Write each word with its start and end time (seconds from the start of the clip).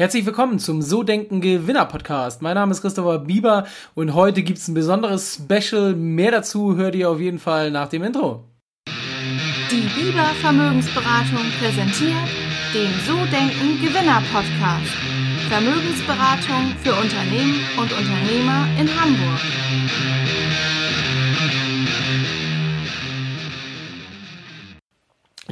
Herzlich 0.00 0.24
willkommen 0.24 0.58
zum 0.58 0.80
So 0.80 1.02
Denken 1.02 1.42
Gewinner 1.42 1.84
Podcast. 1.84 2.40
Mein 2.40 2.54
Name 2.54 2.72
ist 2.72 2.80
Christopher 2.80 3.18
Bieber 3.18 3.66
und 3.94 4.14
heute 4.14 4.42
gibt 4.42 4.58
es 4.58 4.66
ein 4.66 4.72
besonderes 4.72 5.34
Special. 5.34 5.94
Mehr 5.94 6.30
dazu 6.30 6.74
hört 6.76 6.94
ihr 6.94 7.10
auf 7.10 7.20
jeden 7.20 7.38
Fall 7.38 7.70
nach 7.70 7.86
dem 7.90 8.02
Intro. 8.04 8.48
Die 8.88 10.00
Bieber 10.00 10.24
Vermögensberatung 10.40 11.44
präsentiert 11.60 12.16
den 12.72 12.90
So 13.06 13.14
Denken 13.26 13.78
Gewinner 13.84 14.22
Podcast. 14.32 14.96
Vermögensberatung 15.50 16.74
für 16.82 16.94
Unternehmen 16.94 17.60
und 17.76 17.92
Unternehmer 17.92 18.68
in 18.80 18.88
Hamburg. 18.98 19.40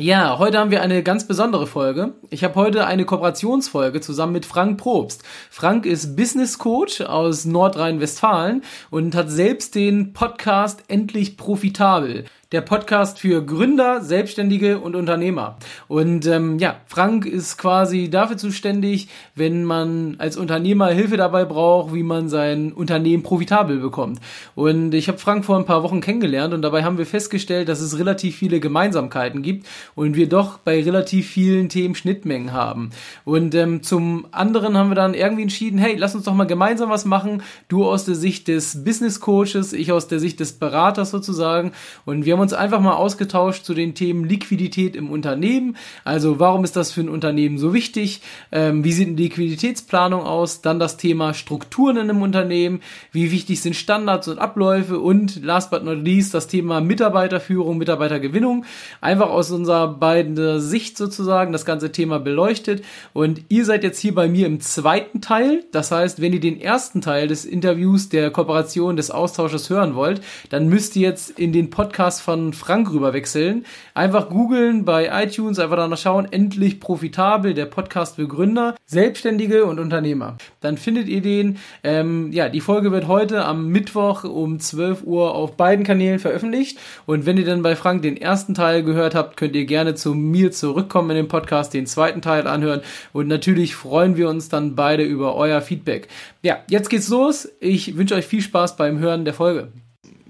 Ja, 0.00 0.38
heute 0.38 0.58
haben 0.58 0.70
wir 0.70 0.80
eine 0.82 1.02
ganz 1.02 1.26
besondere 1.26 1.66
Folge. 1.66 2.12
Ich 2.30 2.44
habe 2.44 2.54
heute 2.54 2.86
eine 2.86 3.04
Kooperationsfolge 3.04 4.00
zusammen 4.00 4.32
mit 4.32 4.46
Frank 4.46 4.78
Probst. 4.78 5.24
Frank 5.50 5.86
ist 5.86 6.14
Business 6.14 6.58
Coach 6.58 7.00
aus 7.00 7.44
Nordrhein-Westfalen 7.44 8.62
und 8.90 9.16
hat 9.16 9.28
selbst 9.28 9.74
den 9.74 10.12
Podcast 10.12 10.84
Endlich 10.86 11.36
Profitabel 11.36 12.26
der 12.50 12.62
Podcast 12.62 13.18
für 13.18 13.44
Gründer, 13.44 14.00
Selbstständige 14.00 14.78
und 14.78 14.96
Unternehmer. 14.96 15.58
Und 15.86 16.26
ähm, 16.26 16.58
ja, 16.58 16.80
Frank 16.86 17.26
ist 17.26 17.58
quasi 17.58 18.08
dafür 18.08 18.38
zuständig, 18.38 19.08
wenn 19.34 19.64
man 19.64 20.16
als 20.16 20.38
Unternehmer 20.38 20.86
Hilfe 20.86 21.18
dabei 21.18 21.44
braucht, 21.44 21.92
wie 21.92 22.02
man 22.02 22.30
sein 22.30 22.72
Unternehmen 22.72 23.22
profitabel 23.22 23.80
bekommt. 23.80 24.20
Und 24.54 24.94
ich 24.94 25.08
habe 25.08 25.18
Frank 25.18 25.44
vor 25.44 25.58
ein 25.58 25.66
paar 25.66 25.82
Wochen 25.82 26.00
kennengelernt 26.00 26.54
und 26.54 26.62
dabei 26.62 26.84
haben 26.84 26.96
wir 26.96 27.04
festgestellt, 27.04 27.68
dass 27.68 27.80
es 27.80 27.98
relativ 27.98 28.36
viele 28.36 28.60
Gemeinsamkeiten 28.60 29.42
gibt 29.42 29.66
und 29.94 30.16
wir 30.16 30.26
doch 30.26 30.56
bei 30.56 30.82
relativ 30.82 31.28
vielen 31.28 31.68
Themen 31.68 31.94
Schnittmengen 31.94 32.54
haben. 32.54 32.92
Und 33.26 33.54
ähm, 33.56 33.82
zum 33.82 34.26
anderen 34.30 34.78
haben 34.78 34.88
wir 34.88 34.94
dann 34.94 35.12
irgendwie 35.12 35.42
entschieden, 35.42 35.78
hey, 35.78 35.96
lass 35.98 36.14
uns 36.14 36.24
doch 36.24 36.32
mal 36.32 36.46
gemeinsam 36.46 36.88
was 36.88 37.04
machen. 37.04 37.42
Du 37.68 37.84
aus 37.84 38.06
der 38.06 38.14
Sicht 38.14 38.48
des 38.48 38.84
Business 38.84 39.20
Coaches, 39.20 39.74
ich 39.74 39.92
aus 39.92 40.08
der 40.08 40.18
Sicht 40.18 40.40
des 40.40 40.54
Beraters 40.54 41.10
sozusagen. 41.10 41.72
Und 42.06 42.24
wir 42.24 42.37
haben 42.38 42.42
uns 42.44 42.52
einfach 42.52 42.78
mal 42.78 42.94
ausgetauscht 42.94 43.64
zu 43.64 43.74
den 43.74 43.96
Themen 43.96 44.24
Liquidität 44.24 44.94
im 44.94 45.10
Unternehmen. 45.10 45.76
Also 46.04 46.38
warum 46.38 46.62
ist 46.62 46.76
das 46.76 46.92
für 46.92 47.00
ein 47.00 47.08
Unternehmen 47.08 47.58
so 47.58 47.74
wichtig? 47.74 48.20
Ähm, 48.52 48.84
wie 48.84 48.92
sieht 48.92 49.08
eine 49.08 49.16
Liquiditätsplanung 49.16 50.22
aus? 50.22 50.60
Dann 50.60 50.78
das 50.78 50.96
Thema 50.96 51.34
Strukturen 51.34 51.96
in 51.96 52.10
einem 52.10 52.22
Unternehmen. 52.22 52.80
Wie 53.10 53.32
wichtig 53.32 53.60
sind 53.60 53.74
Standards 53.74 54.28
und 54.28 54.38
Abläufe? 54.38 55.00
Und 55.00 55.44
last 55.44 55.72
but 55.72 55.82
not 55.82 55.98
least 55.98 56.32
das 56.32 56.46
Thema 56.46 56.80
Mitarbeiterführung, 56.80 57.76
Mitarbeitergewinnung. 57.76 58.64
Einfach 59.00 59.30
aus 59.30 59.50
unserer 59.50 59.88
beiden 59.88 60.60
Sicht 60.60 60.96
sozusagen 60.96 61.50
das 61.50 61.64
ganze 61.64 61.90
Thema 61.90 62.20
beleuchtet. 62.20 62.84
Und 63.14 63.42
ihr 63.48 63.64
seid 63.64 63.82
jetzt 63.82 63.98
hier 63.98 64.14
bei 64.14 64.28
mir 64.28 64.46
im 64.46 64.60
zweiten 64.60 65.20
Teil. 65.20 65.64
Das 65.72 65.90
heißt, 65.90 66.20
wenn 66.20 66.32
ihr 66.32 66.38
den 66.38 66.60
ersten 66.60 67.00
Teil 67.00 67.26
des 67.26 67.44
Interviews, 67.44 68.10
der 68.10 68.30
Kooperation, 68.30 68.94
des 68.94 69.10
Austausches 69.10 69.70
hören 69.70 69.96
wollt, 69.96 70.20
dann 70.50 70.68
müsst 70.68 70.94
ihr 70.94 71.02
jetzt 71.02 71.30
in 71.30 71.52
den 71.52 71.70
Podcast 71.70 72.22
von 72.28 72.52
Frank 72.52 72.92
rüber 72.92 73.14
wechseln. 73.14 73.64
Einfach 73.94 74.28
googeln 74.28 74.84
bei 74.84 75.08
iTunes, 75.24 75.58
einfach 75.58 75.78
danach 75.78 75.96
schauen, 75.96 76.28
endlich 76.30 76.78
profitabel, 76.78 77.54
der 77.54 77.64
Podcast 77.64 78.16
für 78.16 78.28
Gründer, 78.28 78.74
Selbstständige 78.84 79.64
und 79.64 79.78
Unternehmer. 79.78 80.36
Dann 80.60 80.76
findet 80.76 81.08
ihr 81.08 81.22
den. 81.22 81.56
Ähm, 81.82 82.30
ja, 82.30 82.50
die 82.50 82.60
Folge 82.60 82.92
wird 82.92 83.08
heute 83.08 83.46
am 83.46 83.68
Mittwoch 83.68 84.24
um 84.24 84.60
12 84.60 85.04
Uhr 85.04 85.34
auf 85.34 85.56
beiden 85.56 85.86
Kanälen 85.86 86.18
veröffentlicht. 86.18 86.78
Und 87.06 87.24
wenn 87.24 87.38
ihr 87.38 87.46
dann 87.46 87.62
bei 87.62 87.76
Frank 87.76 88.02
den 88.02 88.18
ersten 88.18 88.52
Teil 88.52 88.82
gehört 88.82 89.14
habt, 89.14 89.38
könnt 89.38 89.56
ihr 89.56 89.64
gerne 89.64 89.94
zu 89.94 90.12
mir 90.12 90.52
zurückkommen 90.52 91.08
in 91.08 91.16
den 91.16 91.28
Podcast, 91.28 91.72
den 91.72 91.86
zweiten 91.86 92.20
Teil 92.20 92.46
anhören. 92.46 92.82
Und 93.14 93.28
natürlich 93.28 93.74
freuen 93.74 94.18
wir 94.18 94.28
uns 94.28 94.50
dann 94.50 94.74
beide 94.74 95.02
über 95.02 95.34
euer 95.34 95.62
Feedback. 95.62 96.08
Ja, 96.42 96.58
jetzt 96.68 96.90
geht's 96.90 97.08
los. 97.08 97.48
Ich 97.58 97.96
wünsche 97.96 98.16
euch 98.16 98.26
viel 98.26 98.42
Spaß 98.42 98.76
beim 98.76 98.98
Hören 98.98 99.24
der 99.24 99.32
Folge. 99.32 99.68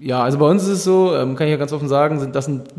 Ja, 0.01 0.23
also 0.23 0.37
bei 0.37 0.45
uns 0.45 0.63
ist 0.63 0.69
es 0.69 0.83
so, 0.85 1.13
ähm, 1.13 1.35
kann 1.35 1.47
ich 1.47 1.51
ja 1.51 1.57
ganz 1.57 1.73
offen 1.73 1.89
sagen, 1.89 2.21
sind 2.21 2.33
das 2.33 2.45
sind 2.45 2.69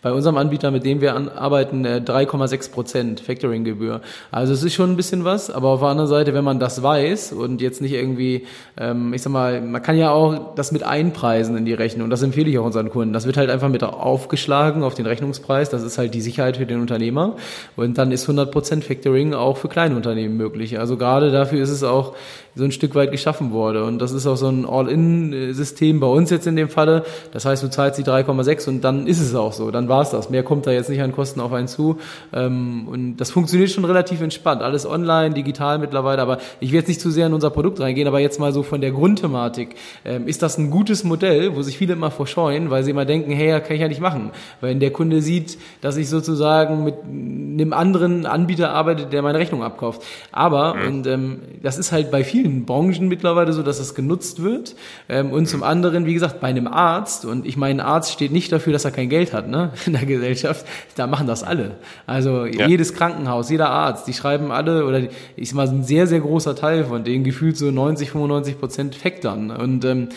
bei 0.00 0.12
unserem 0.12 0.36
Anbieter, 0.36 0.70
mit 0.70 0.84
dem 0.84 1.00
wir 1.00 1.16
an, 1.16 1.28
arbeiten, 1.28 1.84
äh, 1.84 2.00
3,6 2.04 2.70
Prozent 2.70 3.20
Factoring-Gebühr. 3.20 4.00
Also 4.30 4.52
es 4.52 4.62
ist 4.62 4.74
schon 4.74 4.92
ein 4.92 4.96
bisschen 4.96 5.24
was, 5.24 5.50
aber 5.50 5.70
auf 5.70 5.80
der 5.80 5.88
anderen 5.88 6.08
Seite, 6.08 6.34
wenn 6.34 6.44
man 6.44 6.60
das 6.60 6.80
weiß 6.80 7.32
und 7.32 7.60
jetzt 7.60 7.82
nicht 7.82 7.94
irgendwie, 7.94 8.46
ähm, 8.76 9.12
ich 9.12 9.22
sag 9.22 9.32
mal, 9.32 9.60
man 9.60 9.82
kann 9.82 9.98
ja 9.98 10.12
auch 10.12 10.54
das 10.54 10.70
mit 10.70 10.84
einpreisen 10.84 11.56
in 11.56 11.64
die 11.64 11.72
Rechnung 11.72 12.04
und 12.04 12.10
das 12.10 12.22
empfehle 12.22 12.48
ich 12.48 12.56
auch 12.60 12.64
unseren 12.64 12.90
Kunden. 12.90 13.12
Das 13.12 13.26
wird 13.26 13.38
halt 13.38 13.50
einfach 13.50 13.68
mit 13.68 13.82
aufgeschlagen 13.82 14.84
auf 14.84 14.94
den 14.94 15.06
Rechnungspreis, 15.06 15.70
das 15.70 15.82
ist 15.82 15.98
halt 15.98 16.14
die 16.14 16.20
Sicherheit 16.20 16.58
für 16.58 16.66
den 16.66 16.80
Unternehmer 16.80 17.34
und 17.74 17.98
dann 17.98 18.12
ist 18.12 18.22
100 18.22 18.52
Prozent 18.52 18.84
Factoring 18.84 19.34
auch 19.34 19.56
für 19.56 19.68
kleine 19.68 19.96
Unternehmen 19.96 20.36
möglich. 20.36 20.78
Also 20.78 20.96
gerade 20.96 21.32
dafür 21.32 21.60
ist 21.60 21.70
es 21.70 21.82
auch 21.82 22.14
so 22.54 22.62
ein 22.62 22.72
Stück 22.72 22.94
weit 22.94 23.10
geschaffen 23.10 23.52
worden 23.52 23.82
und 23.82 23.98
das 24.00 24.12
ist 24.12 24.28
auch 24.28 24.36
so 24.36 24.48
ein 24.48 24.64
All-In-System 24.64 25.98
bei 25.98 26.06
uns 26.06 26.30
jetzt 26.30 26.46
in 26.46 26.54
dem 26.54 26.67
dem 26.68 26.74
Falle. 26.74 27.04
Das 27.32 27.44
heißt, 27.44 27.62
du 27.62 27.70
zahlst 27.70 27.98
die 27.98 28.04
3,6 28.04 28.68
und 28.68 28.82
dann 28.82 29.06
ist 29.06 29.20
es 29.20 29.34
auch 29.34 29.52
so. 29.52 29.70
Dann 29.70 29.88
war 29.88 30.02
es 30.02 30.10
das. 30.10 30.30
Mehr 30.30 30.42
kommt 30.42 30.66
da 30.66 30.70
jetzt 30.70 30.90
nicht 30.90 31.02
an 31.02 31.12
Kosten 31.12 31.40
auf 31.40 31.52
einen 31.52 31.68
zu. 31.68 31.98
Ähm, 32.32 32.88
und 32.88 33.16
das 33.16 33.30
funktioniert 33.30 33.70
schon 33.70 33.84
relativ 33.84 34.20
entspannt. 34.20 34.62
Alles 34.62 34.86
online, 34.86 35.34
digital 35.34 35.78
mittlerweile. 35.78 36.22
Aber 36.22 36.38
ich 36.60 36.72
will 36.72 36.78
jetzt 36.78 36.88
nicht 36.88 37.00
zu 37.00 37.10
sehr 37.10 37.26
in 37.26 37.34
unser 37.34 37.50
Produkt 37.50 37.80
reingehen, 37.80 38.08
aber 38.08 38.20
jetzt 38.20 38.38
mal 38.38 38.52
so 38.52 38.62
von 38.62 38.80
der 38.80 38.90
Grundthematik. 38.90 39.76
Ähm, 40.04 40.28
ist 40.28 40.42
das 40.42 40.58
ein 40.58 40.70
gutes 40.70 41.04
Modell, 41.04 41.56
wo 41.56 41.62
sich 41.62 41.78
viele 41.78 41.94
immer 41.94 42.10
vorscheuen, 42.10 42.70
weil 42.70 42.84
sie 42.84 42.90
immer 42.90 43.04
denken, 43.04 43.32
hey, 43.32 43.60
kann 43.60 43.74
ich 43.74 43.80
ja 43.80 43.88
nicht 43.88 44.00
machen. 44.00 44.30
Weil 44.60 44.70
wenn 44.70 44.80
der 44.80 44.92
Kunde 44.92 45.22
sieht, 45.22 45.58
dass 45.80 45.96
ich 45.96 46.08
sozusagen 46.08 46.84
mit 46.84 46.94
einem 47.04 47.72
anderen 47.72 48.26
Anbieter 48.26 48.70
arbeite, 48.70 49.06
der 49.06 49.22
meine 49.22 49.38
Rechnung 49.38 49.62
abkauft. 49.62 50.02
Aber, 50.32 50.74
und 50.86 51.06
ähm, 51.06 51.40
das 51.62 51.78
ist 51.78 51.92
halt 51.92 52.10
bei 52.10 52.24
vielen 52.24 52.64
Branchen 52.64 53.08
mittlerweile 53.08 53.52
so, 53.52 53.62
dass 53.62 53.80
es 53.80 53.94
genutzt 53.94 54.42
wird. 54.42 54.74
Ähm, 55.08 55.32
und 55.32 55.46
zum 55.46 55.62
anderen, 55.62 56.06
wie 56.06 56.14
gesagt, 56.14 56.40
bei 56.40 56.48
einem 56.58 56.68
Arzt, 56.68 57.24
und 57.24 57.46
ich 57.46 57.56
meine, 57.56 57.82
ein 57.82 57.86
Arzt 57.86 58.12
steht 58.12 58.32
nicht 58.32 58.52
dafür, 58.52 58.72
dass 58.72 58.84
er 58.84 58.90
kein 58.90 59.08
Geld 59.08 59.32
hat 59.32 59.48
ne, 59.48 59.72
in 59.86 59.92
der 59.92 60.04
Gesellschaft, 60.04 60.66
da 60.96 61.06
machen 61.06 61.26
das 61.26 61.42
alle. 61.42 61.76
Also 62.06 62.44
ja. 62.44 62.66
jedes 62.66 62.94
Krankenhaus, 62.94 63.50
jeder 63.50 63.70
Arzt, 63.70 64.06
die 64.06 64.12
schreiben 64.12 64.50
alle, 64.50 64.84
oder 64.84 65.02
ich 65.36 65.48
sag 65.48 65.56
mal, 65.56 65.68
ein 65.68 65.84
sehr, 65.84 66.06
sehr 66.06 66.20
großer 66.20 66.54
Teil 66.54 66.84
von 66.84 67.04
denen, 67.04 67.24
gefühlt 67.24 67.56
so 67.56 67.70
90, 67.70 68.10
95 68.10 68.58
Prozent 68.58 68.94
Factern. 68.94 69.50
Und 69.50 69.84
ähm, 69.84 69.98
mhm. 70.00 70.08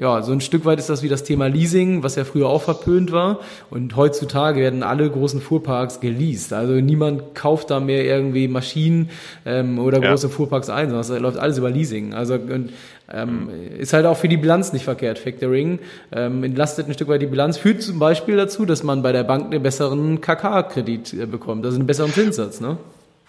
ja, 0.00 0.22
so 0.22 0.32
ein 0.32 0.40
Stück 0.40 0.64
weit 0.64 0.78
ist 0.78 0.88
das 0.88 1.02
wie 1.02 1.08
das 1.08 1.24
Thema 1.24 1.48
Leasing, 1.48 2.02
was 2.02 2.16
ja 2.16 2.24
früher 2.24 2.48
auch 2.48 2.62
verpönt 2.62 3.12
war. 3.12 3.40
Und 3.70 3.96
heutzutage 3.96 4.60
werden 4.60 4.82
alle 4.82 5.08
großen 5.10 5.40
Fuhrparks 5.40 6.00
geleast. 6.00 6.52
Also 6.52 6.74
niemand 6.74 7.34
kauft 7.34 7.70
da 7.70 7.80
mehr 7.80 8.04
irgendwie 8.04 8.48
Maschinen 8.48 9.10
ähm, 9.44 9.78
oder 9.78 10.00
große 10.00 10.28
ja. 10.28 10.32
Fuhrparks 10.32 10.70
ein, 10.70 10.90
sondern 10.90 11.00
es 11.00 11.22
läuft 11.22 11.38
alles 11.38 11.58
über 11.58 11.70
Leasing. 11.70 12.14
Also 12.14 12.34
und, 12.34 12.70
ähm, 13.12 13.50
ist 13.78 13.92
halt 13.92 14.06
auch 14.06 14.16
für 14.16 14.28
die 14.28 14.36
Bilanz 14.36 14.72
nicht 14.72 14.84
verkehrt. 14.84 15.18
Factoring 15.18 15.78
ähm, 16.12 16.44
entlastet 16.44 16.88
ein 16.88 16.94
Stück 16.94 17.08
weit 17.08 17.22
die 17.22 17.26
Bilanz, 17.26 17.56
führt 17.56 17.82
zum 17.82 17.98
Beispiel 17.98 18.36
dazu, 18.36 18.64
dass 18.66 18.82
man 18.82 19.02
bei 19.02 19.12
der 19.12 19.24
Bank 19.24 19.46
einen 19.46 19.62
besseren 19.62 20.20
KK-Kredit 20.20 21.14
äh, 21.14 21.26
bekommt, 21.26 21.64
also 21.64 21.76
einen 21.76 21.86
besseren 21.86 22.12
Zinssatz. 22.12 22.60
Ne? 22.60 22.76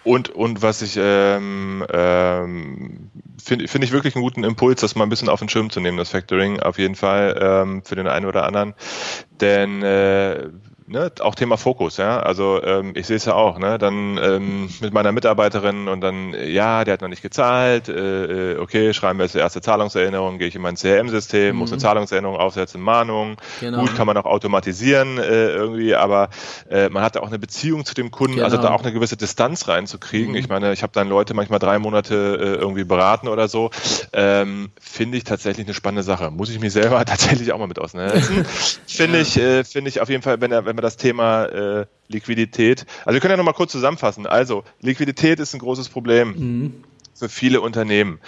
Und, 0.02 0.30
und 0.30 0.62
was 0.62 0.80
ich 0.80 0.98
ähm, 0.98 1.84
ähm, 1.92 3.10
finde 3.42 3.68
find 3.68 3.84
ich 3.84 3.92
wirklich 3.92 4.14
einen 4.14 4.22
guten 4.22 4.44
Impuls, 4.44 4.80
das 4.80 4.94
mal 4.96 5.04
ein 5.04 5.10
bisschen 5.10 5.28
auf 5.28 5.40
den 5.40 5.48
Schirm 5.48 5.70
zu 5.70 5.80
nehmen, 5.80 5.98
das 5.98 6.10
Factoring 6.10 6.60
auf 6.60 6.78
jeden 6.78 6.94
Fall 6.94 7.38
ähm, 7.40 7.82
für 7.84 7.96
den 7.96 8.06
einen 8.06 8.26
oder 8.26 8.44
anderen. 8.44 8.74
Denn 9.40 9.82
äh, 9.82 10.48
ne, 10.90 11.12
auch 11.20 11.34
Thema 11.34 11.56
Fokus, 11.56 11.96
ja. 11.96 12.20
Also 12.20 12.62
ähm, 12.62 12.92
ich 12.94 13.06
sehe 13.06 13.16
es 13.16 13.24
ja 13.24 13.34
auch, 13.34 13.58
ne, 13.58 13.78
dann 13.78 14.18
ähm, 14.22 14.68
mit 14.80 14.92
meiner 14.92 15.12
Mitarbeiterin 15.12 15.88
und 15.88 16.00
dann, 16.00 16.34
ja, 16.34 16.84
der 16.84 16.94
hat 16.94 17.00
noch 17.00 17.08
nicht 17.08 17.22
gezahlt, 17.22 17.88
äh, 17.88 18.54
äh 18.54 18.58
okay, 18.58 18.92
schreiben 18.92 19.18
wir 19.18 19.24
jetzt 19.24 19.34
die 19.34 19.38
erste 19.38 19.60
Zahlungserinnerung, 19.60 20.38
gehe 20.38 20.48
ich 20.48 20.56
in 20.56 20.62
mein 20.62 20.74
CRM-System, 20.74 21.54
mhm. 21.54 21.58
muss 21.58 21.70
eine 21.70 21.80
Zahlungserinnerung 21.80 22.36
aufsetzen, 22.36 22.80
Mahnung, 22.80 23.36
genau. 23.60 23.80
gut, 23.80 23.94
kann 23.96 24.06
man 24.06 24.16
auch 24.16 24.24
automatisieren 24.24 25.18
äh, 25.18 25.52
irgendwie, 25.52 25.94
aber 25.94 26.28
äh, 26.68 26.88
man 26.88 27.02
hat 27.04 27.16
da 27.16 27.20
auch 27.20 27.28
eine 27.28 27.38
Beziehung 27.38 27.84
zu 27.84 27.94
dem 27.94 28.10
Kunden, 28.10 28.40
also 28.40 28.56
genau. 28.56 28.68
also 28.68 28.68
da 28.68 28.74
auch 28.74 28.82
eine 28.82 28.92
gewisse 28.92 29.16
Distanz 29.16 29.68
reinzukriegen. 29.68 30.32
Mhm. 30.32 30.38
Ich 30.38 30.48
meine, 30.48 30.72
ich 30.72 30.82
habe 30.82 30.92
dann 30.92 31.08
Leute 31.08 31.34
manchmal 31.34 31.60
drei 31.60 31.78
Monate 31.78 32.14
äh, 32.14 32.60
irgendwie 32.60 32.84
beraten 32.84 33.28
oder 33.28 33.46
so, 33.46 33.70
ähm, 34.12 34.70
finde 34.80 35.18
ich 35.18 35.24
tatsächlich 35.24 35.66
eine 35.66 35.74
spannende 35.74 36.02
Sache. 36.02 36.30
Muss 36.30 36.50
ich 36.50 36.58
mich 36.58 36.72
selber 36.72 37.04
tatsächlich 37.04 37.52
auch 37.52 37.58
mal 37.58 37.68
mit 37.68 37.78
auseinandersetzen. 37.78 38.44
finde 38.86 39.18
ja. 39.18 39.22
ich, 39.22 39.36
äh, 39.38 39.64
finde 39.64 39.88
ich 39.88 40.00
auf 40.00 40.08
jeden 40.08 40.22
Fall, 40.22 40.40
wenn 40.40 40.50
er, 40.50 40.64
wenn 40.64 40.79
wir 40.80 40.82
das 40.82 40.96
Thema 40.96 41.44
äh, 41.44 41.86
Liquidität. 42.08 42.86
Also 43.04 43.14
wir 43.14 43.20
können 43.20 43.32
ja 43.32 43.36
nochmal 43.36 43.54
kurz 43.54 43.72
zusammenfassen. 43.72 44.26
Also 44.26 44.64
Liquidität 44.80 45.38
ist 45.40 45.54
ein 45.54 45.60
großes 45.60 45.88
Problem. 45.88 46.28
Mhm. 46.36 46.84
Für 47.14 47.28
viele 47.28 47.60
Unternehmen. 47.60 48.18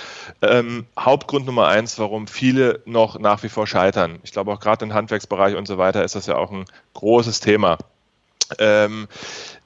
Ähm, 0.43 0.85
Hauptgrund 0.99 1.47
Nummer 1.47 1.69
eins, 1.69 1.99
warum 1.99 2.27
viele 2.27 2.83
noch 2.85 3.19
nach 3.19 3.43
wie 3.43 3.49
vor 3.49 3.67
scheitern. 3.67 4.19
Ich 4.23 4.33
glaube 4.33 4.53
auch 4.53 4.61
gerade 4.61 4.85
im 4.85 4.93
Handwerksbereich 4.93 5.57
und 5.57 5.67
so 5.67 5.79
weiter 5.79 6.05
ist 6.05 6.15
das 6.15 6.27
ja 6.27 6.37
auch 6.37 6.51
ein 6.51 6.67
großes 6.93 7.41
Thema. 7.41 7.79
Ähm, 8.59 9.09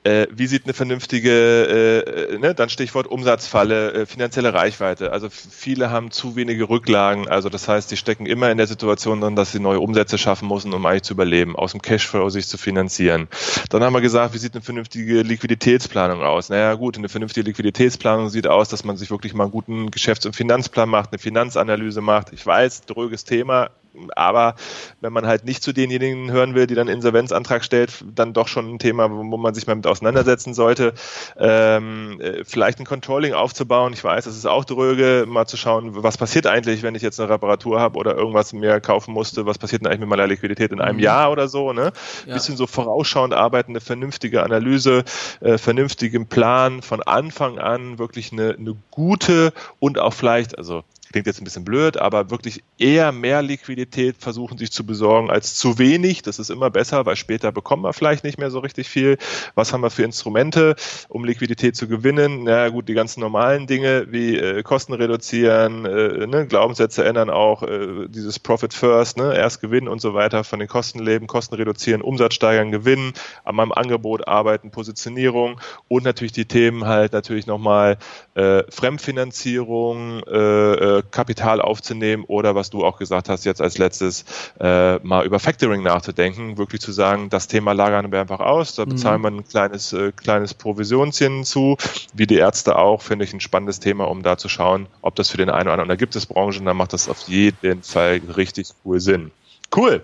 äh, 0.06 0.28
wie 0.30 0.46
sieht 0.46 0.64
eine 0.64 0.72
vernünftige, 0.72 1.30
äh, 1.30 2.34
äh, 2.34 2.38
ne, 2.38 2.54
dann 2.54 2.68
Stichwort 2.68 3.08
Umsatzfalle, 3.08 3.92
äh, 3.92 4.06
finanzielle 4.06 4.54
Reichweite. 4.54 5.10
Also 5.12 5.28
viele 5.30 5.90
haben 5.90 6.12
zu 6.12 6.36
wenige 6.36 6.68
Rücklagen, 6.68 7.26
also 7.26 7.48
das 7.48 7.66
heißt, 7.66 7.90
die 7.90 7.96
stecken 7.96 8.24
immer 8.26 8.50
in 8.52 8.56
der 8.56 8.68
Situation 8.68 9.20
drin, 9.20 9.34
dass 9.34 9.50
sie 9.50 9.58
neue 9.58 9.80
Umsätze 9.80 10.16
schaffen 10.16 10.46
müssen, 10.48 10.72
um 10.72 10.86
eigentlich 10.86 11.02
zu 11.02 11.14
überleben, 11.14 11.56
aus 11.56 11.72
dem 11.72 11.82
Cashflow 11.82 12.28
sich 12.28 12.46
zu 12.46 12.56
finanzieren. 12.56 13.26
Dann 13.70 13.82
haben 13.82 13.94
wir 13.94 14.00
gesagt, 14.00 14.32
wie 14.32 14.38
sieht 14.38 14.54
eine 14.54 14.62
vernünftige 14.62 15.22
Liquiditätsplanung 15.22 16.22
aus? 16.22 16.50
Naja 16.50 16.74
gut, 16.74 16.96
eine 16.96 17.08
vernünftige 17.08 17.44
Liquiditätsplanung 17.46 18.28
sieht 18.28 18.46
aus, 18.46 18.68
dass 18.68 18.84
man 18.84 18.96
sich 18.96 19.10
wirklich 19.10 19.34
mal 19.34 19.44
einen 19.44 19.52
guten 19.52 19.90
Geschäfts- 19.90 20.24
und 20.24 20.36
Finanzplan 20.36 20.88
macht, 20.88 21.10
eine 21.10 21.18
Finanzanalyse 21.18 22.00
macht. 22.00 22.32
Ich 22.32 22.46
weiß, 22.46 22.82
dröges 22.82 23.24
Thema, 23.24 23.70
aber 24.14 24.54
wenn 25.00 25.12
man 25.12 25.26
halt 25.26 25.44
nicht 25.44 25.62
zu 25.62 25.72
denjenigen 25.72 26.30
hören 26.30 26.54
will, 26.54 26.66
die 26.66 26.74
dann 26.74 26.88
Insolvenzantrag 26.88 27.64
stellt, 27.64 28.04
dann 28.14 28.32
doch 28.32 28.48
schon 28.48 28.74
ein 28.74 28.78
Thema, 28.78 29.10
wo 29.10 29.36
man 29.36 29.54
sich 29.54 29.66
mal 29.66 29.76
mit 29.76 29.86
auseinandersetzen 29.86 30.54
sollte. 30.54 30.94
Ähm, 31.38 32.20
äh, 32.20 32.44
vielleicht 32.44 32.78
ein 32.78 32.84
Controlling 32.84 33.34
aufzubauen. 33.34 33.92
Ich 33.92 34.02
weiß, 34.02 34.24
das 34.24 34.36
ist 34.36 34.46
auch 34.46 34.64
dröge, 34.64 35.24
mal 35.26 35.46
zu 35.46 35.56
schauen, 35.56 36.02
was 36.02 36.18
passiert 36.18 36.46
eigentlich, 36.46 36.82
wenn 36.82 36.94
ich 36.94 37.02
jetzt 37.02 37.20
eine 37.20 37.28
Reparatur 37.28 37.80
habe 37.80 37.98
oder 37.98 38.16
irgendwas 38.16 38.52
mehr 38.52 38.80
kaufen 38.80 39.12
musste, 39.12 39.46
was 39.46 39.58
passiert 39.58 39.82
denn 39.82 39.88
eigentlich 39.88 40.00
mit 40.00 40.08
meiner 40.08 40.26
Liquidität 40.26 40.72
in 40.72 40.80
einem 40.80 40.96
mhm. 40.96 41.02
Jahr 41.02 41.30
oder 41.30 41.48
so. 41.48 41.72
Ne? 41.72 41.92
Ja. 42.26 42.34
Bisschen 42.34 42.56
so 42.56 42.66
vorausschauend 42.66 43.34
arbeiten, 43.34 43.72
eine 43.72 43.80
vernünftige 43.80 44.42
Analyse, 44.42 45.04
äh, 45.40 45.58
vernünftigen 45.58 46.26
Plan 46.26 46.82
von 46.82 47.02
Anfang 47.02 47.58
an, 47.58 47.98
wirklich 47.98 48.32
eine, 48.32 48.56
eine 48.58 48.76
gute 48.90 49.52
und 49.78 49.98
auch 49.98 50.12
vielleicht, 50.12 50.58
also 50.58 50.82
klingt 51.16 51.28
jetzt 51.28 51.40
ein 51.40 51.44
bisschen 51.44 51.64
blöd, 51.64 51.96
aber 51.96 52.28
wirklich 52.28 52.62
eher 52.76 53.10
mehr 53.10 53.40
Liquidität 53.40 54.16
versuchen 54.18 54.58
sich 54.58 54.70
zu 54.70 54.84
besorgen 54.84 55.30
als 55.30 55.54
zu 55.54 55.78
wenig. 55.78 56.20
Das 56.20 56.38
ist 56.38 56.50
immer 56.50 56.68
besser, 56.68 57.06
weil 57.06 57.16
später 57.16 57.52
bekommen 57.52 57.84
wir 57.84 57.94
vielleicht 57.94 58.22
nicht 58.22 58.36
mehr 58.36 58.50
so 58.50 58.58
richtig 58.58 58.90
viel. 58.90 59.16
Was 59.54 59.72
haben 59.72 59.80
wir 59.80 59.88
für 59.88 60.02
Instrumente, 60.02 60.76
um 61.08 61.24
Liquidität 61.24 61.74
zu 61.74 61.88
gewinnen? 61.88 62.42
Na 62.44 62.64
ja, 62.64 62.68
gut, 62.68 62.86
die 62.90 62.92
ganzen 62.92 63.20
normalen 63.20 63.66
Dinge 63.66 64.08
wie 64.10 64.36
äh, 64.36 64.62
Kosten 64.62 64.92
reduzieren, 64.92 65.86
äh, 65.86 66.26
ne, 66.26 66.46
Glaubenssätze 66.46 67.02
ändern 67.06 67.30
auch, 67.30 67.62
äh, 67.62 68.08
dieses 68.08 68.38
Profit 68.38 68.74
First, 68.74 69.16
ne, 69.16 69.34
erst 69.34 69.62
gewinnen 69.62 69.88
und 69.88 70.02
so 70.02 70.12
weiter, 70.12 70.44
von 70.44 70.58
den 70.58 70.68
Kosten 70.68 70.98
leben, 70.98 71.26
Kosten 71.26 71.54
reduzieren, 71.54 72.02
Umsatz 72.02 72.34
steigern, 72.34 72.70
gewinnen, 72.70 73.14
an 73.42 73.54
meinem 73.54 73.72
Angebot 73.72 74.28
arbeiten, 74.28 74.70
Positionierung 74.70 75.62
und 75.88 76.04
natürlich 76.04 76.32
die 76.32 76.44
Themen 76.44 76.84
halt 76.84 77.14
natürlich 77.14 77.46
nochmal 77.46 77.96
äh, 78.36 78.64
Fremdfinanzierung, 78.70 80.22
äh, 80.24 80.98
äh 80.98 81.02
Kapital 81.10 81.60
aufzunehmen 81.62 82.24
oder 82.26 82.54
was 82.54 82.70
du 82.70 82.84
auch 82.84 82.98
gesagt 82.98 83.28
hast 83.28 83.44
jetzt 83.44 83.62
als 83.62 83.78
letztes, 83.78 84.24
äh, 84.60 84.96
mal 84.98 85.24
über 85.24 85.38
Factoring 85.38 85.82
nachzudenken, 85.82 86.58
wirklich 86.58 86.82
zu 86.82 86.92
sagen, 86.92 87.30
das 87.30 87.48
Thema 87.48 87.72
lagern 87.72 88.12
wir 88.12 88.20
einfach 88.20 88.40
aus, 88.40 88.74
da 88.74 88.84
bezahlen 88.84 89.20
mhm. 89.20 89.24
wir 89.24 89.30
ein 89.30 89.48
kleines, 89.48 89.92
äh, 89.94 90.12
kleines 90.12 90.52
Provisionchen 90.52 91.44
zu, 91.44 91.76
wie 92.12 92.26
die 92.26 92.36
Ärzte 92.36 92.76
auch, 92.76 93.00
finde 93.00 93.24
ich 93.24 93.32
ein 93.32 93.40
spannendes 93.40 93.80
Thema, 93.80 94.04
um 94.04 94.22
da 94.22 94.36
zu 94.36 94.48
schauen, 94.48 94.86
ob 95.00 95.14
das 95.14 95.30
für 95.30 95.38
den 95.38 95.48
einen 95.48 95.62
oder 95.62 95.72
anderen, 95.72 95.88
da 95.88 95.96
gibt 95.96 96.14
es 96.14 96.26
Branchen, 96.26 96.66
da 96.66 96.74
macht 96.74 96.92
das 96.92 97.08
auf 97.08 97.20
jeden 97.28 97.82
Fall 97.82 98.20
richtig 98.36 98.68
cool 98.84 99.00
Sinn. 99.00 99.30
Cool. 99.74 100.02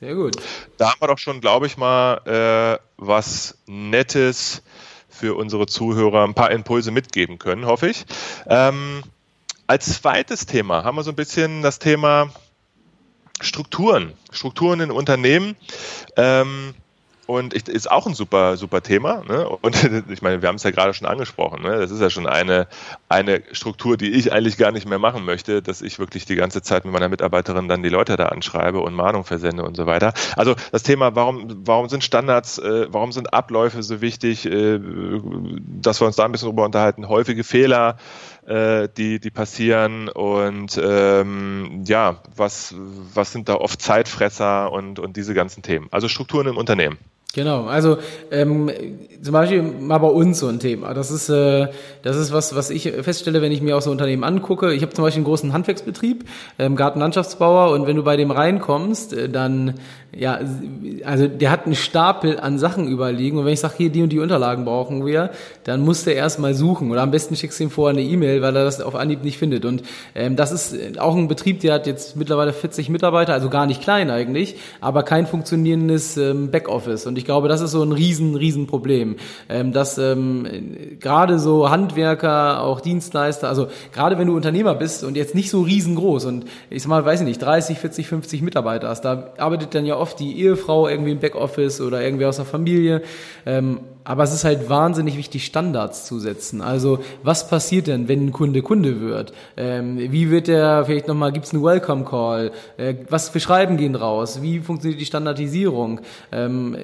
Sehr 0.00 0.14
gut. 0.14 0.36
Da 0.78 0.90
haben 0.90 1.00
wir 1.00 1.08
doch 1.08 1.18
schon, 1.18 1.40
glaube 1.40 1.66
ich, 1.66 1.76
mal 1.76 2.20
äh, 2.24 2.82
was 2.96 3.58
Nettes 3.66 4.62
für 5.20 5.36
unsere 5.36 5.66
Zuhörer, 5.66 6.24
ein 6.24 6.34
paar 6.34 6.50
Impulse 6.50 6.90
mitgeben 6.90 7.38
können, 7.38 7.66
hoffe 7.66 7.88
ich. 7.88 8.06
Ähm, 8.48 9.02
als 9.66 10.00
zweites 10.00 10.46
Thema 10.46 10.82
haben 10.82 10.96
wir 10.96 11.02
so 11.02 11.12
ein 11.12 11.16
bisschen 11.16 11.60
das 11.60 11.78
Thema 11.78 12.30
Strukturen, 13.40 14.14
Strukturen 14.32 14.80
in 14.80 14.90
Unternehmen. 14.90 15.56
Ähm, 16.16 16.74
und 17.30 17.54
ich, 17.54 17.68
ist 17.68 17.88
auch 17.88 18.08
ein 18.08 18.14
super, 18.14 18.56
super 18.56 18.82
Thema. 18.82 19.22
Ne? 19.28 19.48
Und 19.48 19.76
ich 20.10 20.20
meine, 20.20 20.42
wir 20.42 20.48
haben 20.48 20.56
es 20.56 20.64
ja 20.64 20.72
gerade 20.72 20.92
schon 20.94 21.06
angesprochen. 21.06 21.62
Ne? 21.62 21.78
Das 21.78 21.92
ist 21.92 22.00
ja 22.00 22.10
schon 22.10 22.26
eine, 22.26 22.66
eine 23.08 23.42
Struktur, 23.52 23.96
die 23.96 24.10
ich 24.10 24.32
eigentlich 24.32 24.56
gar 24.56 24.72
nicht 24.72 24.88
mehr 24.88 24.98
machen 24.98 25.24
möchte, 25.24 25.62
dass 25.62 25.80
ich 25.80 26.00
wirklich 26.00 26.24
die 26.24 26.34
ganze 26.34 26.60
Zeit 26.60 26.84
mit 26.84 26.92
meiner 26.92 27.08
Mitarbeiterin 27.08 27.68
dann 27.68 27.84
die 27.84 27.88
Leute 27.88 28.16
da 28.16 28.26
anschreibe 28.26 28.80
und 28.80 28.94
Mahnung 28.94 29.22
versende 29.22 29.62
und 29.62 29.76
so 29.76 29.86
weiter. 29.86 30.12
Also 30.34 30.56
das 30.72 30.82
Thema, 30.82 31.14
warum, 31.14 31.64
warum 31.64 31.88
sind 31.88 32.02
Standards, 32.02 32.58
äh, 32.58 32.88
warum 32.90 33.12
sind 33.12 33.32
Abläufe 33.32 33.84
so 33.84 34.00
wichtig, 34.00 34.46
äh, 34.46 34.80
dass 35.80 36.00
wir 36.00 36.08
uns 36.08 36.16
da 36.16 36.24
ein 36.24 36.32
bisschen 36.32 36.48
drüber 36.48 36.64
unterhalten, 36.64 37.08
häufige 37.08 37.44
Fehler, 37.44 37.96
äh, 38.44 38.88
die, 38.96 39.20
die 39.20 39.30
passieren 39.30 40.08
und 40.08 40.80
ähm, 40.82 41.84
ja, 41.86 42.16
was, 42.34 42.74
was 42.76 43.30
sind 43.30 43.48
da 43.48 43.54
oft 43.54 43.80
Zeitfresser 43.80 44.72
und, 44.72 44.98
und 44.98 45.16
diese 45.16 45.34
ganzen 45.34 45.62
Themen. 45.62 45.86
Also 45.92 46.08
Strukturen 46.08 46.48
im 46.48 46.56
Unternehmen. 46.56 46.98
Genau, 47.32 47.66
also 47.66 47.98
ähm, 48.32 48.72
zum 49.22 49.32
Beispiel 49.32 49.62
mal 49.62 49.98
bei 49.98 50.08
uns 50.08 50.40
so 50.40 50.48
ein 50.48 50.58
Thema. 50.58 50.94
Das 50.94 51.12
ist, 51.12 51.28
äh, 51.28 51.68
das 52.02 52.16
ist 52.16 52.32
was, 52.32 52.56
was 52.56 52.70
ich 52.70 52.90
feststelle, 52.90 53.40
wenn 53.40 53.52
ich 53.52 53.62
mir 53.62 53.76
auch 53.76 53.82
so 53.82 53.92
Unternehmen 53.92 54.24
angucke. 54.24 54.72
Ich 54.74 54.82
habe 54.82 54.92
zum 54.92 55.04
Beispiel 55.04 55.20
einen 55.20 55.26
großen 55.26 55.52
Handwerksbetrieb, 55.52 56.24
ähm, 56.58 56.74
Gartenlandschaftsbauer, 56.74 57.70
und 57.70 57.86
wenn 57.86 57.94
du 57.94 58.02
bei 58.02 58.16
dem 58.16 58.32
reinkommst, 58.32 59.12
äh, 59.12 59.28
dann 59.28 59.74
ja, 60.16 60.40
also 61.04 61.28
der 61.28 61.50
hat 61.52 61.66
einen 61.66 61.76
Stapel 61.76 62.40
an 62.40 62.58
Sachen 62.58 62.88
überliegen 62.88 63.38
und 63.38 63.44
wenn 63.44 63.52
ich 63.52 63.60
sage, 63.60 63.74
hier 63.76 63.90
die 63.90 64.02
und 64.02 64.10
die 64.10 64.18
Unterlagen 64.18 64.64
brauchen 64.64 65.06
wir, 65.06 65.30
dann 65.62 65.82
muss 65.82 66.02
der 66.02 66.16
erstmal 66.16 66.54
suchen 66.54 66.90
oder 66.90 67.02
am 67.02 67.12
besten 67.12 67.36
schickst 67.36 67.60
du 67.60 67.64
ihm 67.64 67.70
vorher 67.70 67.96
eine 67.96 68.06
E-Mail, 68.06 68.42
weil 68.42 68.56
er 68.56 68.64
das 68.64 68.80
auf 68.80 68.96
Anhieb 68.96 69.22
nicht 69.22 69.38
findet. 69.38 69.64
Und 69.64 69.84
ähm, 70.16 70.34
das 70.34 70.50
ist 70.50 70.98
auch 70.98 71.14
ein 71.14 71.28
Betrieb, 71.28 71.60
der 71.60 71.74
hat 71.74 71.86
jetzt 71.86 72.16
mittlerweile 72.16 72.52
40 72.52 72.88
Mitarbeiter, 72.88 73.34
also 73.34 73.50
gar 73.50 73.66
nicht 73.66 73.82
klein 73.82 74.10
eigentlich, 74.10 74.56
aber 74.80 75.04
kein 75.04 75.28
funktionierendes 75.28 76.16
ähm, 76.16 76.50
Backoffice. 76.50 77.06
Und 77.06 77.16
ich 77.20 77.26
glaube, 77.26 77.48
das 77.48 77.60
ist 77.60 77.72
so 77.72 77.82
ein 77.82 77.92
riesen, 77.92 78.34
riesen 78.34 78.66
Problem, 78.66 79.16
ähm, 79.50 79.72
dass 79.72 79.98
ähm, 79.98 80.46
gerade 80.98 81.38
so 81.38 81.68
Handwerker, 81.68 82.62
auch 82.62 82.80
Dienstleister, 82.80 83.46
also 83.46 83.68
gerade 83.92 84.16
wenn 84.16 84.26
du 84.26 84.34
Unternehmer 84.34 84.74
bist 84.74 85.04
und 85.04 85.18
jetzt 85.18 85.34
nicht 85.34 85.50
so 85.50 85.60
riesengroß 85.60 86.24
und 86.24 86.46
ich 86.70 86.82
sag 86.82 86.88
mal, 86.88 87.04
weiß 87.04 87.20
ich 87.20 87.26
nicht, 87.26 87.42
30, 87.42 87.78
40, 87.78 88.08
50 88.08 88.40
Mitarbeiter 88.40 88.88
hast, 88.88 89.02
da 89.02 89.34
arbeitet 89.36 89.74
dann 89.74 89.84
ja 89.84 89.96
oft 89.96 90.18
die 90.18 90.40
Ehefrau 90.40 90.88
irgendwie 90.88 91.12
im 91.12 91.20
Backoffice 91.20 91.82
oder 91.82 92.02
irgendwie 92.02 92.24
aus 92.24 92.36
der 92.36 92.46
Familie. 92.46 93.02
Ähm, 93.44 93.80
aber 94.04 94.22
es 94.22 94.32
ist 94.32 94.44
halt 94.44 94.68
wahnsinnig 94.68 95.16
wichtig, 95.16 95.44
Standards 95.44 96.06
zu 96.06 96.18
setzen. 96.18 96.62
Also 96.62 97.00
was 97.22 97.48
passiert 97.48 97.86
denn, 97.86 98.08
wenn 98.08 98.26
ein 98.26 98.32
Kunde 98.32 98.62
Kunde 98.62 99.00
wird? 99.00 99.32
Ähm, 99.56 99.98
wie 99.98 100.30
wird 100.30 100.48
der, 100.48 100.84
vielleicht 100.86 101.08
nochmal, 101.08 101.32
gibt 101.32 101.46
es 101.46 101.52
einen 101.52 101.62
Welcome 101.62 102.04
Call? 102.04 102.52
Äh, 102.76 102.94
was 103.08 103.28
für 103.28 103.40
Schreiben 103.40 103.76
gehen 103.76 103.94
raus? 103.94 104.40
Wie 104.42 104.60
funktioniert 104.60 105.00
die 105.00 105.06
Standardisierung? 105.06 106.00
Ähm, 106.32 106.76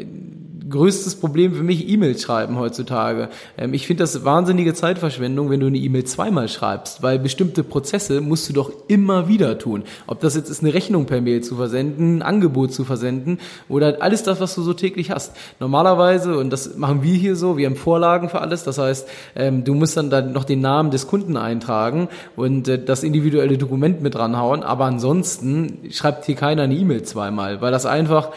größtes 0.68 1.16
Problem 1.16 1.54
für 1.54 1.62
mich 1.62 1.88
E-Mails 1.88 2.22
schreiben 2.22 2.58
heutzutage. 2.58 3.28
Ähm, 3.56 3.72
ich 3.72 3.86
finde 3.86 4.02
das 4.02 4.24
wahnsinnige 4.24 4.74
Zeitverschwendung, 4.74 5.48
wenn 5.50 5.60
du 5.60 5.66
eine 5.66 5.78
E-Mail 5.78 6.04
zweimal 6.04 6.48
schreibst, 6.48 7.02
weil 7.02 7.19
bestimmte 7.19 7.64
Prozesse 7.64 8.20
musst 8.20 8.48
du 8.48 8.52
doch 8.52 8.70
immer 8.88 9.28
wieder 9.28 9.58
tun. 9.58 9.84
Ob 10.06 10.20
das 10.20 10.34
jetzt 10.34 10.50
ist, 10.50 10.62
eine 10.62 10.74
Rechnung 10.74 11.06
per 11.06 11.20
Mail 11.20 11.42
zu 11.42 11.56
versenden, 11.56 12.19
ein 12.19 12.22
Angebot 12.22 12.72
zu 12.72 12.84
versenden 12.84 13.38
oder 13.69 14.02
alles 14.02 14.22
das, 14.22 14.40
was 14.40 14.54
du 14.54 14.62
so 14.62 14.74
täglich 14.74 15.10
hast. 15.10 15.32
Normalerweise, 15.60 16.36
und 16.38 16.50
das 16.50 16.76
machen 16.76 17.02
wir 17.02 17.06
hier 17.14 17.37
so, 17.37 17.56
wir 17.56 17.67
haben 17.67 17.76
Vorlagen 17.76 18.29
für 18.29 18.41
alles, 18.41 18.64
das 18.64 18.79
heißt, 18.79 19.08
ähm, 19.35 19.64
du 19.64 19.75
musst 19.75 19.97
dann, 19.97 20.11
dann 20.11 20.32
noch 20.32 20.44
den 20.44 20.61
Namen 20.61 20.91
des 20.91 21.06
Kunden 21.06 21.37
eintragen 21.37 22.08
und 22.37 22.69
äh, 22.69 22.82
das 22.82 23.03
individuelle 23.03 23.58
Dokument 23.58 24.03
mit 24.03 24.15
dranhauen, 24.15 24.63
aber 24.63 24.84
ansonsten 24.86 25.79
schreibt 25.91 26.25
hier 26.25 26.36
keiner 26.36 26.63
eine 26.63 26.75
E-Mail 26.75 27.03
zweimal, 27.03 27.60
weil 27.60 27.72
das 27.72 27.86
einfach 27.86 28.31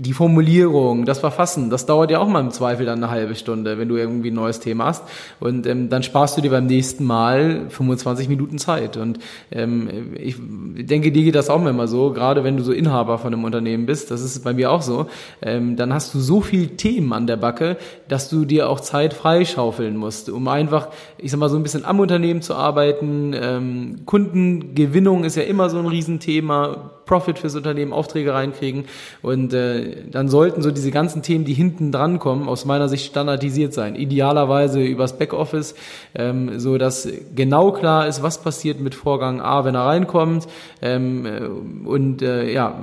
die 0.00 0.12
Formulierung, 0.12 1.06
das 1.06 1.18
Verfassen, 1.18 1.70
das 1.70 1.84
dauert 1.84 2.12
ja 2.12 2.20
auch 2.20 2.28
mal 2.28 2.38
im 2.38 2.52
Zweifel 2.52 2.86
dann 2.86 3.02
eine 3.02 3.10
halbe 3.10 3.34
Stunde, 3.34 3.78
wenn 3.78 3.88
du 3.88 3.96
irgendwie 3.96 4.30
ein 4.30 4.34
neues 4.34 4.60
Thema 4.60 4.86
hast. 4.86 5.02
Und 5.40 5.66
ähm, 5.66 5.88
dann 5.88 6.04
sparst 6.04 6.36
du 6.36 6.40
dir 6.40 6.52
beim 6.52 6.66
nächsten 6.66 7.04
Mal 7.04 7.62
25 7.68 8.28
Minuten 8.28 8.58
Zeit. 8.58 8.96
Und 8.96 9.18
ähm, 9.50 10.14
ich 10.14 10.36
denke, 10.38 11.10
dir 11.10 11.24
geht 11.24 11.34
das 11.34 11.50
auch 11.50 11.66
immer 11.66 11.88
so, 11.88 12.12
gerade 12.12 12.44
wenn 12.44 12.56
du 12.56 12.62
so 12.62 12.70
Inhaber 12.70 13.18
von 13.18 13.34
einem 13.34 13.42
Unternehmen 13.42 13.86
bist, 13.86 14.12
das 14.12 14.22
ist 14.22 14.44
bei 14.44 14.52
mir 14.52 14.70
auch 14.70 14.82
so, 14.82 15.06
ähm, 15.42 15.74
dann 15.74 15.92
hast 15.92 16.14
du 16.14 16.20
so 16.20 16.42
viel 16.42 16.68
Themen 16.76 17.12
an 17.12 17.26
der 17.26 17.36
Backe, 17.36 17.76
dass 18.06 18.28
du 18.28 18.44
dir 18.44 18.70
auch 18.70 18.78
Zeit 18.78 19.14
freischaufeln 19.14 19.96
musst, 19.96 20.30
um 20.30 20.46
einfach, 20.46 20.90
ich 21.18 21.32
sag 21.32 21.40
mal, 21.40 21.48
so 21.48 21.56
ein 21.56 21.64
bisschen 21.64 21.84
am 21.84 21.98
Unternehmen 21.98 22.40
zu 22.40 22.54
arbeiten. 22.54 23.34
Ähm, 23.34 23.96
Kundengewinnung 24.06 25.24
ist 25.24 25.34
ja 25.34 25.42
immer 25.42 25.68
so 25.70 25.78
ein 25.80 25.86
Riesenthema 25.86 26.92
Profit 27.08 27.40
fürs 27.40 27.56
Unternehmen, 27.56 27.92
Aufträge 27.92 28.32
reinkriegen. 28.32 28.84
Und 29.22 29.52
äh, 29.52 29.87
dann 30.10 30.28
sollten 30.28 30.62
so 30.62 30.70
diese 30.70 30.90
ganzen 30.90 31.22
Themen, 31.22 31.44
die 31.44 31.54
hinten 31.54 31.92
dran 31.92 32.18
kommen, 32.18 32.48
aus 32.48 32.64
meiner 32.64 32.88
Sicht 32.88 33.06
standardisiert 33.06 33.74
sein. 33.74 33.94
Idealerweise 33.94 34.82
übers 34.82 35.18
Backoffice, 35.18 35.74
ähm, 36.14 36.58
so 36.58 36.78
dass 36.78 37.08
genau 37.34 37.72
klar 37.72 38.06
ist, 38.06 38.22
was 38.22 38.42
passiert 38.42 38.80
mit 38.80 38.94
Vorgang 38.94 39.40
A, 39.40 39.64
wenn 39.64 39.74
er 39.74 39.86
reinkommt. 39.86 40.46
Ähm, 40.82 41.26
äh, 41.26 41.40
und 41.86 42.22
äh, 42.22 42.52
ja, 42.52 42.78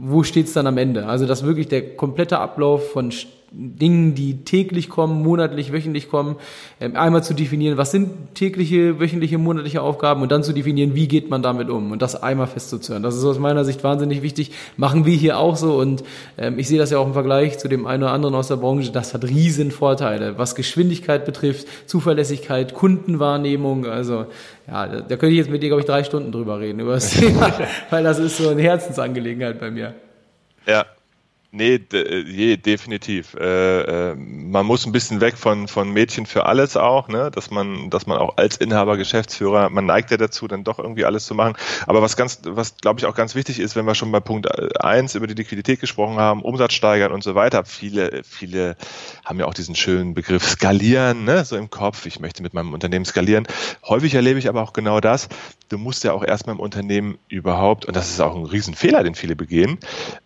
wo 0.00 0.22
steht's 0.22 0.52
dann 0.52 0.66
am 0.66 0.78
Ende? 0.78 1.06
Also 1.06 1.26
dass 1.26 1.44
wirklich 1.44 1.68
der 1.68 1.96
komplette 1.96 2.38
Ablauf 2.38 2.92
von 2.92 3.12
Dingen, 3.52 4.14
die 4.14 4.44
täglich 4.44 4.88
kommen, 4.88 5.22
monatlich, 5.22 5.72
wöchentlich 5.72 6.08
kommen, 6.08 6.36
ähm, 6.80 6.94
einmal 6.94 7.24
zu 7.24 7.34
definieren, 7.34 7.76
was 7.76 7.90
sind 7.90 8.34
tägliche, 8.34 9.00
wöchentliche, 9.00 9.38
monatliche 9.38 9.82
Aufgaben 9.82 10.22
und 10.22 10.30
dann 10.30 10.44
zu 10.44 10.52
definieren, 10.52 10.94
wie 10.94 11.08
geht 11.08 11.30
man 11.30 11.42
damit 11.42 11.68
um 11.68 11.90
und 11.90 12.00
das 12.00 12.22
einmal 12.22 12.46
festzuzhören. 12.46 13.02
Das 13.02 13.16
ist 13.16 13.24
aus 13.24 13.40
meiner 13.40 13.64
Sicht 13.64 13.82
wahnsinnig 13.82 14.22
wichtig. 14.22 14.52
Machen 14.76 15.04
wir 15.04 15.16
hier 15.16 15.38
auch 15.38 15.56
so 15.56 15.74
und 15.74 16.04
ähm, 16.38 16.60
ich 16.60 16.68
sehe 16.68 16.78
das 16.78 16.90
ja 16.90 16.98
auch 16.98 17.06
im 17.06 17.12
Vergleich 17.12 17.58
zu 17.58 17.66
dem 17.66 17.86
einen 17.86 18.04
oder 18.04 18.12
anderen 18.12 18.36
aus 18.36 18.46
der 18.46 18.56
Branche. 18.56 18.92
Das 18.92 19.14
hat 19.14 19.24
riesen 19.24 19.72
Vorteile, 19.72 20.38
was 20.38 20.54
Geschwindigkeit 20.54 21.24
betrifft, 21.24 21.66
Zuverlässigkeit, 21.86 22.74
Kundenwahrnehmung. 22.74 23.86
Also 23.86 24.26
ja, 24.68 24.86
da, 24.86 25.00
da 25.00 25.16
könnte 25.16 25.32
ich 25.32 25.38
jetzt 25.38 25.50
mit 25.50 25.62
dir, 25.62 25.70
glaube 25.70 25.80
ich, 25.80 25.86
drei 25.86 26.04
Stunden 26.04 26.30
drüber 26.30 26.60
reden 26.60 26.78
über 26.78 26.94
das 26.94 27.10
Thema, 27.18 27.52
weil 27.90 28.04
das 28.04 28.20
ist 28.20 28.36
so 28.36 28.48
eine 28.48 28.62
Herzensangelegenheit 28.62 29.58
bei 29.58 29.72
mir. 29.72 29.94
Ja, 30.66 30.86
Nee, 31.52 31.80
de, 31.80 32.24
je, 32.28 32.56
definitiv. 32.56 33.34
Äh, 33.34 34.10
äh, 34.10 34.14
man 34.14 34.64
muss 34.64 34.86
ein 34.86 34.92
bisschen 34.92 35.20
weg 35.20 35.36
von, 35.36 35.66
von 35.66 35.90
Mädchen 35.90 36.26
für 36.26 36.46
alles 36.46 36.76
auch, 36.76 37.08
ne? 37.08 37.32
dass 37.32 37.50
man, 37.50 37.90
dass 37.90 38.06
man 38.06 38.18
auch 38.18 38.36
als 38.36 38.56
Inhaber, 38.56 38.96
Geschäftsführer, 38.96 39.68
man 39.68 39.84
neigt 39.84 40.12
ja 40.12 40.16
dazu, 40.16 40.46
dann 40.46 40.62
doch 40.62 40.78
irgendwie 40.78 41.04
alles 41.04 41.26
zu 41.26 41.34
machen. 41.34 41.56
Aber 41.88 42.02
was 42.02 42.16
ganz, 42.16 42.42
was 42.44 42.76
glaube 42.76 43.00
ich 43.00 43.06
auch 43.06 43.16
ganz 43.16 43.34
wichtig 43.34 43.58
ist, 43.58 43.74
wenn 43.74 43.84
wir 43.84 43.96
schon 43.96 44.12
bei 44.12 44.20
Punkt 44.20 44.48
eins 44.80 45.16
über 45.16 45.26
die 45.26 45.34
Liquidität 45.34 45.80
gesprochen 45.80 46.18
haben, 46.18 46.42
Umsatz 46.42 46.72
steigern 46.72 47.10
und 47.10 47.24
so 47.24 47.34
weiter. 47.34 47.64
Viele, 47.64 48.22
viele 48.22 48.76
haben 49.24 49.40
ja 49.40 49.46
auch 49.46 49.54
diesen 49.54 49.74
schönen 49.74 50.14
Begriff 50.14 50.48
skalieren, 50.48 51.24
ne? 51.24 51.44
so 51.44 51.56
im 51.56 51.68
Kopf. 51.68 52.06
Ich 52.06 52.20
möchte 52.20 52.44
mit 52.44 52.54
meinem 52.54 52.72
Unternehmen 52.74 53.04
skalieren. 53.04 53.48
Häufig 53.84 54.14
erlebe 54.14 54.38
ich 54.38 54.48
aber 54.48 54.62
auch 54.62 54.72
genau 54.72 55.00
das. 55.00 55.28
Du 55.68 55.78
musst 55.78 56.04
ja 56.04 56.12
auch 56.12 56.22
erstmal 56.22 56.54
im 56.54 56.60
Unternehmen 56.60 57.18
überhaupt, 57.26 57.86
und 57.86 57.96
das 57.96 58.08
ist 58.08 58.20
auch 58.20 58.36
ein 58.36 58.44
Riesenfehler, 58.44 59.02
den 59.02 59.16
viele 59.16 59.34
begehen. 59.34 59.78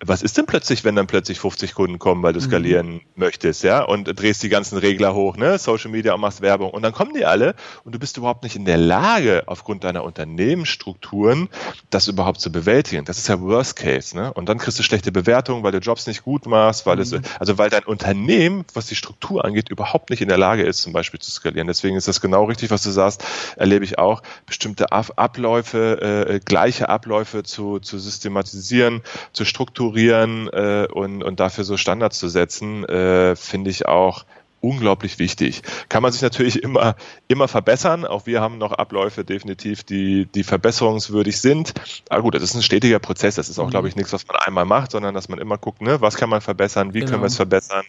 Was 0.05 0.23
ist 0.23 0.37
denn 0.37 0.45
plötzlich, 0.45 0.85
wenn 0.85 0.97
dann 0.97 1.07
plötzlich 1.07 1.14
50 1.23 1.75
Kunden 1.75 1.99
kommen, 1.99 2.23
weil 2.23 2.33
du 2.33 2.41
mhm. 2.41 2.45
skalieren 2.45 2.93
mhm. 2.95 3.01
möchtest, 3.17 3.63
ja, 3.63 3.83
und 3.83 4.05
drehst 4.05 4.43
die 4.43 4.49
ganzen 4.49 4.79
Regler 4.79 5.15
hoch, 5.15 5.37
ne, 5.37 5.59
Social 5.59 5.91
Media 5.91 6.15
und 6.15 6.21
machst 6.21 6.41
Werbung. 6.41 6.71
Und 6.71 6.83
dann 6.83 6.93
kommen 6.93 7.15
die 7.15 7.25
alle 7.25 7.55
und 7.85 7.95
du 7.95 7.99
bist 7.99 8.17
überhaupt 8.17 8.43
nicht 8.43 8.57
in 8.57 8.65
der 8.65 8.79
Lage, 8.79 9.45
aufgrund 9.47 9.85
deiner 9.85 10.05
Unternehmensstrukturen, 10.05 11.49
das 11.91 12.09
überhaupt 12.09 12.41
zu 12.41 12.51
bewältigen. 12.51 13.05
Das 13.05 13.19
ist 13.19 13.29
ja 13.29 13.41
Worst 13.41 13.77
Case, 13.77 14.17
ne? 14.17 14.33
Und 14.33 14.49
dann 14.49 14.59
kriegst 14.59 14.79
du 14.79 14.83
schlechte 14.83 15.13
Bewertungen, 15.13 15.63
weil 15.63 15.73
du 15.73 15.79
Jobs 15.79 16.07
nicht 16.07 16.23
gut 16.23 16.47
machst, 16.47 16.87
weil 16.87 16.97
mhm. 16.97 17.03
es, 17.03 17.15
also 17.39 17.59
weil 17.59 17.71
dein 17.71 17.85
Unternehmen, 17.85 18.65
was 18.75 18.87
die 18.87 18.97
Struktur 18.97 19.45
angeht, 19.45 19.69
überhaupt 19.69 20.11
nicht 20.11 20.23
in 20.23 20.29
der 20.29 20.39
Lage 20.39 20.63
ist, 20.63 20.83
zum 20.83 20.93
Beispiel 20.93 21.21
zu 21.21 21.31
skalieren. 21.31 21.67
Deswegen 21.67 21.97
ist 21.97 22.09
das 22.09 22.21
genau 22.21 22.45
richtig, 22.45 22.71
was 22.71 22.83
du 22.83 22.91
sagst, 22.91 23.25
erlebe 23.57 23.85
ich 23.85 23.99
auch, 23.99 24.23
bestimmte 24.47 24.93
Abläufe, 24.93 26.27
äh, 26.29 26.41
gleiche 26.41 26.89
Abläufe 26.89 27.43
zu, 27.43 27.79
zu 27.79 27.99
systematisieren, 27.99 29.03
zu 29.33 29.45
strukturieren 29.45 30.49
äh, 30.49 30.87
und 30.93 31.04
und, 31.05 31.23
und 31.23 31.41
dafür 31.41 31.65
so 31.65 31.77
Standards 31.77 32.19
zu 32.19 32.29
setzen, 32.29 32.85
äh, 32.85 33.37
finde 33.37 33.71
ich 33.71 33.87
auch 33.87 34.25
unglaublich 34.65 35.19
wichtig. 35.19 35.63
Kann 35.91 36.03
man 36.03 36.11
sich 36.11 36.23
natürlich 36.23 36.63
immer, 36.63 36.97
immer 37.29 37.49
verbessern. 37.49 38.07
Auch 38.07 38.27
wir 38.27 38.41
haben 38.41 38.57
noch 38.57 38.73
Abläufe 38.73 39.25
definitiv, 39.25 39.85
die, 39.85 40.27
die 40.27 40.43
verbesserungswürdig 40.43 41.39
sind. 41.39 41.75
Aber 42.09 42.23
gut, 42.23 42.35
das 42.35 42.43
ist 42.43 42.55
ein 42.55 42.63
stetiger 42.63 42.99
Prozess. 42.99 43.35
Das 43.35 43.51
ist 43.51 43.59
auch, 43.59 43.67
mhm. 43.67 43.71
glaube 43.71 43.89
ich, 43.89 43.97
nichts, 43.97 44.13
was 44.13 44.27
man 44.27 44.37
einmal 44.39 44.65
macht, 44.65 44.93
sondern 44.93 45.15
dass 45.15 45.29
man 45.29 45.39
immer 45.39 45.59
guckt, 45.59 45.83
ne, 45.83 46.01
was 46.01 46.17
kann 46.17 46.31
man 46.31 46.41
verbessern, 46.41 46.95
wie 46.95 47.01
genau. 47.01 47.13
können 47.13 47.23
wir 47.23 47.27
es 47.27 47.37
verbessern 47.37 47.85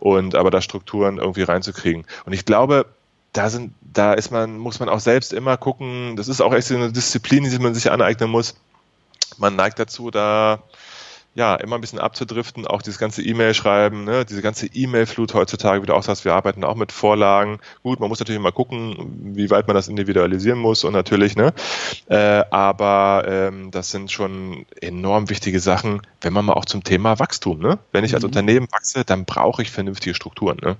und 0.00 0.34
aber 0.34 0.50
da 0.50 0.62
Strukturen 0.62 1.18
irgendwie 1.18 1.42
reinzukriegen. 1.42 2.06
Und 2.24 2.32
ich 2.32 2.46
glaube, 2.46 2.86
da 3.34 3.50
sind, 3.50 3.74
da 3.82 4.14
ist 4.14 4.30
man, 4.30 4.56
muss 4.56 4.80
man 4.80 4.88
auch 4.88 5.00
selbst 5.00 5.32
immer 5.32 5.56
gucken. 5.58 6.16
Das 6.16 6.28
ist 6.28 6.40
auch 6.40 6.54
echt 6.54 6.68
so 6.68 6.76
eine 6.76 6.90
Disziplin, 6.90 7.44
die 7.44 7.58
man 7.58 7.74
sich 7.74 7.90
aneignen 7.90 8.30
muss. 8.30 8.54
Man 9.36 9.56
neigt 9.56 9.78
dazu, 9.78 10.10
da 10.10 10.62
ja, 11.34 11.56
immer 11.56 11.76
ein 11.76 11.80
bisschen 11.80 11.98
abzudriften, 11.98 12.66
auch 12.66 12.80
dieses 12.80 12.98
ganze 12.98 13.22
E-Mail 13.22 13.54
schreiben, 13.54 14.04
ne, 14.04 14.24
diese 14.24 14.40
ganze 14.40 14.66
E-Mail-Flut 14.66 15.34
heutzutage, 15.34 15.82
wie 15.82 15.86
du 15.86 15.94
auch 15.94 16.02
sagst, 16.02 16.24
wir 16.24 16.34
arbeiten 16.34 16.62
auch 16.62 16.76
mit 16.76 16.92
Vorlagen. 16.92 17.58
Gut, 17.82 17.98
man 17.98 18.08
muss 18.08 18.20
natürlich 18.20 18.40
mal 18.40 18.52
gucken, 18.52 19.34
wie 19.34 19.50
weit 19.50 19.66
man 19.66 19.74
das 19.74 19.88
individualisieren 19.88 20.58
muss 20.58 20.84
und 20.84 20.92
natürlich, 20.92 21.34
ne, 21.34 21.52
äh, 22.06 22.44
aber 22.50 23.24
ähm, 23.26 23.72
das 23.72 23.90
sind 23.90 24.12
schon 24.12 24.64
enorm 24.80 25.28
wichtige 25.28 25.58
Sachen, 25.58 26.02
wenn 26.20 26.32
man 26.32 26.44
mal 26.44 26.54
auch 26.54 26.66
zum 26.66 26.84
Thema 26.84 27.18
Wachstum, 27.18 27.58
ne, 27.58 27.78
wenn 27.90 28.04
ich 28.04 28.14
als 28.14 28.22
mhm. 28.22 28.28
Unternehmen 28.28 28.68
wachse, 28.70 29.04
dann 29.04 29.24
brauche 29.24 29.62
ich 29.62 29.72
vernünftige 29.72 30.14
Strukturen, 30.14 30.58
ne. 30.62 30.76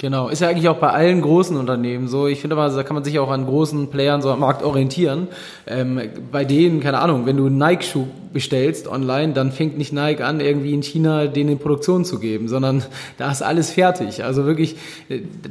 Genau, 0.00 0.28
ist 0.28 0.40
ja 0.40 0.48
eigentlich 0.48 0.68
auch 0.68 0.76
bei 0.76 0.90
allen 0.90 1.20
großen 1.22 1.56
Unternehmen 1.56 2.06
so. 2.06 2.28
Ich 2.28 2.40
finde 2.40 2.54
mal, 2.54 2.70
da 2.70 2.84
kann 2.84 2.94
man 2.94 3.02
sich 3.02 3.18
auch 3.18 3.30
an 3.30 3.46
großen 3.46 3.88
Playern 3.88 4.22
so 4.22 4.30
am 4.30 4.38
Markt 4.38 4.62
orientieren. 4.62 5.26
Ähm, 5.66 6.00
bei 6.30 6.44
denen, 6.44 6.78
keine 6.78 7.00
Ahnung, 7.00 7.26
wenn 7.26 7.36
du 7.36 7.46
einen 7.46 7.58
Nike-Schuh 7.58 8.06
bestellst 8.32 8.86
online, 8.86 9.32
dann 9.32 9.50
fängt 9.50 9.76
nicht 9.76 9.92
Nike 9.92 10.22
an, 10.22 10.38
irgendwie 10.38 10.72
in 10.72 10.82
China 10.84 11.26
den 11.26 11.48
in 11.48 11.58
Produktion 11.58 12.04
zu 12.04 12.20
geben, 12.20 12.46
sondern 12.46 12.84
da 13.18 13.32
ist 13.32 13.42
alles 13.42 13.72
fertig. 13.72 14.22
Also 14.22 14.44
wirklich, 14.44 14.76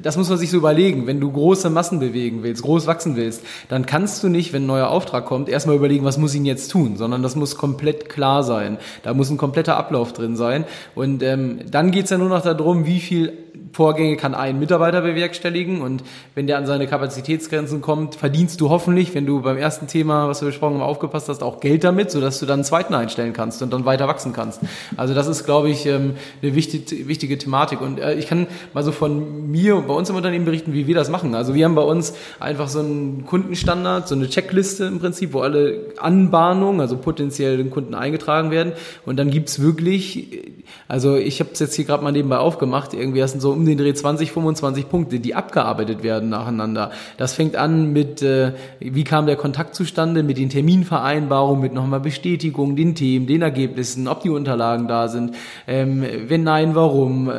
das 0.01 0.15
muss 0.15 0.29
man 0.29 0.37
sich 0.37 0.49
so 0.49 0.55
überlegen. 0.55 1.07
Wenn 1.07 1.19
du 1.19 1.29
große 1.29 1.69
Massen 1.69 1.99
bewegen 1.99 2.43
willst, 2.43 2.63
groß 2.63 2.87
wachsen 2.87 3.17
willst, 3.17 3.43
dann 3.67 3.85
kannst 3.85 4.23
du 4.23 4.29
nicht, 4.29 4.53
wenn 4.53 4.63
ein 4.63 4.67
neuer 4.67 4.87
Auftrag 4.87 5.25
kommt, 5.25 5.49
erstmal 5.49 5.75
überlegen, 5.75 6.05
was 6.05 6.17
muss 6.17 6.33
ich 6.33 6.41
jetzt 6.43 6.71
tun, 6.71 6.95
sondern 6.95 7.21
das 7.21 7.35
muss 7.35 7.57
komplett 7.57 8.07
klar 8.07 8.43
sein. 8.43 8.77
Da 9.03 9.13
muss 9.13 9.29
ein 9.29 9.37
kompletter 9.37 9.75
Ablauf 9.75 10.13
drin 10.13 10.37
sein. 10.37 10.63
Und 10.95 11.21
ähm, 11.21 11.59
dann 11.69 11.91
geht's 11.91 12.11
ja 12.11 12.17
nur 12.17 12.29
noch 12.29 12.43
darum, 12.43 12.85
wie 12.85 13.01
viel 13.01 13.33
Vorgänge 13.73 14.17
kann 14.17 14.33
ein 14.33 14.59
Mitarbeiter 14.59 15.01
bewerkstelligen 15.01 15.81
und 15.81 16.03
wenn 16.35 16.47
der 16.47 16.57
an 16.57 16.65
seine 16.65 16.87
Kapazitätsgrenzen 16.87 17.81
kommt, 17.81 18.15
verdienst 18.15 18.59
du 18.59 18.69
hoffentlich, 18.69 19.13
wenn 19.13 19.25
du 19.25 19.41
beim 19.41 19.57
ersten 19.57 19.87
Thema, 19.87 20.27
was 20.27 20.41
wir 20.41 20.47
besprochen 20.47 20.75
haben, 20.75 20.81
aufgepasst 20.81 21.29
hast, 21.29 21.43
auch 21.43 21.59
Geld 21.59 21.83
damit, 21.83 22.11
sodass 22.11 22.39
du 22.39 22.45
dann 22.45 22.55
einen 22.55 22.63
zweiten 22.63 22.93
einstellen 22.93 23.33
kannst 23.33 23.61
und 23.61 23.71
dann 23.71 23.85
weiter 23.85 24.07
wachsen 24.07 24.33
kannst. 24.33 24.61
Also 24.95 25.13
das 25.13 25.27
ist, 25.27 25.45
glaube 25.45 25.69
ich, 25.69 25.85
ähm, 25.85 26.15
eine 26.41 26.55
wichtige, 26.55 27.07
wichtige 27.07 27.37
Thematik 27.37 27.81
und 27.81 27.99
äh, 27.99 28.15
ich 28.15 28.27
kann 28.27 28.47
mal 28.73 28.83
so 28.83 28.91
von 28.91 29.49
mir 29.51 29.75
und 29.75 29.87
bei 29.87 29.93
uns 29.93 30.09
im 30.09 30.15
Unternehmen 30.15 30.45
berichten, 30.45 30.73
wie 30.73 30.87
wir 30.87 30.95
das 30.95 31.09
machen. 31.09 31.35
Also 31.35 31.53
wir 31.53 31.65
haben 31.65 31.75
bei 31.75 31.81
uns 31.83 32.13
einfach 32.39 32.67
so 32.67 32.79
einen 32.79 33.25
Kundenstandard, 33.25 34.07
so 34.07 34.15
eine 34.15 34.27
Checkliste 34.27 34.85
im 34.85 34.99
Prinzip, 34.99 35.33
wo 35.33 35.41
alle 35.41 35.93
Anbahnungen, 35.97 36.81
also 36.81 36.97
potenziell 36.97 37.57
den 37.57 37.69
Kunden 37.69 37.93
eingetragen 37.93 38.51
werden 38.51 38.73
und 39.05 39.17
dann 39.17 39.29
gibt's 39.29 39.61
wirklich, 39.61 40.43
also 40.87 41.15
ich 41.15 41.39
habe 41.39 41.51
es 41.53 41.59
jetzt 41.59 41.75
hier 41.75 41.85
gerade 41.85 42.03
mal 42.03 42.11
nebenbei 42.11 42.37
aufgemacht, 42.37 42.93
irgendwie 42.93 43.19
das 43.19 43.31
sind 43.31 43.41
so 43.41 43.46
um 43.51 43.65
den 43.65 43.77
Dreh 43.77 43.93
20, 43.93 44.31
25 44.31 44.89
Punkte, 44.89 45.19
die 45.19 45.35
abgearbeitet 45.35 46.03
werden 46.03 46.29
nacheinander. 46.29 46.91
Das 47.17 47.33
fängt 47.33 47.55
an 47.55 47.93
mit, 47.93 48.21
äh, 48.21 48.53
wie 48.79 49.03
kam 49.03 49.25
der 49.25 49.35
Kontakt 49.35 49.75
zustande, 49.75 50.23
mit 50.23 50.37
den 50.37 50.49
Terminvereinbarungen, 50.49 51.61
mit 51.61 51.73
nochmal 51.73 51.99
Bestätigung, 51.99 52.75
den 52.75 52.95
Themen, 52.95 53.27
den 53.27 53.41
Ergebnissen, 53.41 54.07
ob 54.07 54.21
die 54.23 54.29
Unterlagen 54.29 54.87
da 54.87 55.07
sind. 55.07 55.35
Ähm, 55.67 56.03
wenn 56.27 56.43
nein, 56.43 56.75
warum? 56.75 57.29
Äh, 57.29 57.33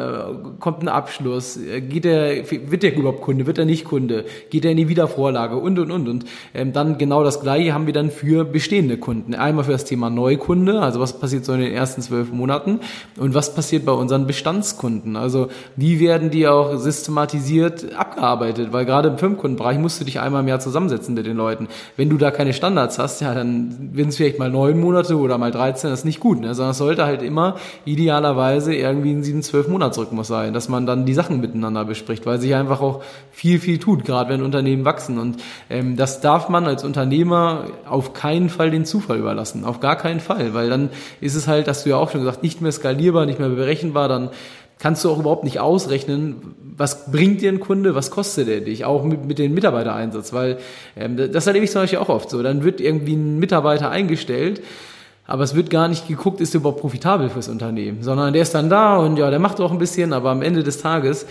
kommt 0.60 0.82
ein 0.82 0.88
Abschluss? 0.88 1.56
Äh, 1.56 1.80
geht 1.80 2.04
der, 2.04 2.50
wird 2.50 2.82
der 2.82 2.96
überhaupt 2.96 3.22
Kunde? 3.22 3.46
Wird 3.46 3.58
er 3.58 3.64
nicht 3.64 3.84
Kunde? 3.84 4.24
Geht 4.50 4.64
er 4.64 4.72
in 4.72 4.76
die 4.76 4.88
Wiedervorlage? 4.88 5.56
Und, 5.56 5.78
und, 5.78 5.90
und. 5.90 6.08
Und 6.08 6.24
ähm, 6.54 6.72
dann 6.72 6.98
genau 6.98 7.22
das 7.24 7.40
Gleiche 7.40 7.74
haben 7.74 7.86
wir 7.86 7.92
dann 7.92 8.10
für 8.10 8.44
bestehende 8.44 8.96
Kunden. 8.98 9.34
Einmal 9.34 9.64
für 9.64 9.72
das 9.72 9.84
Thema 9.84 10.10
Neukunde, 10.10 10.80
also 10.80 11.00
was 11.00 11.18
passiert 11.18 11.44
so 11.44 11.52
in 11.52 11.60
den 11.60 11.72
ersten 11.72 12.02
zwölf 12.02 12.32
Monaten 12.32 12.80
und 13.16 13.34
was 13.34 13.54
passiert 13.54 13.84
bei 13.84 13.92
unseren 13.92 14.26
Bestandskunden? 14.26 15.16
Also 15.16 15.48
wie 15.76 15.97
werden 16.00 16.18
werden 16.18 16.30
die 16.30 16.48
auch 16.48 16.76
systematisiert 16.76 17.94
abgearbeitet, 17.94 18.72
weil 18.72 18.84
gerade 18.84 19.08
im 19.08 19.18
Firmenkundenbereich 19.18 19.78
musst 19.78 20.00
du 20.00 20.04
dich 20.04 20.18
einmal 20.18 20.42
im 20.42 20.48
Jahr 20.48 20.58
zusammensetzen 20.58 21.14
mit 21.14 21.26
den 21.26 21.36
Leuten. 21.36 21.68
Wenn 21.96 22.10
du 22.10 22.16
da 22.16 22.30
keine 22.32 22.52
Standards 22.52 22.98
hast, 22.98 23.20
ja, 23.20 23.34
dann 23.34 23.90
werden 23.92 24.08
es 24.08 24.16
vielleicht 24.16 24.38
mal 24.38 24.50
neun 24.50 24.80
Monate 24.80 25.16
oder 25.16 25.38
mal 25.38 25.52
13, 25.52 25.90
das 25.90 26.00
ist 26.00 26.04
nicht 26.04 26.18
gut, 26.18 26.40
ne? 26.40 26.54
sondern 26.54 26.72
es 26.72 26.78
sollte 26.78 27.04
halt 27.06 27.22
immer 27.22 27.56
idealerweise 27.84 28.74
irgendwie 28.74 29.12
ein 29.12 29.22
sieben, 29.22 29.42
zwölf 29.42 29.68
Monatsrhythmus 29.68 30.26
sein, 30.26 30.52
dass 30.52 30.68
man 30.68 30.86
dann 30.86 31.06
die 31.06 31.14
Sachen 31.14 31.40
miteinander 31.40 31.84
bespricht, 31.84 32.26
weil 32.26 32.40
sich 32.40 32.54
einfach 32.54 32.80
auch 32.80 33.02
viel, 33.30 33.60
viel 33.60 33.78
tut, 33.78 34.04
gerade 34.04 34.30
wenn 34.30 34.42
Unternehmen 34.42 34.84
wachsen 34.84 35.18
und 35.18 35.36
ähm, 35.70 35.96
das 35.96 36.20
darf 36.20 36.48
man 36.48 36.66
als 36.66 36.84
Unternehmer 36.84 37.66
auf 37.88 38.12
keinen 38.12 38.48
Fall 38.48 38.70
den 38.70 38.84
Zufall 38.84 39.18
überlassen, 39.18 39.64
auf 39.64 39.78
gar 39.78 39.96
keinen 39.96 40.20
Fall, 40.20 40.52
weil 40.52 40.68
dann 40.68 40.90
ist 41.20 41.36
es 41.36 41.46
halt, 41.46 41.68
hast 41.68 41.86
du 41.86 41.90
ja 41.90 41.96
auch 41.96 42.10
schon 42.10 42.22
gesagt, 42.22 42.42
nicht 42.42 42.60
mehr 42.60 42.72
skalierbar, 42.72 43.24
nicht 43.24 43.38
mehr 43.38 43.48
berechenbar, 43.48 44.08
dann 44.08 44.30
kannst 44.78 45.04
du 45.04 45.10
auch 45.10 45.18
überhaupt 45.18 45.44
nicht 45.44 45.60
ausrechnen, 45.60 46.54
was 46.76 47.10
bringt 47.10 47.40
dir 47.40 47.50
ein 47.50 47.60
Kunde, 47.60 47.94
was 47.94 48.10
kostet 48.10 48.48
er 48.48 48.60
dich, 48.60 48.84
auch 48.84 49.04
mit, 49.04 49.24
mit 49.24 49.38
dem 49.38 49.52
Mitarbeitereinsatz, 49.54 50.32
weil 50.32 50.58
ähm, 50.96 51.16
das 51.16 51.46
erlebe 51.46 51.64
ich 51.64 51.72
zum 51.72 51.82
Beispiel 51.82 51.98
auch 51.98 52.08
oft 52.08 52.30
so. 52.30 52.42
Dann 52.42 52.62
wird 52.62 52.80
irgendwie 52.80 53.14
ein 53.14 53.38
Mitarbeiter 53.38 53.90
eingestellt, 53.90 54.62
aber 55.26 55.42
es 55.42 55.54
wird 55.54 55.70
gar 55.70 55.88
nicht 55.88 56.08
geguckt, 56.08 56.40
ist 56.40 56.54
er 56.54 56.60
überhaupt 56.60 56.80
profitabel 56.80 57.28
fürs 57.28 57.48
Unternehmen, 57.48 58.02
sondern 58.02 58.32
der 58.32 58.42
ist 58.42 58.54
dann 58.54 58.70
da 58.70 58.96
und 58.96 59.18
ja, 59.18 59.28
der 59.28 59.40
macht 59.40 59.60
auch 59.60 59.72
ein 59.72 59.78
bisschen, 59.78 60.12
aber 60.12 60.30
am 60.30 60.42
Ende 60.42 60.62
des 60.62 60.80
Tages 60.80 61.26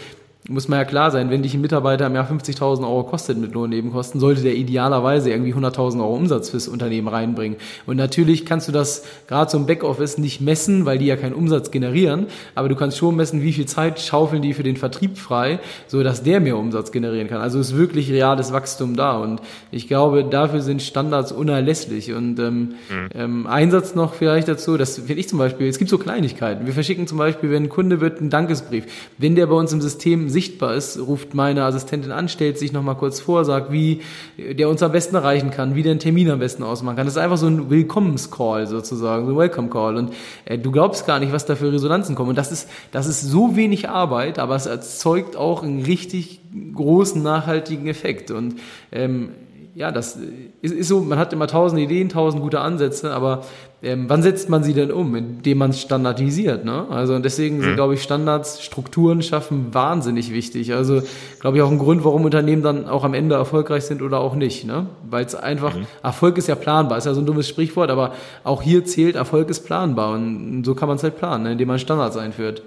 muss 0.50 0.68
man 0.68 0.80
ja 0.80 0.86
klar 0.86 1.12
sein, 1.12 1.30
wenn 1.30 1.44
dich 1.44 1.54
ein 1.54 1.62
Mitarbeiter 1.62 2.08
im 2.08 2.16
Jahr 2.16 2.30
50.000 2.30 2.84
Euro 2.84 3.04
kostet 3.04 3.38
mit 3.38 3.54
Lohnnebenkosten, 3.54 4.20
sollte 4.20 4.42
der 4.42 4.56
idealerweise 4.56 5.30
irgendwie 5.30 5.54
100.000 5.54 6.00
Euro 6.00 6.16
Umsatz 6.16 6.50
fürs 6.50 6.68
Unternehmen 6.70 7.10
reinbringen. 7.10 7.58
Und 7.86 7.98
natürlich 7.98 8.46
kannst 8.46 8.68
du 8.68 8.72
das 8.72 9.04
gerade 9.27 9.51
so 9.51 9.58
im 9.58 9.66
Backoffice 9.66 10.18
nicht 10.18 10.39
messen, 10.39 10.86
weil 10.86 11.00
die 11.00 11.06
ja 11.06 11.18
keinen 11.18 11.34
Umsatz 11.34 11.72
generieren, 11.72 12.27
aber 12.56 12.70
du 12.70 12.75
kannst 12.75 12.98
schon 12.98 13.16
messen, 13.16 13.42
wie 13.42 13.51
viel 13.51 13.66
Zeit 13.66 14.00
schaufeln 14.00 14.42
die 14.42 14.54
für 14.54 14.63
den 14.63 14.77
Vertrieb 14.77 15.18
frei, 15.18 15.60
so 15.88 16.01
dass 16.01 16.24
der 16.24 16.39
mehr 16.39 16.58
Umsatz 16.58 16.92
generieren 16.92 17.27
kann. 17.27 17.42
Also 17.42 17.60
ist 17.60 17.75
wirklich 17.75 18.10
reales 18.10 18.54
Wachstum 18.54 18.96
da 18.96 19.18
und 19.18 19.42
ich 19.72 19.88
glaube, 19.88 20.24
dafür 20.24 20.62
sind 20.62 20.82
Standards 20.82 21.34
unerlässlich 21.34 22.13
und 22.13 22.39
ähm, 22.39 22.56
mhm. 22.56 23.10
ähm, 23.16 23.48
Einsatz 23.48 23.96
noch 23.96 24.13
vielleicht 24.13 24.48
dazu, 24.48 24.77
das 24.77 24.98
finde 24.98 25.16
ich 25.16 25.27
zum 25.27 25.39
Beispiel, 25.39 25.68
es 25.68 25.77
gibt 25.77 25.89
so 25.89 25.98
Kleinigkeiten. 25.98 26.66
Wir 26.66 26.74
verschicken 26.74 27.06
zum 27.06 27.18
Beispiel, 27.18 27.51
wenn 27.51 27.63
ein 27.63 27.70
Kunde 27.70 28.00
wird, 28.00 28.20
einen 28.20 28.30
Dankesbrief. 28.30 28.86
Wenn 29.18 29.36
der 29.36 29.48
bei 29.48 29.56
uns 29.56 29.74
im 29.74 29.82
System 29.82 30.30
sichtbar 30.38 30.75
ist, 30.75 31.00
ruft 31.00 31.34
meine 31.34 31.63
Assistentin 31.63 32.12
an, 32.12 32.29
stellt 32.29 32.60
sich 32.60 32.72
nochmal 32.72 32.94
kurz 32.94 33.20
vor, 33.20 33.44
sagt, 33.44 33.72
wie 33.72 34.01
der 34.38 34.70
uns 34.70 34.84
am 34.84 34.91
besten 34.91 35.15
erreichen 35.15 35.50
kann, 35.50 35.74
wie 35.74 35.82
der 35.82 35.94
einen 35.94 36.00
Termin 36.00 36.29
am 36.29 36.38
besten 36.38 36.62
ausmachen 36.62 36.96
kann. 36.96 37.08
Das 37.08 37.15
ist 37.15 37.22
einfach 37.22 37.38
so 37.38 37.48
ein 37.48 37.72
Willkommenscall 37.72 38.67
sozusagen, 38.67 39.25
so 39.25 39.32
ein 39.32 39.38
Welcome 39.38 39.70
Call. 39.70 39.98
Und 39.98 40.13
äh, 40.46 40.60
du 40.60 40.72
glaubst 40.72 41.08
gar 41.08 41.20
nicht, 41.20 41.34
was 41.34 41.48
da 41.48 41.56
für 41.56 41.74
Resonanzen 41.74 42.13
kommen. 42.13 42.29
Und 42.29 42.38
das 42.38 42.51
ist, 42.51 42.70
das 42.91 43.08
ist 43.08 43.22
so 43.22 43.56
wenig 43.56 43.89
Arbeit, 43.89 44.38
aber 44.38 44.56
es 44.56 44.67
erzeugt 44.67 45.36
auch 45.36 45.63
einen 45.63 45.84
richtig 45.84 46.41
großen 46.75 47.24
nachhaltigen 47.24 47.88
Effekt. 47.88 48.29
Und 48.29 48.58
ähm, 48.91 49.29
ja, 49.74 49.91
das 49.91 50.20
ist, 50.62 50.74
ist 50.74 50.88
so, 50.88 51.01
man 51.01 51.17
hat 51.17 51.34
immer 51.34 51.48
tausend 51.48 51.82
Ideen, 51.82 52.10
tausend 52.10 52.44
gute 52.44 52.62
Ansätze, 52.62 53.12
aber 53.12 53.44
ähm, 53.84 54.10
wann 54.10 54.24
setzt 54.24 54.50
man 54.50 54.63
sie 54.63 54.74
denn 54.74 54.91
um? 54.91 55.15
Indem 55.15 55.60
man 55.60 55.69
es 55.69 55.79
standardisiert, 55.79 56.65
ne? 56.65 56.88
Also 56.89 57.19
deswegen 57.19 57.62
sind, 57.62 57.72
mhm. 57.72 57.75
glaube 57.75 57.93
ich, 57.93 58.01
Standards, 58.01 58.63
Strukturen 58.63 59.22
schaffen 59.22 59.72
wahnsinnig 59.74 60.31
wichtig. 60.31 60.74
Also, 60.74 61.03
glaube 61.39 61.57
ich, 61.57 61.63
auch 61.63 61.69
ein 61.69 61.77
Grund, 61.77 62.03
warum 62.03 62.25
Unternehmen 62.25 62.63
dann 62.63 62.88
auch 62.88 63.03
am 63.03 63.13
Ende 63.13 63.36
erfolgreich 63.36 63.84
sind 63.84 64.01
oder 64.01 64.19
auch 64.19 64.34
nicht, 64.34 64.65
ne? 64.65 64.88
Weil 65.07 65.25
es 65.25 65.36
einfach, 65.36 65.75
mhm. 65.75 65.86
Erfolg 66.01 66.39
ist 66.39 66.48
ja 66.48 66.55
planbar, 66.55 66.98
ist 66.98 67.05
ja 67.05 67.13
so 67.13 67.22
ein 67.22 67.27
dummes 67.27 67.48
Sprichwort, 67.48 67.91
aber 67.91 68.15
auch 68.43 68.63
hier 68.63 68.84
zählt, 68.84 69.15
Erfolg 69.15 69.50
ist 69.51 69.60
planbar 69.65 70.13
und 70.13 70.63
so 70.63 70.74
kann 70.74 70.88
man 70.88 70.98
es 70.98 71.03
halt 71.03 71.17
planen, 71.17 71.43
ne? 71.43 71.51
indem 71.51 71.67
man 71.67 71.77
Standards 71.77 72.17
einführt. 72.17 72.63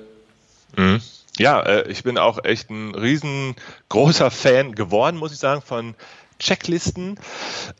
Mhm. 0.77 1.01
Ja, 1.39 1.61
äh, 1.61 1.91
ich 1.91 2.05
bin 2.05 2.19
auch 2.19 2.39
echt 2.45 2.71
ein 2.71 2.95
riesengroßer 2.95 4.31
Fan 4.31 4.77
geworden, 4.77 5.17
muss 5.17 5.33
ich 5.33 5.39
sagen, 5.39 5.61
von 5.61 5.95
Checklisten. 6.39 7.19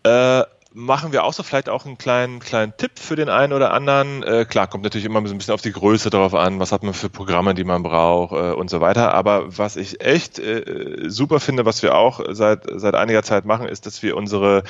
Äh, 0.03 0.43
machen 0.73 1.13
wir 1.13 1.25
auch 1.25 1.33
so 1.33 1.43
vielleicht 1.43 1.69
auch 1.69 1.85
einen 1.85 1.99
kleinen, 1.99 2.39
kleinen 2.39 2.77
Tipp 2.77 2.93
für 2.99 3.17
den 3.17 3.29
einen 3.29 3.53
oder 3.53 3.73
anderen. 3.73 4.23
Äh, 4.23 4.45
klar, 4.49 4.67
kommt 4.69 4.85
natürlich 4.85 5.05
immer 5.05 5.27
so 5.27 5.35
ein 5.35 5.39
bisschen 5.39 5.55
auf 5.55 5.63
die 5.63 5.73
Größe 5.73 6.11
drauf 6.11 6.35
an, 6.35 6.61
was 6.61 6.73
hat 6.73 6.83
man 6.83 6.95
für 6.95 7.11
Programme, 7.11 7.55
die 7.55 7.65
man 7.65 7.83
braucht 7.83 8.33
äh, 8.33 8.53
und 8.53 8.71
so 8.71 8.81
weiter. 8.81 9.13
Aber 9.15 9.57
was 9.59 9.77
ich 9.77 10.01
echt 10.01 10.39
äh, 10.39 11.09
super 11.09 11.41
finde, 11.41 11.65
was 11.67 11.83
wir 11.83 11.97
auch 11.97 12.21
seit, 12.31 12.65
seit 12.73 12.95
einiger 12.95 13.23
Zeit 13.23 13.45
machen, 13.45 13.67
ist, 13.67 13.87
dass 13.87 14.03
wir 14.03 14.17
unsere 14.17 14.63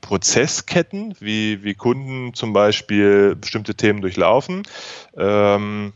Prozessketten, 0.00 1.14
wie, 1.20 1.62
wie 1.64 1.74
Kunden 1.74 2.34
zum 2.34 2.52
Beispiel 2.52 3.36
bestimmte 3.36 3.74
Themen 3.74 4.02
durchlaufen, 4.02 4.62
ähm, 5.16 5.92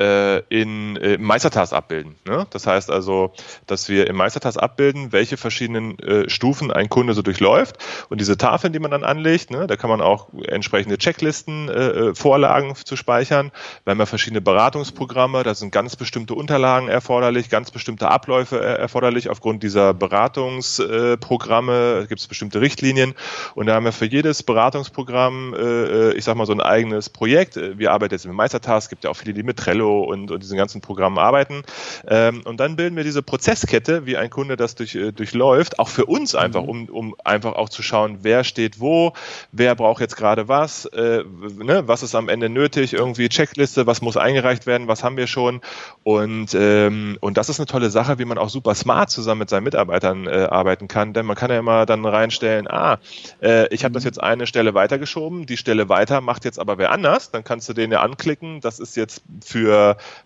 äh, 0.00 0.38
in 0.48 0.96
äh, 0.96 1.18
Meistertask 1.18 1.74
abbilden. 1.74 2.16
Ne? 2.26 2.46
Das 2.50 2.66
heißt 2.66 2.90
also, 2.90 3.32
dass 3.66 3.88
wir 3.88 4.06
im 4.06 4.16
Meistertask 4.16 4.60
abbilden, 4.60 5.12
welche 5.12 5.36
verschiedenen 5.36 5.98
äh, 5.98 6.30
Stufen 6.30 6.72
ein 6.72 6.88
Kunde 6.88 7.12
so 7.12 7.22
durchläuft 7.22 7.76
und 8.08 8.20
diese 8.20 8.38
Tafeln, 8.38 8.72
die 8.72 8.78
man 8.78 8.90
dann 8.90 9.04
anlegt, 9.04 9.50
ne, 9.50 9.66
da 9.66 9.76
kann 9.76 9.90
man 9.90 10.00
auch 10.00 10.28
entsprechende 10.48 10.96
Checklisten, 10.96 11.68
äh, 11.68 11.72
äh 11.72 12.14
Vorlagen 12.14 12.74
zu 12.74 12.96
speichern. 12.96 13.52
Wir 13.84 13.90
haben 13.90 13.98
ja 13.98 14.06
verschiedene 14.06 14.40
Beratungsprogramme, 14.40 15.42
da 15.42 15.54
sind 15.54 15.70
ganz 15.70 15.96
bestimmte 15.96 16.34
Unterlagen 16.34 16.88
erforderlich, 16.88 17.50
ganz 17.50 17.70
bestimmte 17.70 18.10
Abläufe 18.10 18.60
erforderlich. 18.60 19.28
Aufgrund 19.28 19.62
dieser 19.62 19.92
Beratungsprogramme 19.92 22.02
äh, 22.04 22.06
gibt 22.06 22.20
es 22.20 22.26
bestimmte 22.26 22.60
Richtlinien 22.60 23.14
und 23.54 23.66
da 23.66 23.74
haben 23.74 23.84
wir 23.84 23.92
für 23.92 24.06
jedes 24.06 24.42
Beratungsprogramm, 24.42 25.54
äh 25.54 26.12
ich 26.12 26.24
sag 26.24 26.36
mal, 26.36 26.46
so 26.46 26.52
ein 26.52 26.60
eigenes 26.60 27.10
Projekt. 27.10 27.56
Wir 27.56 27.92
arbeiten 27.92 28.14
jetzt 28.14 28.26
mit 28.26 28.34
Meistertask, 28.34 28.88
gibt 28.88 29.04
ja 29.04 29.10
auch 29.10 29.16
viele, 29.16 29.34
die 29.34 29.42
mit 29.42 29.58
Trello 29.58 29.89
und, 29.98 30.30
und 30.30 30.42
diesen 30.42 30.56
ganzen 30.56 30.80
Programmen 30.80 31.18
arbeiten. 31.18 31.62
Ähm, 32.06 32.42
und 32.44 32.60
dann 32.60 32.76
bilden 32.76 32.96
wir 32.96 33.04
diese 33.04 33.22
Prozesskette, 33.22 34.06
wie 34.06 34.16
ein 34.16 34.30
Kunde 34.30 34.56
das 34.56 34.74
durch, 34.74 34.94
äh, 34.94 35.12
durchläuft, 35.12 35.78
auch 35.78 35.88
für 35.88 36.06
uns 36.06 36.34
einfach, 36.34 36.62
mhm. 36.62 36.68
um, 36.68 36.88
um 36.88 37.16
einfach 37.24 37.54
auch 37.54 37.68
zu 37.68 37.82
schauen, 37.82 38.18
wer 38.22 38.44
steht 38.44 38.80
wo, 38.80 39.12
wer 39.52 39.74
braucht 39.74 40.00
jetzt 40.00 40.16
gerade 40.16 40.48
was, 40.48 40.86
äh, 40.86 41.24
ne, 41.58 41.82
was 41.86 42.02
ist 42.02 42.14
am 42.14 42.28
Ende 42.28 42.48
nötig, 42.48 42.92
irgendwie 42.92 43.28
Checkliste, 43.28 43.86
was 43.86 44.02
muss 44.02 44.16
eingereicht 44.16 44.66
werden, 44.66 44.88
was 44.88 45.04
haben 45.04 45.16
wir 45.16 45.26
schon. 45.26 45.60
Und, 46.02 46.54
ähm, 46.54 47.18
und 47.20 47.36
das 47.36 47.48
ist 47.48 47.58
eine 47.58 47.66
tolle 47.66 47.90
Sache, 47.90 48.18
wie 48.18 48.24
man 48.24 48.38
auch 48.38 48.48
super 48.48 48.74
smart 48.74 49.10
zusammen 49.10 49.40
mit 49.40 49.50
seinen 49.50 49.64
Mitarbeitern 49.64 50.26
äh, 50.26 50.48
arbeiten 50.50 50.88
kann, 50.88 51.12
denn 51.12 51.26
man 51.26 51.36
kann 51.36 51.50
ja 51.50 51.58
immer 51.58 51.86
dann 51.86 52.04
reinstellen, 52.04 52.68
ah, 52.68 52.98
äh, 53.42 53.66
ich 53.74 53.84
habe 53.84 53.92
das 53.92 54.04
mhm. 54.04 54.08
jetzt 54.08 54.22
eine 54.22 54.46
Stelle 54.46 54.74
weitergeschoben, 54.74 55.46
die 55.46 55.56
Stelle 55.56 55.88
weiter 55.88 56.20
macht 56.20 56.44
jetzt 56.44 56.58
aber 56.58 56.78
wer 56.78 56.92
anders, 56.92 57.30
dann 57.30 57.42
kannst 57.44 57.68
du 57.68 57.72
den 57.72 57.90
ja 57.90 58.00
anklicken, 58.00 58.60
das 58.60 58.78
ist 58.78 58.96
jetzt 58.96 59.22
für 59.44 59.79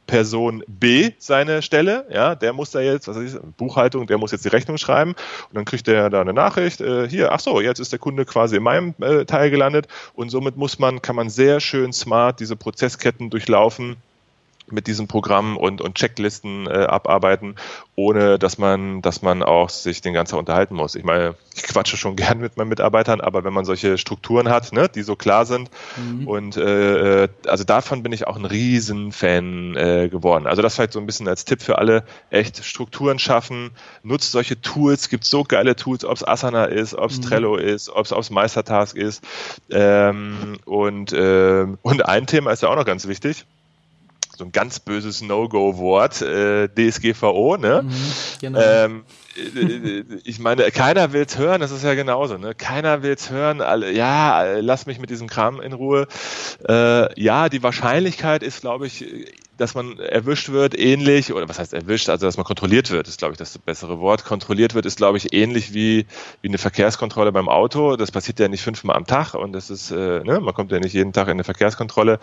Person 0.07 0.63
B 0.67 1.13
seine 1.19 1.63
Stelle, 1.63 2.07
ja, 2.11 2.35
der 2.35 2.53
muss 2.53 2.71
da 2.71 2.81
jetzt, 2.81 3.09
was 3.09 3.17
ich, 3.17 3.35
Buchhaltung, 3.57 4.07
der 4.07 4.19
muss 4.19 4.33
jetzt 4.33 4.45
die 4.45 4.51
Rechnung 4.51 4.77
schreiben 4.77 5.13
und 5.13 5.55
dann 5.55 5.65
kriegt 5.65 5.87
der 5.87 6.11
da 6.11 6.21
eine 6.21 6.33
Nachricht, 6.33 6.81
äh, 6.81 7.09
hier, 7.09 7.33
ach 7.33 7.41
so, 7.41 7.61
jetzt 7.61 7.81
ist 7.81 7.93
der 7.93 7.99
Kunde 7.99 8.25
quasi 8.25 8.57
in 8.57 8.63
meinem 8.63 8.95
äh, 9.01 9.25
Teil 9.25 9.51
gelandet 9.51 9.89
und 10.15 10.31
somit 10.31 10.57
muss 10.57 10.79
man, 10.79 11.01
kann 11.03 11.17
man 11.17 11.31
sehr 11.31 11.61
schön 11.61 11.93
smart 11.93 12.41
diese 12.41 12.57
Prozessketten 12.57 13.31
durchlaufen 13.31 13.97
mit 14.71 14.87
diesem 14.87 15.09
Programm 15.09 15.57
und, 15.57 15.81
und 15.81 15.95
Checklisten 15.95 16.67
äh, 16.67 16.85
abarbeiten, 16.85 17.57
ohne 17.97 18.39
dass 18.39 18.59
man, 18.59 19.03
dass 19.03 19.23
man 19.23 19.43
auch 19.43 19.69
sich 19.69 20.01
den 20.01 20.15
ganzen 20.15 20.33
Tag 20.33 20.41
unterhalten 20.41 20.75
muss. 20.75 20.95
Ich 20.95 21.05
meine, 21.05 21.35
ich 21.55 21.63
quatsche 21.63 21.97
schon 21.97 22.17
gern 22.17 22.39
mit 22.39 22.57
meinen 22.57 22.69
Mitarbeitern, 22.69 23.21
aber 23.21 23.45
wenn 23.45 23.53
man 23.53 23.65
solche 23.65 23.99
Strukturen 23.99 24.49
hat, 24.49 24.73
ne, 24.73 24.89
die 24.89 25.03
so 25.03 25.17
klar 25.17 25.47
sind 25.47 25.71
mhm. 25.97 26.27
und 26.27 26.57
äh, 26.57 27.29
also 27.47 27.65
davon 27.65 28.03
bin 28.03 28.13
ich 28.13 28.27
auch 28.27 28.37
ein 28.37 28.45
Riesenfan 28.45 29.77
äh, 29.77 30.09
geworden. 30.09 30.47
Also 30.47 30.63
das 30.63 30.75
vielleicht 30.75 30.93
so 30.93 30.99
ein 30.99 31.07
bisschen 31.07 31.29
als 31.29 31.45
Tipp 31.45 31.63
für 31.63 31.79
alle, 31.79 32.05
echt 32.31 32.65
Strukturen 32.65 33.19
schaffen, 33.19 33.71
nutzt 34.03 34.33
solche 34.33 34.61
Tools, 34.61 35.09
gibt 35.09 35.25
so 35.25 35.45
geile 35.45 35.77
Tools, 35.77 36.05
ob 36.05 36.17
es 36.17 36.27
Asana 36.27 36.65
ist, 36.65 36.95
ob 36.95 37.11
es 37.11 37.19
mhm. 37.19 37.23
Trello 37.23 37.57
ist, 37.57 37.91
ob 37.91 38.07
es 38.07 38.31
Meistertask 38.31 38.97
ist. 38.97 39.23
Ähm, 39.71 40.59
und, 40.65 41.13
äh, 41.13 41.67
und 41.83 42.05
ein 42.05 42.27
Thema 42.27 42.51
ist 42.51 42.63
ja 42.63 42.69
auch 42.69 42.77
noch 42.77 42.85
ganz 42.85 43.07
wichtig, 43.07 43.45
so 44.37 44.45
ein 44.45 44.53
ganz 44.53 44.81
böses 44.81 45.23
No-Go-Wort, 45.23 46.23
äh, 46.23 46.69
DSGVO, 46.69 47.57
ne? 47.57 47.83
Mhm, 47.83 48.13
genau. 48.41 48.61
Ähm, 48.61 49.05
äh, 49.37 50.05
ich 50.25 50.39
meine, 50.39 50.71
keiner 50.71 51.13
will's 51.13 51.39
hören, 51.39 51.61
das 51.61 51.71
ist 51.71 51.85
ja 51.85 51.95
genauso, 51.95 52.39
ne? 52.39 52.55
Keiner 52.55 53.03
will's 53.03 53.31
hören, 53.31 53.61
alle, 53.61 53.93
ja, 53.93 54.43
lass 54.61 54.87
mich 54.87 54.99
mit 54.99 55.11
diesem 55.11 55.29
Kram 55.29 55.61
in 55.61 55.73
Ruhe. 55.73 56.07
Äh, 56.69 57.21
ja, 57.21 57.49
die 57.49 57.63
Wahrscheinlichkeit 57.63 58.43
ist, 58.43 58.61
glaube 58.61 58.87
ich, 58.87 59.05
dass 59.57 59.75
man 59.75 59.99
erwischt 59.99 60.51
wird, 60.51 60.79
ähnlich, 60.79 61.33
oder 61.33 61.49
was 61.49 61.59
heißt 61.59 61.75
erwischt, 61.75 62.09
also 62.09 62.27
dass 62.27 62.37
man 62.37 62.45
kontrolliert 62.45 62.91
wird, 62.91 63.09
ist, 63.09 63.19
glaube 63.19 63.33
ich, 63.33 63.39
das 63.39 63.57
bessere 63.59 64.01
Wort. 64.01 64.25
Kontrolliert 64.25 64.75
wird, 64.75 64.87
ist, 64.87 64.97
glaube 64.97 65.19
ich, 65.19 65.33
ähnlich 65.33 65.75
wie, 65.75 66.07
wie 66.43 66.49
eine 66.49 66.59
Verkehrskontrolle 66.59 67.33
beim 67.33 67.49
Auto. 67.49 67.97
Das 67.97 68.11
passiert 68.11 68.41
ja 68.41 68.49
nicht 68.49 68.63
fünfmal 68.63 68.97
am 68.97 69.07
Tag 69.07 69.35
und 69.35 69.53
das 69.53 69.71
ist, 69.71 69.91
äh, 69.91 70.25
ne, 70.25 70.41
man 70.41 70.55
kommt 70.55 70.73
ja 70.73 70.81
nicht 70.81 70.93
jeden 70.93 71.13
Tag 71.13 71.29
in 71.29 71.33
eine 71.33 71.45
Verkehrskontrolle. 71.45 72.19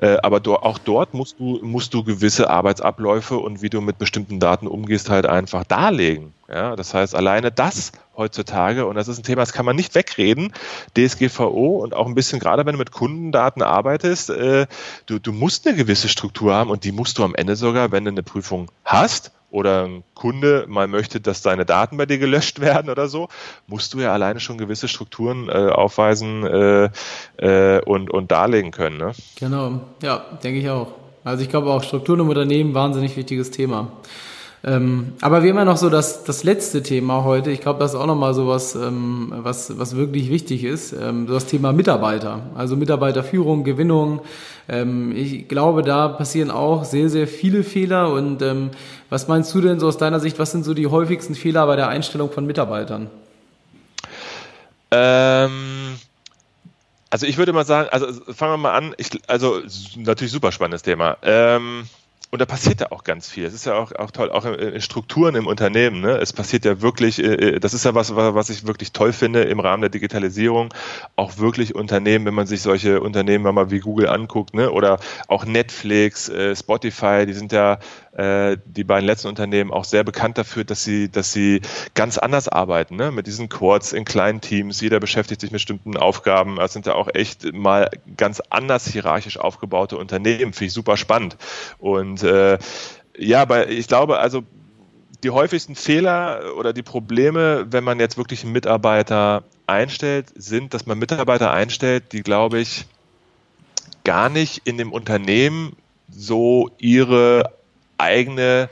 Äh, 0.00 0.16
aber 0.22 0.40
do, 0.40 0.56
auch 0.56 0.78
dort 0.78 1.14
musst 1.14 1.38
du, 1.38 1.60
musst 1.62 1.94
du 1.94 2.04
gewisse 2.04 2.50
Arbeitsabläufe 2.50 3.38
und 3.38 3.62
wie 3.62 3.70
du 3.70 3.80
mit 3.80 3.98
bestimmten 3.98 4.40
Daten 4.40 4.66
umgehst, 4.66 5.10
halt 5.10 5.26
einfach 5.26 5.64
darlegen. 5.64 6.34
Ja, 6.48 6.76
das 6.76 6.92
heißt, 6.92 7.14
alleine 7.14 7.50
das 7.50 7.92
heutzutage, 8.22 8.86
und 8.86 8.94
das 8.94 9.08
ist 9.08 9.18
ein 9.18 9.24
Thema, 9.24 9.42
das 9.42 9.52
kann 9.52 9.66
man 9.66 9.76
nicht 9.76 9.94
wegreden, 9.94 10.52
DSGVO 10.96 11.78
und 11.78 11.94
auch 11.94 12.06
ein 12.06 12.14
bisschen, 12.14 12.38
gerade 12.38 12.64
wenn 12.64 12.72
du 12.72 12.78
mit 12.78 12.92
Kundendaten 12.92 13.62
arbeitest, 13.62 14.30
äh, 14.30 14.66
du, 15.06 15.18
du 15.18 15.32
musst 15.32 15.66
eine 15.66 15.76
gewisse 15.76 16.08
Struktur 16.08 16.54
haben 16.54 16.70
und 16.70 16.84
die 16.84 16.92
musst 16.92 17.18
du 17.18 17.24
am 17.24 17.34
Ende 17.34 17.56
sogar, 17.56 17.92
wenn 17.92 18.04
du 18.04 18.10
eine 18.10 18.22
Prüfung 18.22 18.70
hast 18.84 19.32
oder 19.50 19.84
ein 19.84 20.02
Kunde 20.14 20.64
mal 20.66 20.88
möchte, 20.88 21.20
dass 21.20 21.42
deine 21.42 21.66
Daten 21.66 21.96
bei 21.96 22.06
dir 22.06 22.18
gelöscht 22.18 22.60
werden 22.68 22.90
oder 22.90 23.08
so, 23.08 23.28
musst 23.66 23.92
du 23.94 24.00
ja 24.00 24.12
alleine 24.12 24.40
schon 24.40 24.56
gewisse 24.56 24.88
Strukturen 24.88 25.48
äh, 25.48 25.52
aufweisen 25.52 26.44
äh, 26.44 26.90
äh, 27.36 27.82
und, 27.82 28.10
und 28.10 28.30
darlegen 28.30 28.70
können. 28.70 28.96
Ne? 28.98 29.12
Genau, 29.38 29.80
ja, 30.02 30.24
denke 30.42 30.60
ich 30.60 30.70
auch. 30.70 30.94
Also 31.24 31.42
ich 31.42 31.50
glaube 31.50 31.70
auch 31.70 31.82
Strukturen 31.84 32.20
im 32.20 32.28
Unternehmen, 32.28 32.74
wahnsinnig 32.74 33.16
wichtiges 33.16 33.50
Thema. 33.50 33.92
Ähm, 34.64 35.14
aber 35.20 35.38
haben 35.38 35.56
ja 35.56 35.64
noch 35.64 35.76
so 35.76 35.90
das, 35.90 36.22
das 36.22 36.44
letzte 36.44 36.84
Thema 36.84 37.24
heute. 37.24 37.50
Ich 37.50 37.60
glaube, 37.60 37.80
das 37.80 37.94
ist 37.94 37.98
auch 37.98 38.06
nochmal 38.06 38.32
so 38.32 38.46
was, 38.46 38.76
ähm, 38.76 39.32
was, 39.34 39.76
was 39.76 39.96
wirklich 39.96 40.30
wichtig 40.30 40.62
ist. 40.62 40.92
Ähm, 40.92 41.26
so 41.26 41.34
das 41.34 41.46
Thema 41.46 41.72
Mitarbeiter. 41.72 42.42
Also 42.54 42.76
Mitarbeiterführung, 42.76 43.64
Gewinnung. 43.64 44.20
Ähm, 44.68 45.12
ich 45.16 45.48
glaube, 45.48 45.82
da 45.82 46.06
passieren 46.06 46.52
auch 46.52 46.84
sehr, 46.84 47.08
sehr 47.08 47.26
viele 47.26 47.64
Fehler. 47.64 48.12
Und 48.12 48.40
ähm, 48.42 48.70
was 49.10 49.26
meinst 49.26 49.52
du 49.52 49.60
denn 49.60 49.80
so 49.80 49.88
aus 49.88 49.98
deiner 49.98 50.20
Sicht? 50.20 50.38
Was 50.38 50.52
sind 50.52 50.64
so 50.64 50.74
die 50.74 50.86
häufigsten 50.86 51.34
Fehler 51.34 51.66
bei 51.66 51.74
der 51.74 51.88
Einstellung 51.88 52.30
von 52.30 52.46
Mitarbeitern? 52.46 53.10
Ähm, 54.92 55.98
also 57.10 57.26
ich 57.26 57.36
würde 57.36 57.52
mal 57.52 57.64
sagen, 57.64 57.88
also 57.90 58.06
fangen 58.32 58.52
wir 58.52 58.58
mal 58.58 58.74
an. 58.74 58.94
Ich, 58.96 59.10
also 59.26 59.60
natürlich 59.96 60.32
super 60.32 60.52
spannendes 60.52 60.82
Thema. 60.82 61.16
Ähm, 61.22 61.84
und 62.32 62.40
da 62.40 62.46
passiert 62.46 62.80
ja 62.80 62.90
auch 62.92 63.04
ganz 63.04 63.28
viel. 63.28 63.44
Es 63.44 63.52
ist 63.52 63.66
ja 63.66 63.74
auch, 63.74 63.92
auch 63.92 64.10
toll, 64.10 64.30
auch 64.30 64.46
in 64.46 64.80
Strukturen 64.80 65.34
im 65.34 65.46
Unternehmen. 65.46 66.00
Ne? 66.00 66.12
Es 66.12 66.32
passiert 66.32 66.64
ja 66.64 66.80
wirklich, 66.80 67.22
äh, 67.22 67.34
äh, 67.56 67.60
das 67.60 67.74
ist 67.74 67.84
ja 67.84 67.94
was, 67.94 68.16
was 68.16 68.48
ich 68.48 68.66
wirklich 68.66 68.92
toll 68.92 69.12
finde 69.12 69.42
im 69.42 69.60
Rahmen 69.60 69.82
der 69.82 69.90
Digitalisierung, 69.90 70.72
auch 71.14 71.36
wirklich 71.36 71.74
Unternehmen, 71.74 72.24
wenn 72.24 72.32
man 72.32 72.46
sich 72.46 72.62
solche 72.62 73.02
Unternehmen 73.02 73.54
mal 73.54 73.70
wie 73.70 73.80
Google 73.80 74.08
anguckt, 74.08 74.54
ne? 74.54 74.70
oder 74.70 74.98
auch 75.28 75.44
Netflix, 75.44 76.30
äh, 76.30 76.56
Spotify, 76.56 77.26
die 77.26 77.34
sind 77.34 77.52
ja 77.52 77.78
die 78.14 78.84
beiden 78.84 79.06
letzten 79.06 79.28
Unternehmen 79.28 79.70
auch 79.70 79.84
sehr 79.84 80.04
bekannt 80.04 80.36
dafür, 80.36 80.64
dass 80.64 80.84
sie, 80.84 81.10
dass 81.10 81.32
sie 81.32 81.62
ganz 81.94 82.18
anders 82.18 82.46
arbeiten, 82.46 82.94
ne? 82.96 83.10
mit 83.10 83.26
diesen 83.26 83.48
Quads 83.48 83.94
in 83.94 84.04
kleinen 84.04 84.42
Teams. 84.42 84.82
Jeder 84.82 85.00
beschäftigt 85.00 85.40
sich 85.40 85.50
mit 85.50 85.54
bestimmten 85.54 85.96
Aufgaben. 85.96 86.56
Das 86.56 86.74
sind 86.74 86.84
ja 86.84 86.94
auch 86.94 87.08
echt 87.14 87.54
mal 87.54 87.88
ganz 88.18 88.42
anders 88.50 88.86
hierarchisch 88.86 89.38
aufgebaute 89.38 89.96
Unternehmen. 89.96 90.52
Finde 90.52 90.66
ich 90.66 90.72
super 90.74 90.98
spannend. 90.98 91.38
Und 91.78 92.21
äh, 92.22 92.58
ja, 93.16 93.42
aber 93.42 93.68
ich 93.68 93.88
glaube, 93.88 94.18
also 94.18 94.42
die 95.22 95.30
häufigsten 95.30 95.76
Fehler 95.76 96.56
oder 96.56 96.72
die 96.72 96.82
Probleme, 96.82 97.66
wenn 97.70 97.84
man 97.84 98.00
jetzt 98.00 98.18
wirklich 98.18 98.42
einen 98.42 98.52
Mitarbeiter 98.52 99.44
einstellt, 99.66 100.26
sind, 100.34 100.74
dass 100.74 100.86
man 100.86 100.98
Mitarbeiter 100.98 101.52
einstellt, 101.52 102.12
die, 102.12 102.22
glaube 102.22 102.58
ich, 102.58 102.86
gar 104.04 104.28
nicht 104.28 104.62
in 104.66 104.78
dem 104.78 104.92
Unternehmen 104.92 105.76
so 106.10 106.70
ihre 106.78 107.52
eigene 107.98 108.68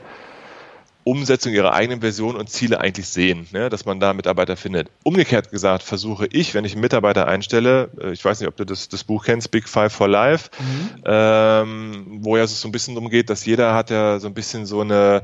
Umsetzung 1.03 1.53
ihrer 1.53 1.73
eigenen 1.73 2.01
Version 2.01 2.35
und 2.35 2.49
Ziele 2.49 2.79
eigentlich 2.79 3.07
sehen, 3.07 3.47
ne? 3.51 3.69
dass 3.69 3.85
man 3.85 3.99
da 3.99 4.13
Mitarbeiter 4.13 4.55
findet. 4.55 4.89
Umgekehrt 5.03 5.49
gesagt 5.51 5.83
versuche 5.83 6.27
ich, 6.27 6.53
wenn 6.53 6.65
ich 6.65 6.73
einen 6.73 6.81
Mitarbeiter 6.81 7.27
einstelle, 7.27 7.89
äh, 7.99 8.11
ich 8.11 8.23
weiß 8.23 8.39
nicht, 8.39 8.47
ob 8.47 8.55
du 8.55 8.65
das, 8.65 8.89
das 8.89 9.03
Buch 9.03 9.25
kennst, 9.25 9.51
Big 9.51 9.67
Five 9.67 9.93
for 9.93 10.07
Life, 10.07 10.49
mhm. 10.59 11.03
ähm, 11.05 12.05
wo 12.21 12.37
ja 12.37 12.43
es 12.43 12.59
so 12.59 12.67
ein 12.67 12.71
bisschen 12.71 12.95
darum 12.95 13.09
geht, 13.09 13.29
dass 13.29 13.45
jeder 13.45 13.73
hat 13.73 13.89
ja 13.89 14.19
so 14.19 14.27
ein 14.27 14.33
bisschen 14.33 14.65
so 14.65 14.81
eine 14.81 15.23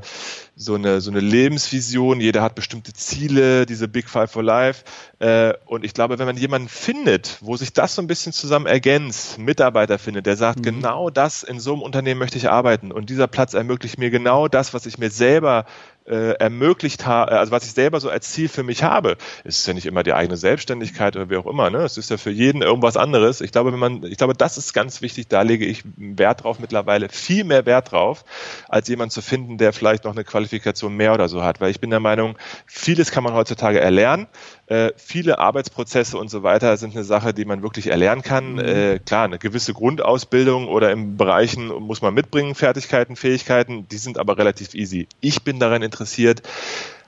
so 0.60 0.74
eine, 0.74 1.02
so 1.02 1.12
eine 1.12 1.20
Lebensvision, 1.20 2.20
jeder 2.20 2.42
hat 2.42 2.56
bestimmte 2.56 2.92
Ziele, 2.92 3.68
diese 3.68 3.88
Big 3.88 4.10
Five 4.10 4.32
for 4.32 4.42
Life. 4.42 4.84
Äh, 5.20 5.54
und 5.68 5.86
ich 5.86 5.94
glaube, 5.94 6.18
wenn 6.18 6.26
man 6.26 6.36
jemanden 6.36 6.68
findet, 6.68 7.38
wo 7.42 7.56
sich 7.56 7.74
das 7.74 7.94
so 7.94 8.02
ein 8.02 8.08
bisschen 8.08 8.34
zusammen 8.34 8.66
ergänzt, 8.66 9.38
Mitarbeiter 9.38 10.00
findet, 10.00 10.26
der 10.26 10.36
sagt, 10.36 10.60
mhm. 10.60 10.64
genau 10.64 11.12
das, 11.12 11.44
in 11.44 11.60
so 11.60 11.74
einem 11.74 11.84
Unternehmen 11.84 12.18
möchte 12.20 12.40
ich 12.40 12.50
arbeiten 12.50 12.92
und 12.92 13.12
dieser 13.12 13.28
Platz 13.28 13.54
ermöglicht 13.54 14.00
mir 14.00 14.10
genau 14.10 14.48
das, 14.48 14.74
was 14.74 14.88
ich 14.88 14.98
mir 14.98 15.12
selber 15.12 15.66
äh, 16.08 16.34
ermöglicht 16.34 17.06
habe, 17.06 17.34
also 17.34 17.52
was 17.52 17.66
ich 17.66 17.74
selber 17.74 18.00
so 18.00 18.10
als 18.10 18.32
Ziel 18.32 18.48
für 18.48 18.64
mich 18.64 18.84
habe. 18.84 19.18
Ist 19.44 19.68
ja 19.68 19.74
nicht 19.74 19.86
immer 19.86 20.04
die 20.04 20.14
eigene 20.14 20.38
Selbstständigkeit 20.38 21.16
oder 21.16 21.30
wie 21.30 21.38
auch 21.38 21.46
immer, 21.46 21.70
ne? 21.70 21.80
Es 21.80 21.98
ist 21.98 22.10
ja 22.10 22.18
für 22.18 22.32
jeden 22.32 22.62
irgendwas 22.62 22.98
anderes. 22.98 23.42
Ich 23.42 23.52
glaube, 23.52 23.72
wenn 23.72 23.80
man, 23.80 24.04
ich 24.04 24.18
glaube, 24.18 24.34
das 24.34 24.58
ist 24.58 24.74
ganz 24.74 25.02
wichtig, 25.02 25.28
da 25.28 25.42
lege 25.42 25.66
ich 25.66 25.84
Wert 25.96 26.44
drauf 26.44 26.60
mittlerweile, 26.60 27.10
viel 27.10 27.44
mehr 27.44 27.66
Wert 27.66 27.92
drauf, 27.92 28.24
als 28.70 28.88
jemand 28.88 29.12
zu 29.12 29.22
finden, 29.22 29.58
der 29.58 29.74
vielleicht 29.74 30.06
noch 30.06 30.14
eine 30.14 30.24
Qualifikation 30.24 30.96
mehr 30.96 31.14
oder 31.14 31.28
so 31.28 31.44
hat. 31.44 31.60
Weil 31.62 31.72
ich 31.72 31.80
bin 31.80 31.90
der 31.90 32.00
Meinung, 32.00 32.38
vieles 32.66 33.12
kann 33.12 33.24
man 33.24 33.34
heutzutage 33.34 33.80
erlernen. 33.80 34.28
Äh, 34.68 34.92
viele 34.98 35.40
Arbeitsprozesse 35.40 36.18
und 36.18 36.30
so 36.30 36.44
weiter 36.44 36.76
sind 36.76 36.94
eine 36.94 37.06
Sache, 37.06 37.34
die 37.34 37.46
man 37.46 37.62
wirklich 37.64 37.88
erlernen 37.88 38.22
kann. 38.22 38.54
Mhm. 38.54 38.60
Äh, 38.60 39.00
klar, 39.00 39.24
eine 39.24 39.40
gewisse 39.40 39.74
Grundausbildung 39.74 40.68
oder 40.68 40.92
im 40.92 41.16
Bereichen 41.16 41.68
muss 41.68 42.02
man 42.02 42.14
mitbringen, 42.14 42.54
Fertigkeiten, 42.54 43.16
Fähigkeiten, 43.16 43.88
die 43.88 43.98
sind 43.98 44.18
aber 44.18 44.38
relativ 44.38 44.74
easy. 44.74 45.08
Ich 45.22 45.44
bin 45.44 45.60
daran 45.60 45.84
interessiert, 45.84 46.44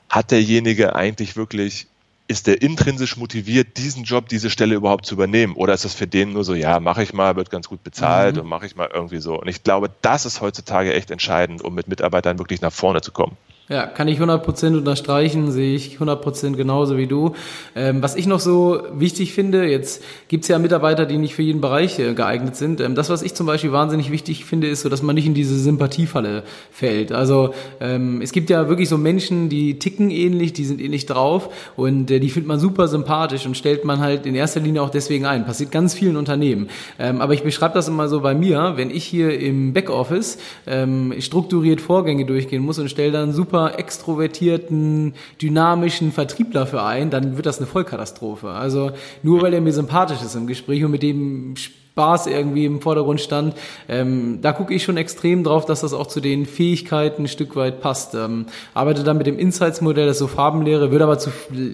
hat 0.10 0.32
derjenige 0.32 0.96
eigentlich 0.96 1.36
wirklich 1.36 1.88
ist 2.30 2.46
der 2.46 2.62
intrinsisch 2.62 3.18
motiviert, 3.18 3.78
diesen 3.78 4.04
Job, 4.04 4.30
diese 4.30 4.52
Stelle 4.52 4.76
überhaupt 4.76 5.08
zu 5.08 5.16
übernehmen? 5.16 5.56
Oder 5.56 5.74
ist 5.74 5.84
das 5.84 5.96
für 5.96 6.06
den 6.06 6.32
nur 6.34 6.44
so, 6.44 6.54
ja, 6.54 6.80
mache 6.80 7.02
ich 7.02 7.12
mal, 7.12 7.36
wird 7.36 7.50
ganz 7.50 7.68
gut 7.68 7.84
bezahlt 7.84 8.36
mhm. 8.36 8.44
und 8.44 8.48
mache 8.48 8.68
ich 8.68 8.76
mal 8.76 8.88
irgendwie 8.94 9.18
so? 9.18 9.42
Und 9.42 9.48
ich 9.48 9.64
glaube, 9.64 9.90
das 10.04 10.28
ist 10.28 10.40
heutzutage 10.40 10.94
echt 10.94 11.10
entscheidend, 11.10 11.64
um 11.64 11.74
mit 11.74 11.88
Mitarbeitern 11.88 12.38
wirklich 12.38 12.62
nach 12.62 12.72
vorne 12.72 13.02
zu 13.02 13.12
kommen. 13.12 13.36
Ja, 13.70 13.86
kann 13.86 14.08
ich 14.08 14.20
100% 14.20 14.78
unterstreichen, 14.78 15.52
sehe 15.52 15.76
ich 15.76 15.98
100% 16.00 16.56
genauso 16.56 16.98
wie 16.98 17.06
du. 17.06 17.36
Ähm, 17.76 18.02
was 18.02 18.16
ich 18.16 18.26
noch 18.26 18.40
so 18.40 18.82
wichtig 18.92 19.32
finde, 19.34 19.64
jetzt 19.68 20.04
gibt's 20.28 20.48
ja 20.48 20.58
Mitarbeiter, 20.58 21.06
die 21.06 21.20
nicht 21.20 21.36
für 21.36 21.44
jeden 21.44 21.62
Bereich 21.62 22.00
äh, 22.00 22.16
geeignet 22.16 22.56
sind. 22.56 22.82
Ähm, 22.82 22.96
das, 22.96 23.12
was 23.12 23.22
ich 23.22 23.36
zum 23.36 23.46
Beispiel 23.46 23.72
wahnsinnig 23.72 24.10
wichtig 24.10 24.46
finde, 24.46 24.68
ist 24.68 24.82
so, 24.82 24.90
dass 24.90 25.04
man 25.04 25.14
nicht 25.14 25.28
in 25.28 25.36
diese 25.36 25.56
Sympathiefalle 25.56 26.42
fällt. 26.72 27.12
Also 27.12 27.54
ähm, 27.80 28.22
es 28.24 28.32
gibt 28.32 28.50
ja 28.50 28.70
wirklich 28.70 28.90
so 28.90 28.98
Menschen, 28.98 29.50
die 29.50 29.78
ticken 29.78 30.10
ähnlich, 30.10 30.52
die 30.54 30.66
sind 30.66 30.82
ähnlich 30.82 31.06
drauf 31.06 31.54
und 31.76 32.10
äh, 32.10 32.20
die 32.20 32.32
findet 32.32 32.48
man 32.48 32.60
super 32.60 32.88
sympathisch 32.88 33.46
und 33.46 33.56
stellt 33.56 33.86
man 33.86 34.00
halt 34.00 34.26
in 34.26 34.34
erster 34.34 34.62
Linie 34.62 34.82
auch 34.82 34.90
deswegen 34.90 35.28
ein. 35.28 35.46
Passiert 35.46 35.70
ganz 35.70 35.94
vielen 35.94 36.18
Unternehmen. 36.18 36.70
Ähm, 36.98 37.22
aber 37.22 37.36
ich 37.36 37.44
beschreibe 37.44 37.76
das 37.76 37.88
immer 37.88 38.10
so 38.10 38.22
bei 38.22 38.34
mir, 38.34 38.74
wenn 38.78 38.90
ich 38.90 39.04
hier 39.04 39.40
im 39.40 39.74
Backoffice 39.74 40.40
ähm, 40.66 41.14
strukturiert 41.20 41.82
Vorgänge 41.82 42.26
durchgehen 42.26 42.64
muss 42.64 42.80
und 42.80 42.90
stelle 42.90 43.12
dann 43.12 43.32
super 43.32 43.59
super 43.60 43.78
extrovertierten, 43.78 45.14
dynamischen 45.42 46.12
Vertriebler 46.12 46.66
für 46.66 46.84
ein, 46.84 47.10
dann 47.10 47.36
wird 47.36 47.46
das 47.46 47.58
eine 47.58 47.68
Vollkatastrophe. 47.68 48.50
Also 48.50 48.92
nur 49.24 49.42
weil 49.42 49.54
er 49.54 49.62
mir 49.62 49.74
sympathisch 49.74 50.22
ist 50.22 50.36
im 50.36 50.48
Gespräch 50.48 50.84
und 50.84 50.92
mit 50.92 51.04
dem 51.04 51.56
Spaß 52.00 52.28
irgendwie 52.28 52.66
im 52.66 52.80
Vordergrund 52.80 53.20
stand. 53.20 53.56
Ähm, 53.90 54.40
da 54.42 54.54
gucke 54.54 54.74
ich 54.74 54.84
schon 54.84 54.96
extrem 54.96 55.44
drauf, 55.44 55.66
dass 55.66 55.82
das 55.82 55.94
auch 55.94 56.08
zu 56.08 56.22
den 56.22 56.46
Fähigkeiten 56.46 57.24
ein 57.24 57.28
Stück 57.28 57.58
weit 57.58 57.82
passt. 57.82 58.16
Ähm, 58.16 58.46
arbeite 58.74 59.04
dann 59.04 59.18
mit 59.18 59.28
dem 59.28 59.38
Insights-Modell, 59.38 60.06
das 60.06 60.16
ist 60.16 60.20
so 60.20 60.28
Farbenlehre, 60.28 60.92
würde 60.92 61.04
aber 61.04 61.20
zu 61.20 61.30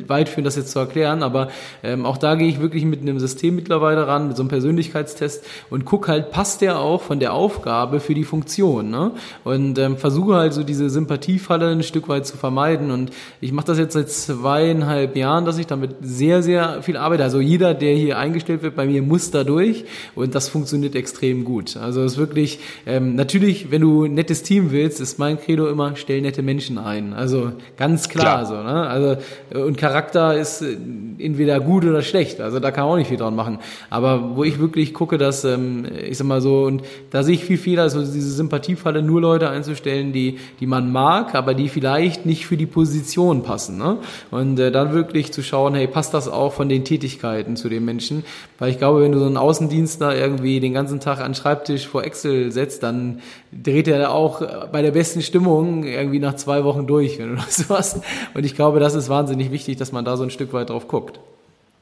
weit 0.08 0.28
führen, 0.28 0.44
das 0.44 0.56
jetzt 0.56 0.72
zu 0.72 0.80
erklären, 0.80 1.22
aber 1.22 1.50
ähm, 1.84 2.08
auch 2.08 2.18
da 2.18 2.34
gehe 2.34 2.48
ich 2.48 2.60
wirklich 2.60 2.86
mit 2.86 3.02
einem 3.02 3.20
System 3.20 3.56
mittlerweile 3.56 4.08
ran, 4.08 4.30
mit 4.30 4.36
so 4.36 4.42
einem 4.42 4.50
Persönlichkeitstest 4.50 5.46
und 5.70 5.86
gucke 5.86 6.12
halt, 6.12 6.32
passt 6.32 6.62
der 6.62 6.80
auch 6.80 7.04
von 7.04 7.20
der 7.20 7.34
Aufgabe 7.34 8.00
für 8.00 8.16
die 8.16 8.24
Funktion. 8.24 8.90
Ne? 8.90 9.12
Und 9.44 9.78
ähm, 9.78 9.96
versuche 9.98 10.36
halt 10.38 10.54
so 10.54 10.64
diese 10.64 10.90
Sympathiefalle 10.90 11.70
ein 11.70 11.84
Stück 11.84 12.10
weit 12.10 12.26
zu 12.26 12.36
vermeiden. 12.36 12.90
Und 12.90 13.12
ich 13.42 13.52
mache 13.52 13.68
das 13.68 13.78
jetzt 13.78 13.94
seit 13.94 14.10
zweieinhalb 14.10 15.16
Jahren, 15.16 15.46
dass 15.46 15.60
ich 15.60 15.68
damit 15.68 15.92
sehr, 16.02 16.42
sehr 16.42 16.82
viel 16.82 16.98
arbeite. 16.98 17.24
Also 17.24 17.40
jeder, 17.42 17.76
der 17.76 17.94
hier 17.94 18.18
eingestellt 18.18 18.64
wird, 18.64 18.76
bei 18.76 18.88
mir 18.88 19.04
muss 19.04 19.30
da 19.30 19.44
durch 19.44 19.86
und 20.16 20.34
das 20.34 20.50
funktioniert 20.50 20.96
extrem 20.96 21.44
gut. 21.44 21.78
Also 21.78 22.02
es 22.04 22.14
ist 22.14 22.18
wirklich, 22.18 22.60
ähm, 22.86 23.16
natürlich, 23.16 23.72
wenn 23.72 23.82
du 23.82 24.06
ein 24.06 24.14
nettes 24.14 24.44
Team 24.44 24.72
willst, 24.72 25.02
ist 25.02 25.20
mein 25.20 25.40
Credo 25.40 25.68
immer, 25.68 25.96
stell 25.96 26.22
nette 26.22 26.42
Menschen 26.42 26.78
ein. 26.78 27.14
Also 27.14 27.52
ganz 27.78 28.10
klar, 28.10 28.44
klar. 28.44 28.46
so. 28.46 28.56
Ne? 28.56 28.88
Also 28.88 29.18
und 29.66 29.78
Charakter 29.78 30.38
ist 30.38 30.62
äh, 30.62 30.78
entweder 31.20 31.60
gut 31.60 31.86
oder 31.86 32.02
schlecht. 32.02 32.42
Also 32.42 32.60
da 32.60 32.72
kann 32.72 32.86
man 32.86 32.94
auch 32.94 32.98
nicht 32.98 33.08
viel 33.08 33.18
dran 33.18 33.36
machen. 33.36 33.60
Aber 33.90 34.36
wo 34.36 34.44
ich 34.44 34.60
wirklich 34.60 34.94
gucke, 34.94 35.18
dass, 35.18 35.44
ähm, 35.44 35.86
ich 36.08 36.18
sag 36.18 36.28
mal 36.28 36.42
so, 36.42 36.64
und 36.64 36.84
da 37.12 37.24
sehe 37.24 37.36
ich 37.36 37.44
viel 37.44 37.58
Fehler, 37.58 37.84
also 37.84 38.00
diese 38.00 38.32
Sympathiefalle, 38.32 39.02
nur 39.02 39.22
Leute 39.22 39.50
einzustellen, 39.50 40.14
die, 40.14 40.40
die 40.60 40.66
man 40.66 40.92
mag, 40.92 41.36
aber 41.36 41.54
die 41.54 41.70
vielleicht 41.70 42.26
nicht 42.26 42.46
für 42.46 42.58
die 42.58 42.66
Position 42.66 43.44
passen. 43.44 43.78
Ne? 43.78 43.98
Und 44.32 44.60
äh, 44.60 44.72
dann 44.72 44.94
wirklich 44.94 45.32
zu 45.34 45.44
schauen, 45.44 45.76
hey, 45.76 45.88
passt 45.88 46.14
das 46.14 46.28
auch 46.28 46.54
von 46.54 46.70
den 46.70 46.86
Tätigkeiten 46.86 47.56
zu 47.56 47.70
den 47.70 47.86
Menschen? 47.86 48.24
Weil 48.60 48.72
ich 48.72 48.78
glaube, 48.78 49.02
wenn 49.02 49.12
du 49.12 49.20
so 49.20 49.26
einen 49.26 49.38
Außendienst 49.38 50.00
Meister 50.06 50.16
irgendwie 50.16 50.60
den 50.60 50.74
ganzen 50.74 51.00
Tag 51.00 51.20
an 51.20 51.32
den 51.32 51.36
Schreibtisch 51.36 51.88
vor 51.88 52.04
Excel 52.04 52.52
setzt, 52.52 52.84
dann 52.84 53.22
dreht 53.52 53.88
er 53.88 54.12
auch 54.12 54.42
bei 54.72 54.82
der 54.82 54.92
besten 54.92 55.22
Stimmung 55.22 55.84
irgendwie 55.84 56.20
nach 56.20 56.36
zwei 56.36 56.64
Wochen 56.64 56.88
durch, 56.88 57.18
wenn 57.20 57.36
du 57.36 57.42
das 57.46 57.70
hast. 57.70 58.02
Und 58.34 58.46
ich 58.46 58.56
glaube, 58.56 58.80
das 58.80 58.96
ist 58.96 59.10
wahnsinnig 59.10 59.52
wichtig, 59.52 59.78
dass 59.78 59.92
man 59.92 60.06
da 60.06 60.18
so 60.18 60.24
ein 60.24 60.32
Stück 60.32 60.54
weit 60.54 60.70
drauf 60.70 60.88
guckt. 60.88 61.20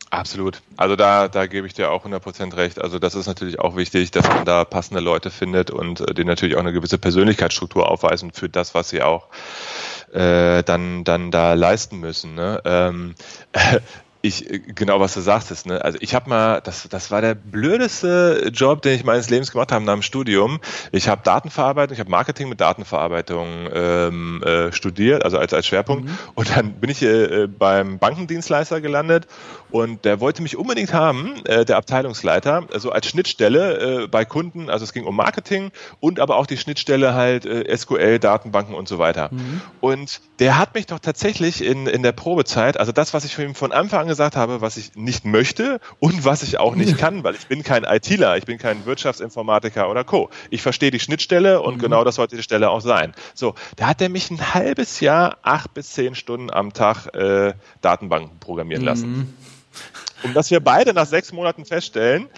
Absolut. 0.09 0.61
Also 0.77 0.95
da, 0.95 1.27
da 1.27 1.47
gebe 1.47 1.65
ich 1.65 1.73
dir 1.73 1.89
auch 1.89 2.05
100% 2.05 2.55
recht. 2.55 2.79
Also 2.79 2.99
das 2.99 3.15
ist 3.15 3.25
natürlich 3.25 3.59
auch 3.59 3.75
wichtig, 3.75 4.11
dass 4.11 4.27
man 4.27 4.45
da 4.45 4.63
passende 4.63 5.01
Leute 5.01 5.31
findet 5.31 5.71
und 5.71 6.01
äh, 6.01 6.13
die 6.13 6.23
natürlich 6.23 6.55
auch 6.55 6.59
eine 6.59 6.71
gewisse 6.71 6.99
Persönlichkeitsstruktur 6.99 7.89
aufweisen 7.89 8.31
für 8.31 8.47
das, 8.47 8.75
was 8.75 8.89
sie 8.89 9.01
auch 9.01 9.29
äh, 10.13 10.61
dann, 10.61 11.03
dann 11.03 11.31
da 11.31 11.53
leisten 11.53 11.99
müssen. 11.99 12.35
Ne? 12.35 12.61
Ähm, 12.63 13.15
ich, 14.23 14.49
äh, 14.49 14.59
genau 14.59 14.99
was 15.01 15.13
du 15.13 15.21
sagtest, 15.21 15.65
ne? 15.65 15.83
Also 15.83 15.97
ich 16.01 16.15
habe 16.15 16.29
mal, 16.29 16.61
das, 16.61 16.87
das 16.89 17.11
war 17.11 17.21
der 17.21 17.35
blödeste 17.35 18.49
Job, 18.53 18.81
den 18.81 18.95
ich 18.95 19.03
meines 19.03 19.29
Lebens 19.29 19.51
gemacht 19.51 19.71
habe 19.71 19.83
nach 19.83 19.93
dem 19.93 20.01
Studium. 20.01 20.59
Ich 20.91 21.09
habe 21.09 21.21
Datenverarbeitung, 21.23 21.93
ich 21.93 21.99
habe 21.99 22.09
Marketing 22.09 22.47
mit 22.47 22.61
Datenverarbeitung 22.61 23.69
ähm, 23.73 24.41
äh, 24.41 24.71
studiert, 24.71 25.25
also 25.25 25.37
als, 25.37 25.53
als 25.53 25.67
Schwerpunkt. 25.67 26.05
Mhm. 26.05 26.17
Und 26.35 26.55
dann 26.55 26.73
bin 26.73 26.89
ich 26.89 27.03
äh, 27.03 27.47
beim 27.47 27.99
Bankendienstleister 27.99 28.79
gelandet 28.79 29.27
und 29.73 30.05
der 30.05 30.19
wollte 30.19 30.43
mich 30.43 30.55
unbedingt 30.55 30.93
haben, 30.93 31.43
äh, 31.45 31.65
der 31.65 31.77
Abteilungsleiter, 31.77 32.67
also 32.71 32.91
als 32.91 33.07
Schnittstelle 33.07 34.03
äh, 34.03 34.07
bei 34.07 34.23
Kunden, 34.23 34.69
also 34.69 34.83
es 34.83 34.93
ging 34.93 35.03
um 35.03 35.15
Marketing 35.15 35.71
und 35.99 36.19
aber 36.19 36.37
auch 36.37 36.45
die 36.45 36.57
Schnittstelle 36.57 37.15
halt 37.15 37.47
äh, 37.47 37.75
SQL, 37.75 38.19
Datenbanken 38.19 38.75
und 38.75 38.87
so 38.87 38.99
weiter. 38.99 39.29
Mhm. 39.31 39.61
Und 39.81 40.21
der 40.37 40.59
hat 40.59 40.75
mich 40.75 40.85
doch 40.85 40.99
tatsächlich 40.99 41.63
in, 41.63 41.87
in 41.87 42.03
der 42.03 42.11
Probezeit, 42.11 42.79
also 42.79 42.91
das, 42.91 43.15
was 43.15 43.25
ich 43.25 43.33
von 43.33 43.45
ihm 43.45 43.55
von 43.55 43.71
Anfang 43.71 44.01
an 44.01 44.07
gesagt 44.07 44.35
habe, 44.35 44.61
was 44.61 44.77
ich 44.77 44.95
nicht 44.95 45.25
möchte 45.25 45.79
und 45.99 46.23
was 46.23 46.43
ich 46.43 46.59
auch 46.59 46.75
nicht 46.75 46.95
kann, 46.99 47.23
weil 47.23 47.33
ich 47.33 47.47
bin 47.47 47.63
kein 47.63 47.83
ITler, 47.83 48.37
ich 48.37 48.45
bin 48.45 48.59
kein 48.59 48.85
Wirtschaftsinformatiker 48.85 49.89
oder 49.89 50.03
Co. 50.03 50.29
Ich 50.51 50.61
verstehe 50.61 50.91
die 50.91 50.99
Schnittstelle 50.99 51.63
und 51.63 51.77
mhm. 51.77 51.79
genau 51.79 52.03
das 52.03 52.15
sollte 52.15 52.35
die 52.35 52.43
Stelle 52.43 52.69
auch 52.69 52.81
sein. 52.81 53.13
So, 53.33 53.55
da 53.77 53.87
hat 53.87 54.03
er 54.03 54.09
mich 54.09 54.29
ein 54.29 54.53
halbes 54.53 54.99
Jahr, 54.99 55.37
acht 55.41 55.73
bis 55.73 55.93
zehn 55.93 56.13
Stunden 56.13 56.51
am 56.51 56.73
Tag 56.73 57.07
äh, 57.15 57.55
Datenbanken 57.81 58.37
programmieren 58.39 58.83
lassen. 58.83 59.33
Mhm. 60.23 60.29
Und 60.29 60.33
dass 60.35 60.51
wir 60.51 60.59
beide 60.59 60.93
nach 60.93 61.05
sechs 61.05 61.31
Monaten 61.31 61.65
feststellen, 61.65 62.29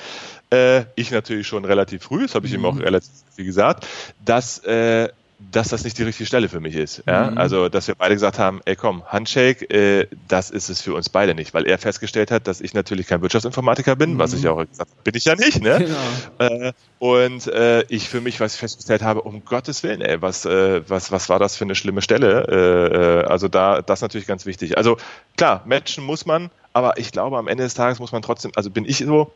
äh, 0.52 0.86
ich 0.96 1.12
natürlich 1.12 1.48
schon 1.48 1.66
relativ 1.66 2.04
früh, 2.04 2.24
das 2.24 2.36
habe 2.36 2.46
ich 2.48 2.54
mhm. 2.54 2.60
ihm 2.60 2.66
auch 2.66 2.80
relativ 2.80 3.12
viel 3.36 3.46
gesagt, 3.46 3.88
dass 4.24 4.60
äh, 4.60 5.10
dass 5.52 5.70
das 5.70 5.84
nicht 5.84 5.98
die 5.98 6.04
richtige 6.04 6.26
Stelle 6.26 6.50
für 6.50 6.60
mich 6.60 6.76
ist. 6.76 7.04
Ja? 7.08 7.32
Mhm. 7.32 7.38
Also, 7.38 7.70
dass 7.70 7.88
wir 7.88 7.96
beide 7.96 8.14
gesagt 8.14 8.40
haben, 8.40 8.62
ey 8.66 8.76
komm, 8.76 9.04
Handshake, 9.06 9.70
äh, 9.70 10.08
das 10.28 10.50
ist 10.50 10.70
es 10.70 10.82
für 10.82 10.94
uns 10.94 11.10
beide 11.10 11.36
nicht, 11.36 11.54
weil 11.54 11.66
er 11.66 11.78
festgestellt 11.78 12.32
hat, 12.32 12.48
dass 12.48 12.62
ich 12.62 12.74
natürlich 12.74 13.08
kein 13.08 13.22
Wirtschaftsinformatiker 13.22 13.96
bin, 13.96 14.14
mhm. 14.14 14.20
was 14.20 14.34
ich 14.34 14.48
auch 14.48 14.58
gesagt 14.58 14.80
habe, 14.80 15.02
bin 15.04 15.16
ich 15.16 15.26
ja 15.26 15.36
nicht, 15.36 15.62
ne? 15.62 15.80
Genau. 15.80 16.66
Äh, 16.68 16.74
und 17.00 17.48
äh, 17.48 17.84
ich 17.90 18.10
für 18.10 18.22
mich, 18.22 18.40
was 18.40 18.56
ich 18.56 18.60
festgestellt 18.60 19.04
habe, 19.04 19.22
um 19.22 19.44
Gottes 19.46 19.84
Willen, 19.84 20.02
ey, 20.02 20.22
was, 20.22 20.46
äh, 20.46 20.82
was, 20.90 21.12
was 21.12 21.30
war 21.30 21.40
das 21.40 21.56
für 21.56 21.66
eine 21.66 21.76
schlimme 21.76 22.02
Stelle? 22.02 22.46
Äh, 22.50 22.96
äh, 22.96 23.26
also 23.26 23.48
da, 23.48 23.82
das 23.82 24.00
ist 24.00 24.04
natürlich 24.04 24.28
ganz 24.28 24.46
wichtig. 24.46 24.78
Also 24.78 24.98
klar, 25.38 25.64
matchen 25.66 26.04
muss 26.04 26.26
man, 26.26 26.50
aber 26.74 26.98
ich 26.98 27.12
glaube, 27.12 27.38
am 27.38 27.48
Ende 27.48 27.64
des 27.64 27.74
Tages 27.74 28.00
muss 28.00 28.12
man 28.12 28.22
trotzdem, 28.22 28.52
also 28.56 28.70
bin 28.70 28.86
ich 28.86 28.98
so, 28.98 29.32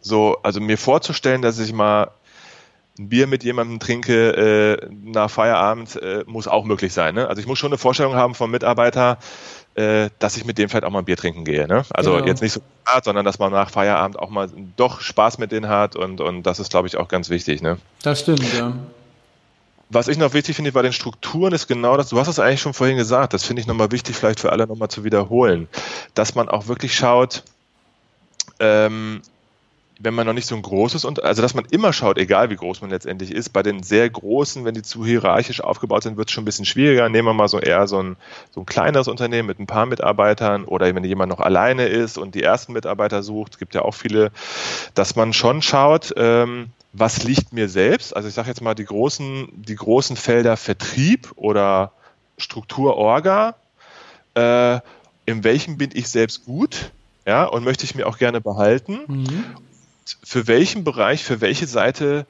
so, 0.00 0.38
also 0.42 0.60
mir 0.60 0.78
vorzustellen, 0.78 1.42
dass 1.42 1.58
ich 1.58 1.72
mal 1.72 2.10
ein 2.98 3.08
Bier 3.08 3.26
mit 3.26 3.42
jemandem 3.42 3.80
trinke 3.80 4.78
äh, 4.82 4.88
nach 4.90 5.30
Feierabend, 5.30 5.96
äh, 6.02 6.24
muss 6.26 6.46
auch 6.46 6.64
möglich 6.64 6.92
sein. 6.92 7.14
Ne? 7.14 7.26
Also 7.26 7.40
ich 7.40 7.46
muss 7.46 7.58
schon 7.58 7.70
eine 7.70 7.78
Vorstellung 7.78 8.14
haben 8.14 8.34
vom 8.34 8.50
Mitarbeiter, 8.50 9.18
äh, 9.74 10.10
dass 10.18 10.36
ich 10.36 10.44
mit 10.44 10.58
dem 10.58 10.68
vielleicht 10.68 10.84
auch 10.84 10.90
mal 10.90 10.98
ein 10.98 11.04
Bier 11.06 11.16
trinken 11.16 11.44
gehe. 11.44 11.66
Ne? 11.66 11.84
Also 11.90 12.12
genau. 12.12 12.26
jetzt 12.26 12.42
nicht 12.42 12.52
so 12.52 12.60
hart, 12.84 13.04
sondern 13.04 13.24
dass 13.24 13.38
man 13.38 13.50
nach 13.50 13.70
Feierabend 13.70 14.18
auch 14.18 14.28
mal 14.28 14.48
doch 14.76 15.00
Spaß 15.00 15.38
mit 15.38 15.52
denen 15.52 15.68
hat 15.68 15.96
und, 15.96 16.20
und 16.20 16.42
das 16.42 16.60
ist, 16.60 16.70
glaube 16.70 16.86
ich, 16.86 16.98
auch 16.98 17.08
ganz 17.08 17.30
wichtig. 17.30 17.62
Ne? 17.62 17.78
Das 18.02 18.20
stimmt, 18.20 18.52
ja. 18.52 18.74
Was 19.88 20.08
ich 20.08 20.16
noch 20.16 20.32
wichtig 20.32 20.56
finde 20.56 20.72
bei 20.72 20.82
den 20.82 20.92
Strukturen 20.92 21.52
ist 21.52 21.66
genau 21.68 21.98
das, 21.98 22.08
du 22.08 22.18
hast 22.18 22.28
es 22.28 22.38
eigentlich 22.38 22.62
schon 22.62 22.72
vorhin 22.72 22.96
gesagt, 22.96 23.34
das 23.34 23.44
finde 23.44 23.60
ich 23.60 23.66
nochmal 23.66 23.92
wichtig, 23.92 24.16
vielleicht 24.16 24.40
für 24.40 24.50
alle 24.50 24.66
nochmal 24.66 24.88
zu 24.88 25.04
wiederholen, 25.04 25.68
dass 26.14 26.34
man 26.34 26.48
auch 26.48 26.66
wirklich 26.66 26.94
schaut, 26.94 27.42
ähm, 28.58 29.20
wenn 30.00 30.14
man 30.14 30.26
noch 30.26 30.32
nicht 30.32 30.46
so 30.46 30.54
ein 30.54 30.62
großes 30.62 31.04
und 31.04 31.22
also 31.22 31.42
dass 31.42 31.54
man 31.54 31.64
immer 31.66 31.92
schaut, 31.92 32.18
egal 32.18 32.50
wie 32.50 32.56
groß 32.56 32.80
man 32.80 32.90
letztendlich 32.90 33.30
ist, 33.30 33.50
bei 33.50 33.62
den 33.62 33.82
sehr 33.82 34.08
großen, 34.08 34.64
wenn 34.64 34.74
die 34.74 34.82
zu 34.82 35.04
hierarchisch 35.04 35.60
aufgebaut 35.60 36.02
sind, 36.02 36.16
wird 36.16 36.28
es 36.28 36.32
schon 36.32 36.42
ein 36.42 36.44
bisschen 36.44 36.64
schwieriger. 36.64 37.08
Nehmen 37.08 37.28
wir 37.28 37.34
mal 37.34 37.48
so 37.48 37.58
eher 37.58 37.86
so 37.86 38.02
ein, 38.02 38.16
so 38.50 38.60
ein 38.60 38.66
kleineres 38.66 39.08
Unternehmen 39.08 39.46
mit 39.46 39.58
ein 39.58 39.66
paar 39.66 39.86
Mitarbeitern 39.86 40.64
oder 40.64 40.92
wenn 40.94 41.04
jemand 41.04 41.30
noch 41.30 41.40
alleine 41.40 41.86
ist 41.86 42.18
und 42.18 42.34
die 42.34 42.42
ersten 42.42 42.72
Mitarbeiter 42.72 43.22
sucht, 43.22 43.58
gibt 43.58 43.74
ja 43.74 43.82
auch 43.82 43.94
viele, 43.94 44.32
dass 44.94 45.14
man 45.14 45.32
schon 45.32 45.62
schaut, 45.62 46.12
ähm, 46.16 46.70
was 46.92 47.22
liegt 47.22 47.52
mir 47.52 47.68
selbst? 47.68 48.14
Also 48.14 48.28
ich 48.28 48.34
sage 48.34 48.48
jetzt 48.48 48.60
mal 48.60 48.74
die 48.74 48.84
großen, 48.84 49.48
die 49.54 49.76
großen 49.76 50.16
Felder 50.16 50.56
Vertrieb 50.56 51.32
oder 51.36 51.92
Struktur 52.38 52.96
Orga, 52.96 53.54
äh, 54.34 54.80
in 55.24 55.44
welchem 55.44 55.78
bin 55.78 55.90
ich 55.94 56.08
selbst 56.08 56.44
gut? 56.44 56.92
Ja, 57.24 57.44
und 57.44 57.62
möchte 57.62 57.84
ich 57.84 57.94
mir 57.94 58.08
auch 58.08 58.18
gerne 58.18 58.40
behalten. 58.40 59.00
Mhm 59.06 59.44
für 60.22 60.46
welchen 60.46 60.84
Bereich, 60.84 61.22
für 61.22 61.40
welche 61.40 61.66
Seite 61.66 62.26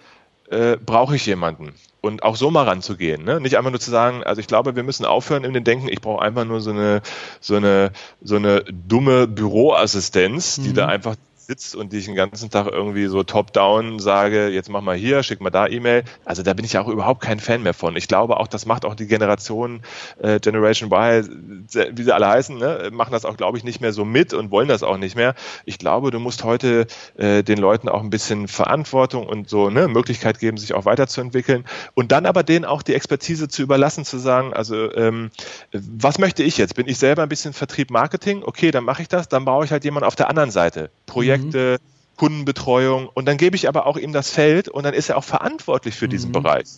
äh, 0.50 0.76
brauche 0.76 1.16
ich 1.16 1.26
jemanden? 1.26 1.74
Und 2.00 2.24
auch 2.24 2.34
so 2.34 2.50
mal 2.50 2.64
ranzugehen. 2.64 3.24
Ne? 3.24 3.40
Nicht 3.40 3.56
einfach 3.56 3.70
nur 3.70 3.78
zu 3.78 3.90
sagen, 3.90 4.24
also 4.24 4.40
ich 4.40 4.48
glaube, 4.48 4.74
wir 4.74 4.82
müssen 4.82 5.04
aufhören 5.04 5.44
in 5.44 5.52
den 5.52 5.62
Denken, 5.62 5.88
ich 5.88 6.00
brauche 6.00 6.20
einfach 6.20 6.44
nur 6.44 6.60
so 6.60 6.70
eine, 6.70 7.00
so 7.40 7.54
eine, 7.54 7.92
so 8.20 8.36
eine 8.36 8.64
dumme 8.64 9.28
Büroassistenz, 9.28 10.56
die 10.56 10.70
mhm. 10.70 10.74
da 10.74 10.86
einfach 10.86 11.14
sitzt 11.52 11.76
und 11.76 11.92
die 11.92 11.98
ich 11.98 12.06
den 12.06 12.14
ganzen 12.14 12.48
Tag 12.48 12.66
irgendwie 12.66 13.06
so 13.06 13.22
top-down 13.22 13.98
sage, 13.98 14.48
jetzt 14.48 14.70
mach 14.70 14.80
mal 14.80 14.96
hier, 14.96 15.22
schick 15.22 15.42
mal 15.42 15.50
da 15.50 15.66
E-Mail. 15.66 16.04
Also 16.24 16.42
da 16.42 16.54
bin 16.54 16.64
ich 16.64 16.72
ja 16.72 16.80
auch 16.80 16.88
überhaupt 16.88 17.20
kein 17.20 17.40
Fan 17.40 17.62
mehr 17.62 17.74
von. 17.74 17.94
Ich 17.94 18.08
glaube 18.08 18.38
auch, 18.38 18.48
das 18.48 18.64
macht 18.64 18.86
auch 18.86 18.94
die 18.94 19.06
Generation 19.06 19.82
äh, 20.22 20.40
Generation 20.40 20.90
Y, 20.90 21.66
wie 21.92 22.02
sie 22.02 22.14
alle 22.14 22.28
heißen, 22.28 22.56
ne, 22.56 22.88
machen 22.90 23.12
das 23.12 23.26
auch, 23.26 23.36
glaube 23.36 23.58
ich, 23.58 23.64
nicht 23.64 23.82
mehr 23.82 23.92
so 23.92 24.06
mit 24.06 24.32
und 24.32 24.50
wollen 24.50 24.68
das 24.68 24.82
auch 24.82 24.96
nicht 24.96 25.14
mehr. 25.14 25.34
Ich 25.66 25.78
glaube, 25.78 26.10
du 26.10 26.18
musst 26.20 26.42
heute 26.42 26.86
äh, 27.18 27.42
den 27.42 27.58
Leuten 27.58 27.88
auch 27.90 28.02
ein 28.02 28.10
bisschen 28.10 28.48
Verantwortung 28.48 29.26
und 29.26 29.50
so 29.50 29.68
ne, 29.68 29.88
Möglichkeit 29.88 30.38
geben, 30.38 30.56
sich 30.56 30.72
auch 30.72 30.86
weiterzuentwickeln 30.86 31.64
und 31.92 32.12
dann 32.12 32.24
aber 32.24 32.44
denen 32.44 32.64
auch 32.64 32.82
die 32.82 32.94
Expertise 32.94 33.48
zu 33.48 33.60
überlassen, 33.60 34.06
zu 34.06 34.16
sagen, 34.16 34.54
also 34.54 34.90
ähm, 34.94 35.30
was 35.72 36.18
möchte 36.18 36.42
ich 36.42 36.56
jetzt? 36.56 36.76
Bin 36.76 36.88
ich 36.88 36.96
selber 36.96 37.22
ein 37.22 37.28
bisschen 37.28 37.52
Vertrieb, 37.52 37.90
Marketing? 37.90 38.42
Okay, 38.42 38.70
dann 38.70 38.84
mache 38.84 39.02
ich 39.02 39.08
das, 39.08 39.28
dann 39.28 39.44
baue 39.44 39.66
ich 39.66 39.70
halt 39.70 39.84
jemanden 39.84 40.06
auf 40.06 40.16
der 40.16 40.30
anderen 40.30 40.50
Seite. 40.50 40.90
Projekt 41.12 41.52
Projekte, 41.52 41.78
mhm. 41.80 42.16
Kundenbetreuung 42.16 43.08
und 43.12 43.26
dann 43.26 43.36
gebe 43.36 43.56
ich 43.56 43.68
aber 43.68 43.86
auch 43.86 43.96
ihm 43.96 44.12
das 44.12 44.30
Feld 44.30 44.68
und 44.68 44.84
dann 44.84 44.94
ist 44.94 45.08
er 45.08 45.16
auch 45.16 45.24
verantwortlich 45.24 45.94
für 45.94 46.08
diesen 46.08 46.28
mhm. 46.28 46.32
Bereich. 46.32 46.68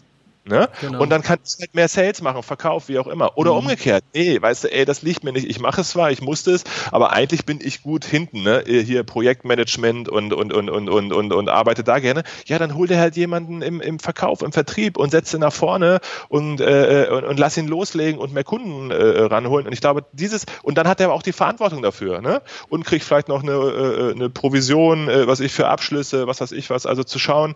Ne? 0.46 0.68
Genau. 0.83 1.00
Und 1.00 1.09
dann 1.09 1.22
kann 1.22 1.38
ich 1.42 1.57
halt 1.59 1.74
mehr 1.74 1.88
Sales 1.88 2.20
machen, 2.20 2.42
Verkauf, 2.42 2.88
wie 2.88 2.98
auch 2.98 3.07
immer. 3.07 3.38
Oder 3.38 3.52
mhm. 3.52 3.61
umgekehrt, 3.61 4.04
nee, 4.12 4.40
weißt 4.40 4.64
du, 4.64 4.72
ey, 4.72 4.85
das 4.85 5.00
liegt 5.00 5.24
mir 5.24 5.33
nicht. 5.33 5.48
Ich 5.48 5.59
mache 5.59 5.80
es 5.80 5.88
zwar, 5.88 6.11
ich 6.11 6.20
musste 6.20 6.50
es, 6.50 6.64
aber 6.90 7.12
eigentlich 7.12 7.46
bin 7.46 7.61
ich 7.62 7.83
gut 7.83 8.04
hinten, 8.04 8.42
ne? 8.42 8.62
Hier 8.66 9.04
Projektmanagement 9.04 10.11
und, 10.11 10.35
und, 10.35 10.52
und, 10.52 10.68
und, 10.68 10.90
und, 10.90 11.12
und, 11.12 11.33
und 11.33 11.48
arbeite 11.48 11.83
da 11.83 11.98
gerne. 11.98 12.24
Ja, 12.44 12.59
dann 12.59 12.74
hol 12.74 12.87
dir 12.87 12.98
halt 12.98 13.16
jemanden 13.16 13.62
im, 13.62 13.80
im 13.80 13.98
Verkauf, 13.98 14.42
im 14.42 14.52
Vertrieb 14.52 14.98
und 14.98 15.12
setze 15.12 15.38
nach 15.38 15.52
vorne 15.52 16.00
und, 16.28 16.61
äh, 16.61 17.09
und, 17.11 17.24
und 17.24 17.38
lass 17.38 17.57
ihn 17.57 17.66
loslegen 17.66 18.20
und 18.20 18.35
mehr 18.35 18.44
Kunden 18.44 18.90
äh, 18.90 19.22
ranholen. 19.22 19.66
Und 19.66 19.72
ich 19.72 19.80
glaube, 19.80 20.04
dieses, 20.12 20.44
und 20.62 20.76
dann 20.76 20.87
hat 20.87 21.00
er 21.00 21.07
aber 21.07 21.14
auch 21.14 21.22
die 21.22 21.33
Verantwortung 21.33 21.80
dafür, 21.80 22.20
ne? 22.20 22.42
Und 22.68 22.85
kriegt 22.85 23.07
vielleicht 23.07 23.28
noch 23.28 23.42
eine, 23.42 23.52
äh, 23.52 24.12
eine 24.12 24.28
Provision, 24.28 25.09
äh, 25.09 25.26
was 25.26 25.40
ich 25.40 25.52
für 25.52 25.68
Abschlüsse, 25.68 26.26
was 26.26 26.42
weiß 26.42 26.52
ich 26.52 26.68
was. 26.68 26.85
Also 26.85 27.02
zu 27.02 27.18
schauen, 27.18 27.54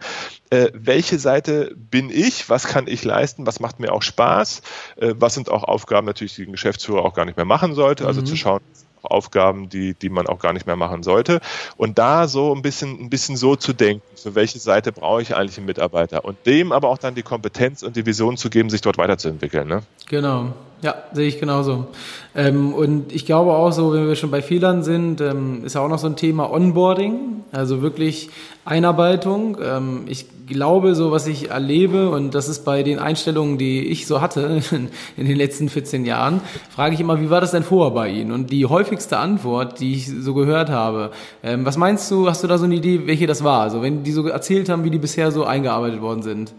äh, 0.48 0.70
welche 0.72 1.18
Seite 1.18 1.74
bin 1.76 2.08
ich, 2.08 2.48
was 2.48 2.66
kann 2.66 2.77
kann 2.78 2.86
ich 2.86 3.04
leisten, 3.04 3.44
was 3.44 3.58
macht 3.58 3.80
mir 3.80 3.92
auch 3.92 4.02
Spaß, 4.02 4.62
äh, 4.96 5.14
was 5.18 5.34
sind 5.34 5.50
auch 5.50 5.64
Aufgaben 5.64 6.06
natürlich, 6.06 6.36
die 6.36 6.44
ein 6.44 6.52
Geschäftsführer 6.52 7.04
auch 7.04 7.12
gar 7.12 7.24
nicht 7.24 7.36
mehr 7.36 7.44
machen 7.44 7.74
sollte, 7.74 8.06
also 8.06 8.20
mhm. 8.20 8.26
zu 8.26 8.36
schauen, 8.36 8.60
Aufgaben, 9.02 9.68
die, 9.68 9.94
die 9.94 10.10
man 10.10 10.28
auch 10.28 10.38
gar 10.38 10.52
nicht 10.52 10.66
mehr 10.66 10.76
machen 10.76 11.02
sollte. 11.02 11.40
Und 11.76 11.98
da 11.98 12.28
so 12.28 12.54
ein 12.54 12.62
bisschen, 12.62 13.00
ein 13.00 13.10
bisschen 13.10 13.36
so 13.36 13.56
zu 13.56 13.72
denken, 13.72 14.02
für 14.14 14.34
welche 14.36 14.60
Seite 14.60 14.92
brauche 14.92 15.22
ich 15.22 15.34
eigentlich 15.34 15.58
einen 15.58 15.66
Mitarbeiter 15.66 16.24
und 16.24 16.36
dem 16.46 16.70
aber 16.70 16.88
auch 16.88 16.98
dann 16.98 17.16
die 17.16 17.22
Kompetenz 17.22 17.82
und 17.82 17.96
die 17.96 18.06
Vision 18.06 18.36
zu 18.36 18.48
geben, 18.48 18.70
sich 18.70 18.80
dort 18.80 18.98
weiterzuentwickeln. 18.98 19.66
Ne? 19.66 19.82
Genau. 20.08 20.52
Ja, 20.80 20.94
sehe 21.12 21.26
ich 21.26 21.40
genauso. 21.40 21.88
Ähm, 22.36 22.72
und 22.72 23.12
ich 23.12 23.26
glaube 23.26 23.52
auch 23.52 23.72
so, 23.72 23.92
wenn 23.92 24.06
wir 24.06 24.14
schon 24.14 24.30
bei 24.30 24.42
Fehlern 24.42 24.84
sind, 24.84 25.20
ähm, 25.20 25.64
ist 25.64 25.74
ja 25.74 25.80
auch 25.80 25.88
noch 25.88 25.98
so 25.98 26.06
ein 26.06 26.14
Thema 26.14 26.52
Onboarding, 26.52 27.42
also 27.50 27.82
wirklich 27.82 28.30
Einarbeitung. 28.68 29.56
Ähm, 29.62 30.04
ich 30.06 30.26
glaube, 30.46 30.94
so 30.94 31.10
was 31.10 31.26
ich 31.26 31.50
erlebe, 31.50 32.10
und 32.10 32.34
das 32.34 32.48
ist 32.48 32.64
bei 32.64 32.82
den 32.82 32.98
Einstellungen, 32.98 33.58
die 33.58 33.86
ich 33.86 34.06
so 34.06 34.20
hatte 34.20 34.60
in 35.16 35.26
den 35.26 35.36
letzten 35.36 35.68
14 35.68 36.04
Jahren, 36.04 36.40
frage 36.70 36.94
ich 36.94 37.00
immer, 37.00 37.20
wie 37.20 37.30
war 37.30 37.40
das 37.40 37.52
denn 37.52 37.62
vorher 37.62 37.92
bei 37.92 38.08
Ihnen? 38.08 38.32
Und 38.32 38.50
die 38.50 38.66
häufigste 38.66 39.18
Antwort, 39.18 39.80
die 39.80 39.94
ich 39.94 40.06
so 40.08 40.34
gehört 40.34 40.70
habe, 40.70 41.10
ähm, 41.42 41.64
was 41.64 41.76
meinst 41.76 42.10
du, 42.10 42.28
hast 42.28 42.44
du 42.44 42.46
da 42.46 42.58
so 42.58 42.64
eine 42.64 42.76
Idee, 42.76 43.06
welche 43.06 43.26
das 43.26 43.42
war? 43.42 43.62
Also 43.62 43.82
wenn 43.82 44.02
die 44.02 44.12
so 44.12 44.26
erzählt 44.26 44.68
haben, 44.68 44.84
wie 44.84 44.90
die 44.90 44.98
bisher 44.98 45.32
so 45.32 45.44
eingearbeitet 45.44 46.00
worden 46.00 46.22
sind? 46.22 46.52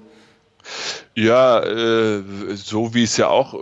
Ja, 1.16 1.60
äh, 1.62 2.24
so 2.56 2.94
wie 2.94 3.04
ich 3.04 3.12
es 3.12 3.18
ja 3.18 3.28
auch 3.28 3.56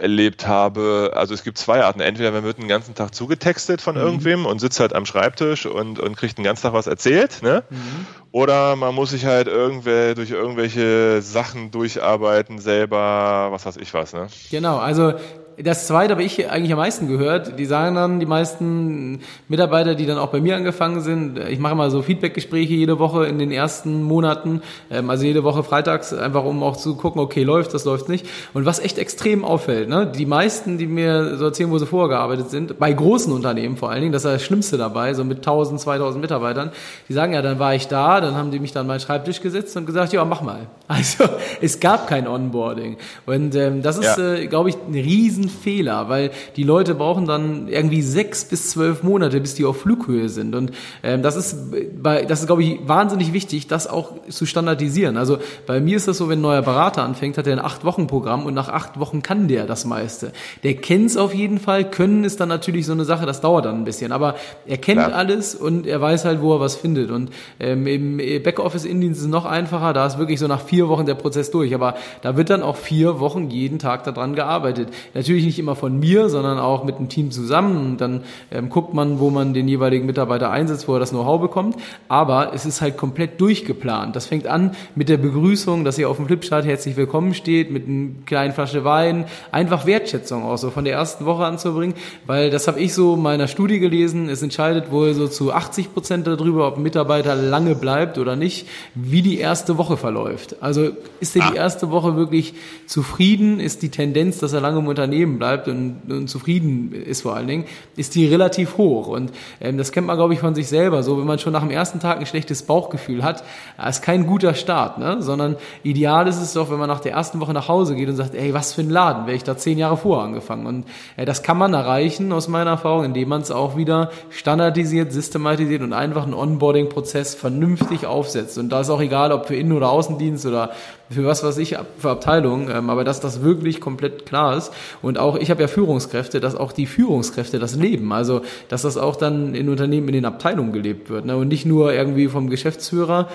erlebt 0.00 0.46
habe. 0.46 1.12
Also 1.14 1.34
es 1.34 1.44
gibt 1.44 1.58
zwei 1.58 1.82
Arten. 1.82 2.00
Entweder 2.00 2.30
man 2.32 2.44
wird 2.44 2.58
den 2.58 2.68
ganzen 2.68 2.94
Tag 2.94 3.14
zugetextet 3.14 3.80
von 3.80 3.96
mhm. 3.96 4.00
irgendwem 4.00 4.46
und 4.46 4.58
sitzt 4.58 4.80
halt 4.80 4.94
am 4.94 5.04
Schreibtisch 5.04 5.66
und, 5.66 5.98
und 5.98 6.16
kriegt 6.16 6.38
den 6.38 6.44
ganzen 6.44 6.62
Tag 6.62 6.72
was 6.72 6.86
erzählt. 6.86 7.42
Ne? 7.42 7.64
Mhm. 7.68 8.06
Oder 8.32 8.76
man 8.76 8.94
muss 8.94 9.10
sich 9.10 9.26
halt 9.26 9.48
irgendwer 9.48 10.14
durch 10.14 10.30
irgendwelche 10.30 11.20
Sachen 11.22 11.70
durcharbeiten, 11.70 12.58
selber, 12.58 13.48
was 13.50 13.66
weiß 13.66 13.76
ich 13.76 13.92
was. 13.94 14.12
Ne? 14.12 14.28
Genau, 14.50 14.78
also 14.78 15.14
das 15.62 15.86
zweite 15.86 16.12
habe 16.12 16.22
ich 16.22 16.50
eigentlich 16.50 16.72
am 16.72 16.78
meisten 16.78 17.08
gehört. 17.08 17.58
Die 17.58 17.64
sagen 17.64 17.96
dann, 17.96 18.20
die 18.20 18.26
meisten 18.26 19.20
Mitarbeiter, 19.48 19.94
die 19.94 20.06
dann 20.06 20.18
auch 20.18 20.28
bei 20.28 20.40
mir 20.40 20.56
angefangen 20.56 21.00
sind, 21.00 21.38
ich 21.38 21.58
mache 21.58 21.74
mal 21.74 21.90
so 21.90 22.02
Feedbackgespräche 22.02 22.74
jede 22.74 22.98
Woche 22.98 23.26
in 23.26 23.38
den 23.38 23.50
ersten 23.50 24.02
Monaten, 24.04 24.62
ähm, 24.90 25.10
also 25.10 25.24
jede 25.24 25.42
Woche 25.42 25.64
freitags, 25.64 26.12
einfach 26.12 26.44
um 26.44 26.62
auch 26.62 26.76
zu 26.76 26.96
gucken, 26.96 27.20
okay, 27.20 27.42
läuft 27.42 27.74
das, 27.74 27.84
läuft 27.84 28.08
nicht. 28.08 28.26
Und 28.54 28.66
was 28.66 28.78
echt 28.78 28.98
extrem 28.98 29.44
auffällt, 29.44 29.88
ne, 29.88 30.06
die 30.06 30.26
meisten, 30.26 30.78
die 30.78 30.86
mir 30.86 31.36
so 31.36 31.46
erzählen, 31.46 31.70
wo 31.70 31.78
sie 31.78 31.86
vorgearbeitet 31.86 32.50
sind, 32.50 32.78
bei 32.78 32.92
großen 32.92 33.32
Unternehmen 33.32 33.76
vor 33.76 33.90
allen 33.90 34.02
Dingen, 34.02 34.12
das 34.12 34.24
ist 34.24 34.32
das 34.32 34.42
Schlimmste 34.42 34.78
dabei, 34.78 35.14
so 35.14 35.24
mit 35.24 35.38
1000, 35.38 35.80
2000 35.80 36.20
Mitarbeitern, 36.20 36.70
die 37.08 37.12
sagen 37.12 37.32
ja, 37.32 37.42
dann 37.42 37.58
war 37.58 37.74
ich 37.74 37.88
da, 37.88 38.20
dann 38.20 38.36
haben 38.36 38.50
die 38.52 38.60
mich 38.60 38.72
dann 38.72 38.86
meinen 38.86 39.00
Schreibtisch 39.00 39.40
gesetzt 39.40 39.76
und 39.76 39.86
gesagt, 39.86 40.12
ja, 40.12 40.24
mach 40.24 40.42
mal. 40.42 40.66
Also 40.88 41.24
es 41.60 41.80
gab 41.80 42.08
kein 42.08 42.26
Onboarding. 42.26 42.96
Und 43.26 43.54
ähm, 43.54 43.82
das 43.82 43.98
ist, 43.98 44.16
ja. 44.16 44.34
äh, 44.34 44.46
glaube 44.46 44.70
ich, 44.70 44.76
ein 44.76 44.94
riesen 44.94 45.47
Fehler, 45.48 46.08
weil 46.08 46.30
die 46.56 46.62
Leute 46.62 46.94
brauchen 46.94 47.26
dann 47.26 47.68
irgendwie 47.68 48.02
sechs 48.02 48.44
bis 48.44 48.70
zwölf 48.70 49.02
Monate, 49.02 49.40
bis 49.40 49.54
die 49.54 49.64
auf 49.64 49.80
Flughöhe 49.80 50.28
sind. 50.28 50.54
Und 50.54 50.72
ähm, 51.02 51.22
das 51.22 51.36
ist, 51.36 51.56
bei, 52.02 52.24
das 52.24 52.40
ist, 52.40 52.46
glaube 52.46 52.62
ich, 52.62 52.80
wahnsinnig 52.86 53.32
wichtig, 53.32 53.66
das 53.66 53.86
auch 53.86 54.12
zu 54.28 54.46
standardisieren. 54.46 55.16
Also 55.16 55.38
bei 55.66 55.80
mir 55.80 55.96
ist 55.96 56.08
das 56.08 56.18
so, 56.18 56.28
wenn 56.28 56.38
ein 56.38 56.42
neuer 56.42 56.62
Berater 56.62 57.02
anfängt, 57.02 57.38
hat 57.38 57.46
er 57.46 57.54
ein 57.54 57.64
Acht-Wochen-Programm 57.64 58.46
und 58.46 58.54
nach 58.54 58.68
acht 58.68 58.98
Wochen 58.98 59.22
kann 59.22 59.48
der 59.48 59.66
das 59.66 59.84
meiste. 59.84 60.32
Der 60.62 60.74
kennt 60.74 61.06
es 61.06 61.16
auf 61.16 61.34
jeden 61.34 61.58
Fall, 61.58 61.88
können 61.90 62.24
ist 62.24 62.40
dann 62.40 62.48
natürlich 62.48 62.86
so 62.86 62.92
eine 62.92 63.04
Sache, 63.04 63.26
das 63.26 63.40
dauert 63.40 63.64
dann 63.64 63.76
ein 63.76 63.84
bisschen. 63.84 64.12
Aber 64.12 64.34
er 64.66 64.78
kennt 64.78 65.00
Klar. 65.00 65.14
alles 65.14 65.54
und 65.54 65.86
er 65.86 66.00
weiß 66.00 66.24
halt, 66.24 66.40
wo 66.42 66.54
er 66.54 66.60
was 66.60 66.76
findet. 66.76 67.10
Und 67.10 67.30
ähm, 67.60 67.86
im 67.86 68.16
Backoffice-Indienst 68.42 69.20
ist 69.20 69.26
es 69.26 69.30
noch 69.30 69.44
einfacher, 69.44 69.92
da 69.92 70.06
ist 70.06 70.18
wirklich 70.18 70.38
so 70.38 70.46
nach 70.46 70.60
vier 70.60 70.88
Wochen 70.88 71.06
der 71.06 71.14
Prozess 71.14 71.50
durch. 71.50 71.74
Aber 71.74 71.94
da 72.22 72.36
wird 72.36 72.50
dann 72.50 72.62
auch 72.62 72.76
vier 72.76 73.20
Wochen 73.20 73.50
jeden 73.50 73.78
Tag 73.78 74.04
daran 74.04 74.34
gearbeitet. 74.34 74.88
Natürlich 75.14 75.37
natürlich 75.38 75.56
nicht 75.56 75.58
immer 75.58 75.76
von 75.76 76.00
mir, 76.00 76.28
sondern 76.28 76.58
auch 76.58 76.84
mit 76.84 76.98
dem 76.98 77.08
Team 77.08 77.30
zusammen. 77.30 77.76
Und 77.76 78.00
dann 78.00 78.22
ähm, 78.50 78.68
guckt 78.68 78.92
man, 78.92 79.20
wo 79.20 79.30
man 79.30 79.54
den 79.54 79.68
jeweiligen 79.68 80.04
Mitarbeiter 80.06 80.50
einsetzt, 80.50 80.88
wo 80.88 80.94
er 80.94 81.00
das 81.00 81.10
Know-how 81.10 81.40
bekommt. 81.40 81.76
Aber 82.08 82.52
es 82.54 82.66
ist 82.66 82.80
halt 82.80 82.96
komplett 82.96 83.40
durchgeplant. 83.40 84.16
Das 84.16 84.26
fängt 84.26 84.46
an 84.46 84.72
mit 84.96 85.08
der 85.08 85.16
Begrüßung, 85.16 85.84
dass 85.84 85.96
ihr 85.98 86.08
auf 86.08 86.16
dem 86.16 86.26
Flipchart 86.26 86.64
herzlich 86.64 86.96
willkommen 86.96 87.34
steht, 87.34 87.70
mit 87.70 87.86
einer 87.86 88.08
kleinen 88.26 88.52
Flasche 88.52 88.84
Wein. 88.84 89.26
Einfach 89.52 89.86
Wertschätzung 89.86 90.42
auch 90.42 90.58
so 90.58 90.70
von 90.70 90.84
der 90.84 90.94
ersten 90.94 91.24
Woche 91.24 91.44
anzubringen, 91.44 91.94
weil 92.26 92.50
das 92.50 92.66
habe 92.66 92.80
ich 92.80 92.94
so 92.94 93.14
in 93.14 93.22
meiner 93.22 93.46
Studie 93.46 93.78
gelesen. 93.78 94.28
Es 94.28 94.42
entscheidet 94.42 94.90
wohl 94.90 95.14
so 95.14 95.28
zu 95.28 95.52
80 95.52 95.94
Prozent 95.94 96.26
darüber, 96.26 96.66
ob 96.66 96.78
ein 96.78 96.82
Mitarbeiter 96.82 97.36
lange 97.36 97.76
bleibt 97.76 98.18
oder 98.18 98.34
nicht, 98.34 98.66
wie 98.94 99.22
die 99.22 99.38
erste 99.38 99.78
Woche 99.78 99.96
verläuft. 99.96 100.56
Also 100.60 100.90
ist 101.20 101.36
er 101.36 101.50
die 101.50 101.58
ah. 101.58 101.62
erste 101.62 101.90
Woche 101.90 102.16
wirklich 102.16 102.54
zufrieden? 102.86 103.60
Ist 103.60 103.82
die 103.82 103.90
Tendenz, 103.90 104.38
dass 104.38 104.52
er 104.52 104.60
lange 104.60 104.80
im 104.80 104.88
Unternehmen 104.88 105.27
bleibt 105.36 105.68
und, 105.68 106.00
und 106.08 106.28
zufrieden 106.28 106.92
ist 106.92 107.20
vor 107.20 107.36
allen 107.36 107.46
Dingen, 107.46 107.64
ist 107.96 108.14
die 108.14 108.26
relativ 108.26 108.78
hoch. 108.78 109.08
Und 109.08 109.32
ähm, 109.60 109.76
das 109.76 109.92
kennt 109.92 110.06
man, 110.06 110.16
glaube 110.16 110.32
ich, 110.32 110.40
von 110.40 110.54
sich 110.54 110.68
selber. 110.68 111.02
So, 111.02 111.18
wenn 111.18 111.26
man 111.26 111.38
schon 111.38 111.52
nach 111.52 111.60
dem 111.60 111.70
ersten 111.70 112.00
Tag 112.00 112.18
ein 112.18 112.24
schlechtes 112.24 112.62
Bauchgefühl 112.62 113.22
hat, 113.22 113.44
ist 113.86 114.02
kein 114.02 114.26
guter 114.26 114.54
Start, 114.54 114.98
ne? 114.98 115.16
sondern 115.20 115.56
ideal 115.82 116.26
ist 116.28 116.40
es 116.40 116.54
doch, 116.54 116.70
wenn 116.70 116.78
man 116.78 116.88
nach 116.88 117.00
der 117.00 117.12
ersten 117.12 117.40
Woche 117.40 117.52
nach 117.52 117.68
Hause 117.68 117.94
geht 117.94 118.08
und 118.08 118.16
sagt, 118.16 118.34
ey, 118.34 118.54
was 118.54 118.72
für 118.72 118.80
ein 118.80 118.90
Laden, 118.90 119.26
wäre 119.26 119.36
ich 119.36 119.44
da 119.44 119.56
zehn 119.56 119.76
Jahre 119.76 119.98
vorher 119.98 120.24
angefangen. 120.24 120.66
Und 120.66 120.86
äh, 121.16 121.24
das 121.24 121.42
kann 121.42 121.58
man 121.58 121.74
erreichen, 121.74 122.32
aus 122.32 122.48
meiner 122.48 122.70
Erfahrung, 122.70 123.04
indem 123.04 123.28
man 123.28 123.42
es 123.42 123.50
auch 123.50 123.76
wieder 123.76 124.10
standardisiert, 124.30 125.12
systematisiert 125.12 125.82
und 125.82 125.92
einfach 125.92 126.22
einen 126.22 126.34
Onboarding-Prozess 126.34 127.34
vernünftig 127.34 128.06
aufsetzt. 128.06 128.56
Und 128.56 128.70
da 128.70 128.80
ist 128.80 128.90
auch 128.90 129.00
egal, 129.00 129.32
ob 129.32 129.46
für 129.46 129.56
Innen- 129.56 129.72
oder 129.72 129.90
Außendienst 129.90 130.46
oder 130.46 130.70
für 131.10 131.24
was 131.24 131.42
weiß 131.42 131.58
ich 131.58 131.76
für 131.98 132.10
Abteilungen, 132.10 132.70
ähm, 132.70 132.90
aber 132.90 133.04
dass 133.04 133.20
das 133.20 133.42
wirklich 133.42 133.80
komplett 133.80 134.26
klar 134.26 134.56
ist. 134.56 134.72
Und 135.02 135.17
auch, 135.18 135.36
ich 135.36 135.50
habe 135.50 135.60
ja 135.62 135.68
Führungskräfte, 135.68 136.40
dass 136.40 136.54
auch 136.54 136.72
die 136.72 136.86
Führungskräfte 136.86 137.58
das 137.58 137.76
leben. 137.76 138.12
Also, 138.12 138.42
dass 138.68 138.82
das 138.82 138.96
auch 138.96 139.16
dann 139.16 139.54
in 139.54 139.68
Unternehmen, 139.68 140.08
in 140.08 140.14
den 140.14 140.24
Abteilungen 140.24 140.72
gelebt 140.72 141.10
wird. 141.10 141.24
Ne? 141.26 141.36
Und 141.36 141.48
nicht 141.48 141.66
nur 141.66 141.92
irgendwie 141.92 142.28
vom 142.28 142.50
Geschäftsführer, 142.50 143.28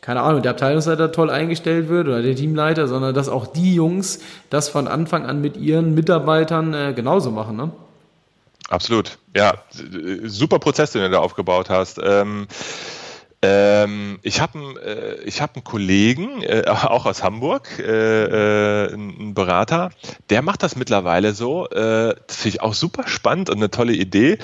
keine 0.00 0.22
Ahnung, 0.22 0.42
der 0.42 0.52
Abteilungsleiter 0.52 1.12
toll 1.12 1.30
eingestellt 1.30 1.88
wird 1.88 2.08
oder 2.08 2.22
der 2.22 2.34
Teamleiter, 2.34 2.88
sondern 2.88 3.14
dass 3.14 3.28
auch 3.28 3.46
die 3.46 3.74
Jungs 3.74 4.20
das 4.48 4.68
von 4.68 4.88
Anfang 4.88 5.26
an 5.26 5.40
mit 5.40 5.56
ihren 5.56 5.94
Mitarbeitern 5.94 6.72
äh, 6.72 6.92
genauso 6.94 7.30
machen. 7.30 7.56
Ne? 7.56 7.70
Absolut. 8.68 9.18
Ja, 9.36 9.54
super 10.24 10.58
Prozess, 10.58 10.92
den 10.92 11.02
du 11.02 11.10
da 11.10 11.18
aufgebaut 11.18 11.68
hast. 11.68 12.00
Ähm 12.02 12.46
ähm, 13.42 14.18
ich 14.22 14.40
habe 14.40 14.58
äh, 14.84 15.22
ich 15.24 15.40
hab 15.40 15.54
einen 15.54 15.64
Kollegen, 15.64 16.42
äh, 16.42 16.64
auch 16.68 17.06
aus 17.06 17.22
Hamburg, 17.22 17.68
äh, 17.78 17.84
äh, 17.84 18.92
einen 18.92 19.34
Berater, 19.34 19.90
der 20.28 20.42
macht 20.42 20.62
das 20.62 20.76
mittlerweile 20.76 21.32
so. 21.32 21.66
Äh, 21.68 22.16
das 22.26 22.36
finde 22.36 22.56
ich 22.56 22.62
auch 22.62 22.74
super 22.74 23.08
spannend 23.08 23.48
und 23.48 23.56
eine 23.56 23.70
tolle 23.70 23.94
Idee. 23.94 24.38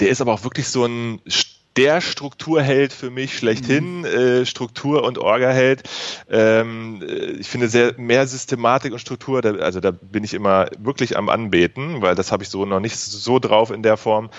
Der 0.00 0.08
ist 0.08 0.20
aber 0.20 0.32
auch 0.32 0.44
wirklich 0.44 0.68
so 0.68 0.84
ein 0.84 1.20
der 1.76 2.00
Strukturheld 2.00 2.92
für 2.92 3.10
mich 3.10 3.38
schlechthin, 3.38 4.00
mhm. 4.00 4.04
äh, 4.04 4.46
Struktur 4.46 5.04
und 5.04 5.18
Orga-Held. 5.18 5.84
Ähm, 6.28 7.00
äh, 7.00 7.14
ich 7.38 7.48
finde 7.48 7.68
sehr 7.68 7.94
mehr 7.96 8.26
Systematik 8.26 8.92
und 8.92 8.98
Struktur, 8.98 9.40
da, 9.40 9.52
also 9.54 9.78
da 9.78 9.92
bin 9.92 10.24
ich 10.24 10.34
immer 10.34 10.66
wirklich 10.78 11.16
am 11.16 11.28
Anbeten, 11.28 12.02
weil 12.02 12.16
das 12.16 12.32
habe 12.32 12.42
ich 12.42 12.48
so 12.48 12.66
noch 12.66 12.80
nicht 12.80 12.96
so 12.96 13.38
drauf 13.38 13.70
in 13.70 13.84
der 13.84 13.96
Form. 13.96 14.30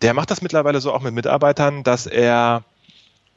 Der 0.00 0.14
macht 0.14 0.30
das 0.30 0.40
mittlerweile 0.40 0.80
so 0.80 0.92
auch 0.92 1.02
mit 1.02 1.14
Mitarbeitern, 1.14 1.84
dass 1.84 2.06
er 2.06 2.64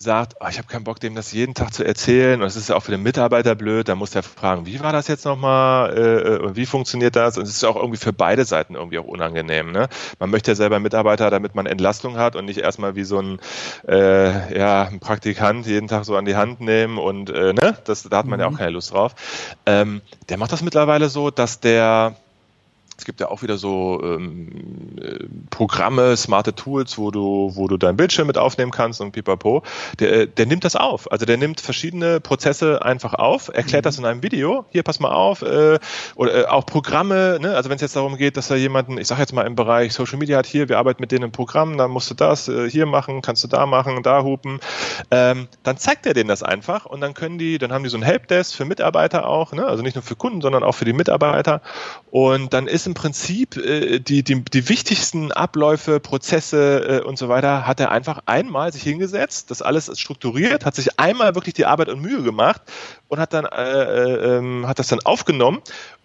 sagt, 0.02 0.36
oh, 0.40 0.48
ich 0.50 0.58
habe 0.58 0.68
keinen 0.68 0.84
Bock, 0.84 1.00
dem 1.00 1.16
das 1.16 1.32
jeden 1.32 1.54
Tag 1.54 1.74
zu 1.74 1.84
erzählen 1.84 2.42
und 2.42 2.48
es 2.48 2.56
ist 2.56 2.70
ja 2.70 2.76
auch 2.76 2.84
für 2.84 2.92
den 2.92 3.04
Mitarbeiter 3.04 3.56
blöd, 3.56 3.88
da 3.88 3.96
muss 3.96 4.12
der 4.12 4.24
fragen, 4.24 4.66
wie 4.66 4.80
war 4.80 4.92
das 4.92 5.08
jetzt 5.08 5.26
nochmal 5.26 5.98
äh, 5.98 6.44
und 6.44 6.56
wie 6.56 6.66
funktioniert 6.66 7.16
das 7.16 7.38
und 7.38 7.44
es 7.44 7.56
ist 7.56 7.64
auch 7.64 7.76
irgendwie 7.76 7.98
für 7.98 8.14
beide 8.14 8.46
Seiten 8.46 8.76
irgendwie 8.76 8.98
auch 8.98 9.06
unangenehm. 9.06 9.72
Ne? 9.72 9.88
Man 10.20 10.30
möchte 10.30 10.52
ja 10.52 10.56
selber 10.56 10.80
Mitarbeiter, 10.80 11.30
damit 11.30 11.56
man 11.56 11.66
Entlastung 11.66 12.18
hat 12.18 12.36
und 12.36 12.46
nicht 12.46 12.60
erstmal 12.60 12.96
wie 12.96 13.04
so 13.04 13.20
ein, 13.20 13.40
äh, 13.88 14.58
ja, 14.58 14.84
ein 14.84 15.00
Praktikant 15.00 15.68
jeden 15.68 15.88
Tag 15.88 16.06
so 16.06 16.16
an 16.16 16.26
die 16.26 16.36
Hand 16.36 16.62
nehmen 16.62 16.98
und 16.98 17.30
äh, 17.30 17.54
ne, 17.54 17.78
das, 17.86 18.04
da 18.04 18.18
hat 18.18 18.26
man 18.26 18.38
mhm. 18.38 18.42
ja 18.42 18.48
auch 18.48 18.52
mhm. 18.52 18.58
keine 18.58 18.72
Lust 18.72 18.92
drauf. 18.94 19.14
Ähm, 19.66 20.02
der 20.30 20.38
macht 20.38 20.52
das 20.52 20.62
mittlerweile 20.62 21.10
so, 21.10 21.30
dass 21.30 21.60
der 21.60 22.16
es 23.02 23.06
gibt 23.06 23.20
ja 23.20 23.30
auch 23.30 23.42
wieder 23.42 23.58
so 23.58 24.00
ähm, 24.04 24.96
äh, 25.02 25.26
Programme, 25.50 26.16
smarte 26.16 26.54
Tools, 26.54 27.00
wo 27.00 27.10
du, 27.10 27.52
wo 27.56 27.68
du 27.68 27.78
dein 27.78 27.98
Bildschirm 27.98 28.28
mit 28.28 28.38
aufnehmen 28.38 28.70
kannst 28.70 29.02
und 29.02 29.12
pipapo. 29.12 29.64
Der, 30.00 30.14
äh, 30.14 30.28
der 30.28 30.46
nimmt 30.46 30.64
das 30.66 30.76
auf. 30.76 31.12
Also 31.12 31.26
der 31.26 31.38
nimmt 31.38 31.62
verschiedene 31.62 32.20
Prozesse 32.20 32.86
einfach 32.86 33.16
auf, 33.16 33.48
erklärt 33.48 33.86
mhm. 33.86 33.88
das 33.88 33.98
in 33.98 34.06
einem 34.06 34.22
Video. 34.22 34.66
Hier, 34.70 34.84
pass 34.84 35.00
mal 35.00 35.12
auf. 35.12 35.42
Äh, 35.42 35.80
oder 36.14 36.44
äh, 36.44 36.46
auch 36.46 36.64
Programme, 36.68 37.40
ne? 37.42 37.56
also 37.56 37.72
wenn 37.72 37.78
es 37.78 37.82
jetzt 37.82 37.96
darum 37.96 38.18
geht, 38.18 38.38
dass 38.38 38.50
da 38.50 38.56
jemanden, 38.56 39.00
ich 39.00 39.08
sage 39.08 39.22
jetzt 39.22 39.34
mal 39.34 39.48
im 39.48 39.56
Bereich 39.56 39.94
Social 39.94 40.20
Media 40.20 40.38
hat, 40.38 40.46
hier, 40.46 40.70
wir 40.70 40.78
arbeiten 40.78 41.02
mit 41.02 41.12
denen 41.12 41.24
im 41.24 41.32
Programm, 41.32 41.80
dann 41.80 41.90
musst 41.90 42.12
du 42.12 42.14
das 42.14 42.50
äh, 42.50 42.70
hier 42.70 42.86
machen, 42.86 43.24
kannst 43.24 43.44
du 43.44 43.48
da 43.48 43.66
machen, 43.66 44.04
da 44.04 44.22
hupen. 44.22 44.60
Ähm, 45.10 45.48
dann 45.64 45.78
zeigt 45.78 46.06
er 46.06 46.14
denen 46.14 46.30
das 46.30 46.44
einfach 46.44 46.86
und 46.86 47.02
dann 47.02 47.16
können 47.16 47.40
die, 47.40 47.58
dann 47.58 47.74
haben 47.74 47.84
die 47.84 47.90
so 47.90 47.98
ein 47.98 48.04
Helpdesk 48.04 48.56
für 48.56 48.66
Mitarbeiter 48.66 49.28
auch, 49.28 49.54
ne? 49.54 49.66
also 49.66 49.82
nicht 49.82 49.96
nur 49.96 50.04
für 50.04 50.16
Kunden, 50.16 50.42
sondern 50.42 50.64
auch 50.64 50.76
für 50.76 50.86
die 50.86 50.94
Mitarbeiter. 50.94 51.64
Und 52.12 52.52
dann 52.52 52.68
ist 52.68 52.88
im 52.88 52.94
Prinzip 52.94 53.56
äh, 53.56 54.00
die, 54.00 54.22
die, 54.22 54.44
die 54.44 54.68
wichtigsten 54.68 55.32
Abläufe, 55.32 56.02
Prozesse 56.02 57.00
äh, 57.02 57.08
und 57.08 57.18
so 57.18 57.30
weiter, 57.30 57.66
hat 57.66 57.80
er 57.80 57.90
einfach 57.90 58.20
einmal 58.26 58.74
sich 58.74 58.84
hingesetzt, 58.84 59.50
das 59.50 59.62
alles 59.62 59.98
strukturiert, 59.98 60.66
hat 60.66 60.76
sich 60.76 61.00
einmal 61.00 61.36
wirklich 61.36 61.54
die 61.54 61.66
Arbeit 61.66 61.88
und 61.88 62.02
Mühe 62.02 62.22
gemacht 62.22 62.62
und 63.08 63.20
hat 63.20 63.32
dann 63.32 63.46
äh, 63.46 63.62
äh, 63.62 64.38
ähm, 64.38 64.68
hat 64.68 64.80
das 64.80 64.90
dann 64.90 65.00
aufgenommen 65.00 65.62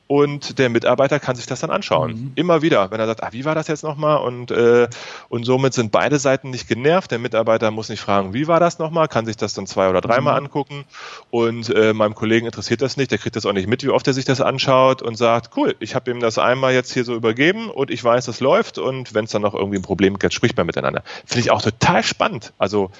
und 0.06 0.58
der 0.58 0.68
Mitarbeiter 0.68 1.18
kann 1.18 1.36
sich 1.36 1.46
das 1.46 1.60
dann 1.60 1.70
anschauen. 1.70 2.12
Mhm. 2.12 2.32
Immer 2.36 2.62
wieder, 2.62 2.90
wenn 2.90 3.00
er 3.00 3.06
sagt, 3.06 3.22
ah, 3.22 3.28
wie 3.32 3.44
war 3.44 3.54
das 3.54 3.66
jetzt 3.66 3.82
nochmal? 3.82 4.18
Und, 4.18 4.50
äh, 4.50 4.88
und 5.28 5.44
somit 5.44 5.74
sind 5.74 5.90
beide 5.90 6.18
Seiten 6.18 6.50
nicht 6.50 6.68
genervt. 6.68 7.10
Der 7.10 7.18
Mitarbeiter 7.18 7.70
muss 7.70 7.88
nicht 7.88 8.00
fragen, 8.00 8.32
wie 8.32 8.46
war 8.46 8.60
das 8.60 8.78
nochmal, 8.78 9.08
kann 9.08 9.26
sich 9.26 9.36
das 9.36 9.54
dann 9.54 9.66
zwei 9.66 9.88
oder 9.88 10.00
dreimal 10.00 10.38
mhm. 10.38 10.46
angucken. 10.46 10.84
Und 11.30 11.70
äh, 11.70 11.92
meinem 11.92 12.14
Kollegen 12.14 12.46
interessiert 12.46 12.82
das 12.82 12.96
nicht, 12.96 13.10
der 13.10 13.18
kriegt 13.18 13.34
das 13.34 13.46
auch 13.46 13.52
nicht 13.52 13.68
mit, 13.68 13.82
wie 13.82 13.90
oft 13.90 14.06
er 14.06 14.14
sich 14.14 14.24
das 14.24 14.40
anschaut 14.40 15.02
und 15.02 15.16
sagt, 15.16 15.56
cool, 15.56 15.74
ich 15.80 15.94
habe 15.94 16.10
ihm 16.10 16.20
das 16.20 16.38
einmal 16.38 16.72
jetzt 16.72 16.92
hier 16.92 17.04
so 17.04 17.14
übergeben 17.14 17.68
und 17.68 17.90
ich 17.90 18.02
weiß, 18.02 18.26
das 18.26 18.40
läuft. 18.40 18.78
Und 18.78 19.12
wenn 19.14 19.24
es 19.24 19.32
dann 19.32 19.42
noch 19.42 19.54
irgendwie 19.54 19.78
ein 19.78 19.82
Problem 19.82 20.18
gibt, 20.18 20.34
spricht 20.34 20.56
man 20.56 20.66
miteinander. 20.66 21.02
Finde 21.24 21.40
ich 21.40 21.50
auch 21.50 21.62
total 21.62 22.02
spannend. 22.04 22.52
Also 22.58 22.90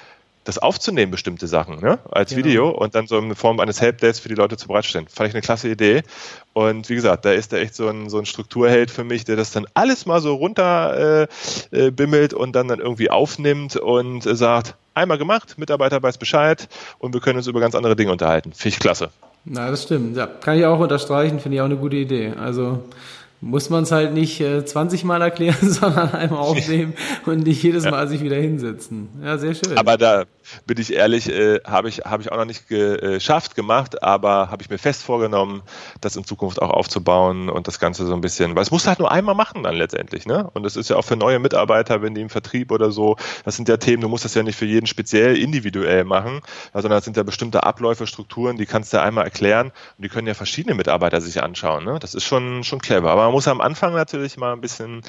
das 0.47 0.59
aufzunehmen, 0.59 1.11
bestimmte 1.11 1.47
Sachen, 1.49 1.81
ne? 1.81 1.99
als 2.11 2.31
genau. 2.31 2.45
Video 2.45 2.71
und 2.71 2.95
dann 2.95 3.07
so 3.07 3.19
in 3.19 3.35
Form 3.35 3.61
eines 3.61 3.81
Helpdesk 3.81 4.23
für 4.23 4.29
die 4.29 4.35
Leute 4.35 4.57
zu 4.57 4.69
bereitstellen. 4.69 5.09
Fand 5.09 5.29
ich 5.29 5.35
eine 5.35 5.43
klasse 5.43 5.69
Idee. 5.69 6.03
Und 6.53 6.89
wie 6.89 6.95
gesagt, 6.95 7.25
da 7.25 7.33
ist 7.33 7.53
er 7.53 7.61
echt 7.61 7.75
so 7.75 7.89
ein, 7.89 8.09
so 8.09 8.19
ein 8.19 8.27
Strukturheld 8.27 8.91
für 8.91 9.05
mich, 9.05 9.25
der 9.25 9.37
das 9.37 9.51
dann 9.51 9.67
alles 9.75 10.07
mal 10.07 10.21
so 10.21 10.35
runter 10.35 11.27
äh, 11.73 11.87
äh, 11.87 11.91
bimmelt 11.91 12.33
und 12.33 12.55
dann, 12.55 12.69
dann 12.69 12.79
irgendwie 12.79 13.11
aufnimmt 13.11 13.77
und 13.77 14.25
äh, 14.25 14.37
sagt, 14.37 14.77
einmal 14.95 15.19
gemacht, 15.19 15.59
Mitarbeiter 15.59 16.03
weiß 16.03 16.19
Bescheid 16.19 16.69
und 16.99 17.13
wir 17.13 17.21
können 17.21 17.39
uns 17.39 17.49
über 17.49 17.61
ganz 17.61 17.75
andere 17.75 17.97
Dinge 17.97 18.13
unterhalten. 18.13 18.53
Finde 18.53 18.75
ich 18.75 18.79
klasse. 18.79 19.11
Na, 19.45 19.71
das 19.71 19.83
stimmt. 19.83 20.17
Ja, 20.17 20.27
kann 20.27 20.59
ich 20.59 20.65
auch 20.65 20.79
unterstreichen, 20.79 21.41
finde 21.41 21.57
ich 21.57 21.61
auch 21.61 21.67
eine 21.67 21.77
gute 21.77 21.97
Idee. 21.97 22.33
Also 22.39 22.85
muss 23.41 23.71
man 23.71 23.83
es 23.83 23.93
halt 23.93 24.15
nicht 24.15 24.41
äh, 24.41 24.65
20 24.65 25.05
Mal 25.05 25.21
erklären, 25.23 25.57
sondern 25.61 26.13
einmal 26.13 26.41
aufnehmen 26.41 26.95
und 27.27 27.45
nicht 27.47 27.63
jedes 27.63 27.85
Mal 27.85 28.05
ja. 28.05 28.07
sich 28.07 28.23
wieder 28.23 28.37
hinsetzen. 28.37 29.09
Ja, 29.23 29.39
sehr 29.39 29.55
schön. 29.55 29.77
Aber 29.77 29.97
da 29.97 30.25
bin 30.67 30.79
ich 30.79 30.93
ehrlich, 30.93 31.29
äh, 31.29 31.61
habe 31.65 31.89
ich, 31.89 31.99
hab 32.01 32.21
ich 32.21 32.33
auch 32.33 32.37
noch 32.37 32.45
nicht 32.45 32.69
geschafft, 32.69 33.55
gemacht, 33.55 34.03
aber 34.03 34.51
habe 34.51 34.63
ich 34.63 34.71
mir 34.71 34.79
fest 34.79 35.03
vorgenommen, 35.03 35.63
das 36.01 36.17
in 36.17 36.25
Zukunft 36.25 36.63
auch 36.63 36.71
aufzubauen 36.71 37.49
und 37.49 37.69
das 37.69 37.79
Ganze 37.79 38.07
so 38.07 38.15
ein 38.15 38.21
bisschen, 38.21 38.55
weil 38.55 38.63
es 38.63 38.71
muss 38.71 38.87
halt 38.87 38.99
nur 38.99 39.11
einmal 39.11 39.35
machen 39.35 39.63
dann 39.63 39.75
letztendlich, 39.75 40.27
ne? 40.27 40.49
Und 40.55 40.63
das 40.63 40.77
ist 40.77 40.91
ja 40.91 40.97
auch 40.97 41.05
für 41.05 41.17
neue 41.17 41.39
Mitarbeiter, 41.39 42.03
wenn 42.03 42.15
die 42.15 42.21
im 42.21 42.31
Vertrieb 42.31 42.71
oder 42.71 42.91
so, 42.91 43.17
das 43.45 43.57
sind 43.57 43.69
ja 43.69 43.77
Themen, 43.77 44.03
du 44.03 44.09
musst 44.09 44.25
das 44.25 44.35
ja 44.35 44.43
nicht 44.43 44.57
für 44.57 44.67
jeden 44.67 44.87
speziell 44.87 45.37
individuell 45.37 46.05
machen, 46.05 46.41
sondern 46.73 46.93
das 46.93 47.05
sind 47.05 47.17
ja 47.17 47.23
bestimmte 47.23 47.65
Abläufe, 47.65 48.07
Strukturen, 48.07 48.57
die 48.57 48.67
kannst 48.67 48.93
du 48.93 49.01
einmal 49.01 49.25
erklären 49.25 49.69
und 49.69 50.05
die 50.05 50.09
können 50.09 50.27
ja 50.27 50.35
verschiedene 50.35 50.75
Mitarbeiter 50.75 51.21
sich 51.21 51.43
anschauen, 51.43 51.85
ne? 51.85 51.99
Das 52.01 52.15
ist 52.15 52.25
schon, 52.25 52.65
schon 52.65 52.81
clever. 52.81 53.11
Aber 53.11 53.26
man 53.27 53.33
muss 53.33 53.49
am 53.49 53.61
Anfang 53.61 53.93
natürlich 53.93 54.37
mal 54.37 54.53
ein 54.53 54.61
bisschen 54.61 55.03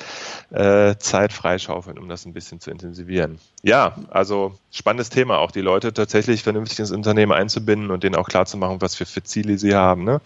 äh, 0.49 0.95
Zeit 0.97 1.32
freischaufeln, 1.32 1.99
um 1.99 2.10
das 2.10 2.25
ein 2.25 2.34
bisschen 2.34 2.60
zu 2.60 2.71
intensivieren. 2.71 3.39
Ja, 3.62 3.95
also 4.10 4.56
spannendes 4.71 5.10
Thema, 5.10 5.38
auch 5.38 5.51
die 5.51 5.62
Leute 5.62 5.93
tatsächlich 5.93 6.41
vernünftig 6.41 6.80
ins 6.80 6.91
Unternehmen 6.91 7.32
einzubinden 7.32 7.91
und 7.91 8.03
denen 8.03 8.15
auch 8.15 8.27
klarzumachen, 8.27 8.82
was 8.82 8.95
für, 8.95 9.06
für 9.06 9.21
Ziele 9.21 9.60
sie 9.60 9.75
haben. 9.75 10.03
Ne? 10.03 10.19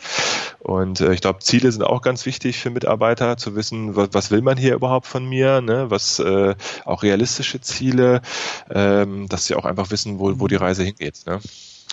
Und 0.60 1.02
äh, 1.02 1.12
ich 1.12 1.20
glaube, 1.20 1.40
Ziele 1.40 1.70
sind 1.70 1.84
auch 1.84 2.02
ganz 2.02 2.26
wichtig 2.26 2.60
für 2.60 2.70
Mitarbeiter, 2.70 3.36
zu 3.36 3.56
wissen, 3.56 3.96
was, 3.96 4.10
was 4.14 4.32
will 4.32 4.42
man 4.42 4.58
hier 4.58 4.74
überhaupt 4.74 5.08
von 5.08 5.28
mir, 5.28 5.60
ne? 5.60 5.90
was 5.90 6.20
äh, 6.20 6.56
auch 6.86 7.04
realistische 7.04 7.60
Ziele, 7.60 8.22
ähm, 8.70 9.28
dass 9.28 9.48
sie 9.48 9.56
auch 9.56 9.66
einfach 9.66 9.92
wissen, 9.92 10.18
wo, 10.18 10.40
wo 10.40 10.48
die 10.48 10.56
Reise 10.56 10.84
hingeht. 10.84 11.24
Ne? 11.26 11.42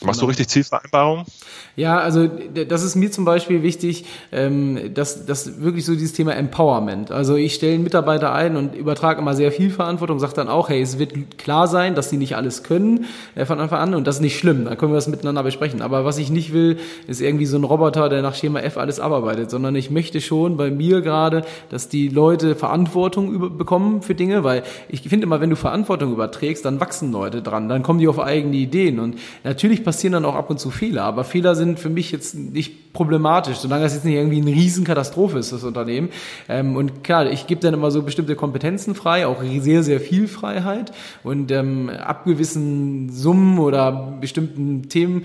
Machst 0.05 0.21
genau. 0.21 0.27
du 0.27 0.31
richtig 0.31 0.49
Zielvereinbarungen? 0.49 1.25
Ja, 1.77 1.99
also 1.99 2.27
das 2.27 2.83
ist 2.83 2.97
mir 2.97 3.11
zum 3.11 3.25
Beispiel 3.25 3.63
wichtig, 3.63 4.05
ähm, 4.33 4.95
dass, 4.95 5.27
dass 5.27 5.61
wirklich 5.61 5.85
so 5.85 5.93
dieses 5.95 6.13
Thema 6.13 6.35
Empowerment. 6.35 7.11
Also 7.11 7.37
ich 7.37 7.55
stelle 7.55 7.75
einen 7.75 7.83
Mitarbeiter 7.83 8.33
ein 8.33 8.57
und 8.57 8.75
übertrage 8.75 9.21
immer 9.21 9.35
sehr 9.35 9.53
viel 9.53 9.71
Verantwortung, 9.71 10.19
sage 10.19 10.35
dann 10.35 10.49
auch, 10.49 10.69
hey, 10.69 10.81
es 10.81 10.99
wird 10.99 11.39
klar 11.39 11.67
sein, 11.67 11.95
dass 11.95 12.11
sie 12.11 12.17
nicht 12.17 12.37
alles 12.37 12.63
können 12.63 13.07
äh, 13.35 13.45
von 13.45 13.61
Anfang 13.61 13.81
an 13.81 13.95
und 13.95 14.07
das 14.07 14.17
ist 14.17 14.23
nicht 14.23 14.39
schlimm, 14.39 14.65
dann 14.65 14.77
können 14.79 14.93
wir 14.93 14.97
das 14.97 15.09
miteinander 15.09 15.43
besprechen. 15.43 15.83
Aber 15.83 16.05
was 16.05 16.19
ich 16.19 16.31
nicht 16.31 16.53
will, 16.53 16.79
ist 17.07 17.21
irgendwie 17.21 17.47
so 17.47 17.57
ein 17.57 17.65
Roboter, 17.65 18.09
der 18.09 18.23
nach 18.23 18.35
Schema 18.35 18.61
F 18.61 18.77
alles 18.77 19.01
abarbeitet, 19.01 19.51
sondern 19.51 19.75
ich 19.75 19.91
möchte 19.91 20.21
schon 20.21 20.57
bei 20.57 20.71
mir 20.71 21.01
gerade, 21.01 21.43
dass 21.71 21.89
die 21.89 22.09
Leute 22.09 22.55
Verantwortung 22.55 23.33
über 23.33 23.49
bekommen 23.51 24.03
für 24.03 24.15
Dinge, 24.15 24.45
weil 24.45 24.63
ich 24.89 25.03
finde 25.03 25.27
immer, 25.27 25.41
wenn 25.41 25.51
du 25.51 25.57
Verantwortung 25.57 26.13
überträgst, 26.13 26.65
dann 26.65 26.81
wachsen 26.81 27.13
Leute 27.13 27.43
dran, 27.43 27.69
dann 27.69 27.83
kommen 27.83 27.99
die 27.99 28.09
auf 28.09 28.21
eigene 28.21 28.57
Ideen 28.57 29.01
und 29.01 29.19
natürlich 29.45 29.83
passieren 29.89 30.13
dann 30.13 30.27
auch 30.27 30.35
ab 30.35 30.51
und 30.51 30.61
zu 30.61 30.71
Fehler, 30.71 31.05
aber 31.05 31.25
Fehler 31.25 31.55
sind 31.55 31.79
für 31.79 31.89
mich 31.89 32.13
jetzt 32.13 32.35
nicht 32.35 32.93
problematisch, 32.93 33.57
solange 33.57 33.85
das 33.85 33.95
jetzt 33.95 34.05
nicht 34.05 34.17
irgendwie 34.17 34.43
eine 34.43 34.51
Riesenkatastrophe 34.51 35.39
ist, 35.39 35.51
das 35.51 35.65
Unternehmen. 35.65 36.11
Ähm, 36.47 36.77
und 36.77 37.05
klar, 37.05 37.31
ich 37.31 37.47
gebe 37.47 37.61
dann 37.63 37.73
immer 37.73 37.91
so 37.91 38.03
bestimmte 38.03 38.35
Kompetenzen 38.35 38.95
frei, 38.95 39.27
auch 39.27 39.43
sehr, 39.61 39.83
sehr 39.83 40.01
viel 40.01 40.29
Freiheit. 40.29 40.93
Und 41.23 41.51
ähm, 41.53 41.89
ab 41.89 42.25
gewissen 42.25 43.09
Summen 43.11 43.59
oder 43.59 44.19
bestimmten 44.21 44.91
Themen 44.91 45.25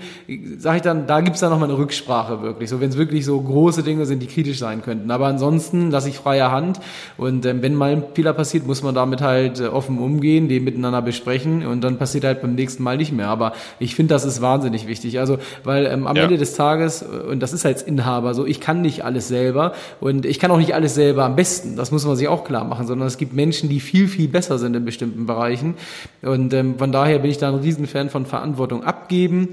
sage 0.56 0.76
ich 0.76 0.82
dann, 0.82 1.06
da 1.06 1.20
gibt 1.20 1.34
es 1.34 1.40
dann 1.40 1.50
nochmal 1.50 1.68
eine 1.68 1.76
Rücksprache 1.76 2.40
wirklich. 2.40 2.70
So, 2.70 2.80
wenn 2.80 2.88
es 2.88 2.96
wirklich 2.96 3.26
so 3.26 3.38
große 3.38 3.82
Dinge 3.82 4.06
sind, 4.06 4.22
die 4.22 4.28
kritisch 4.28 4.60
sein 4.60 4.80
könnten. 4.80 5.10
Aber 5.10 5.26
ansonsten 5.26 5.90
lasse 5.90 6.08
ich 6.08 6.16
freie 6.16 6.50
Hand. 6.50 6.80
Und 7.18 7.44
ähm, 7.44 7.60
wenn 7.60 7.74
mal 7.74 7.92
ein 7.92 8.04
Fehler 8.14 8.32
passiert, 8.32 8.66
muss 8.66 8.82
man 8.82 8.94
damit 8.94 9.20
halt 9.20 9.60
äh, 9.60 9.66
offen 9.66 9.98
umgehen, 9.98 10.48
den 10.48 10.64
miteinander 10.64 11.02
besprechen 11.02 11.66
und 11.66 11.82
dann 11.82 11.98
passiert 11.98 12.24
halt 12.24 12.40
beim 12.40 12.54
nächsten 12.54 12.82
Mal 12.82 12.96
nicht 12.96 13.12
mehr. 13.12 13.28
Aber 13.28 13.52
ich 13.78 13.94
finde, 13.94 14.14
das 14.14 14.24
ist 14.24 14.40
wahnsinnig 14.54 14.86
wichtig. 14.86 15.18
Also, 15.18 15.38
weil 15.64 15.86
ähm, 15.86 16.06
am 16.06 16.16
ja. 16.16 16.24
Ende 16.24 16.38
des 16.38 16.54
Tages, 16.54 17.02
und 17.02 17.40
das 17.40 17.52
ist 17.52 17.66
als 17.66 17.82
Inhaber 17.82 18.34
so, 18.34 18.46
ich 18.46 18.60
kann 18.60 18.80
nicht 18.80 19.04
alles 19.04 19.28
selber 19.28 19.72
und 20.00 20.26
ich 20.26 20.38
kann 20.38 20.50
auch 20.50 20.58
nicht 20.58 20.74
alles 20.74 20.94
selber 20.94 21.24
am 21.24 21.36
besten. 21.36 21.76
Das 21.76 21.90
muss 21.90 22.06
man 22.06 22.16
sich 22.16 22.28
auch 22.28 22.44
klar 22.44 22.64
machen, 22.64 22.86
sondern 22.86 23.08
es 23.08 23.18
gibt 23.18 23.32
Menschen, 23.32 23.68
die 23.68 23.80
viel, 23.80 24.08
viel 24.08 24.28
besser 24.28 24.58
sind 24.58 24.74
in 24.74 24.84
bestimmten 24.84 25.26
Bereichen. 25.26 25.74
Und 26.22 26.54
ähm, 26.54 26.78
von 26.78 26.92
daher 26.92 27.18
bin 27.18 27.30
ich 27.30 27.38
da 27.38 27.48
ein 27.48 27.56
Riesenfan 27.56 28.10
von 28.10 28.26
Verantwortung 28.26 28.84
abgeben. 28.84 29.48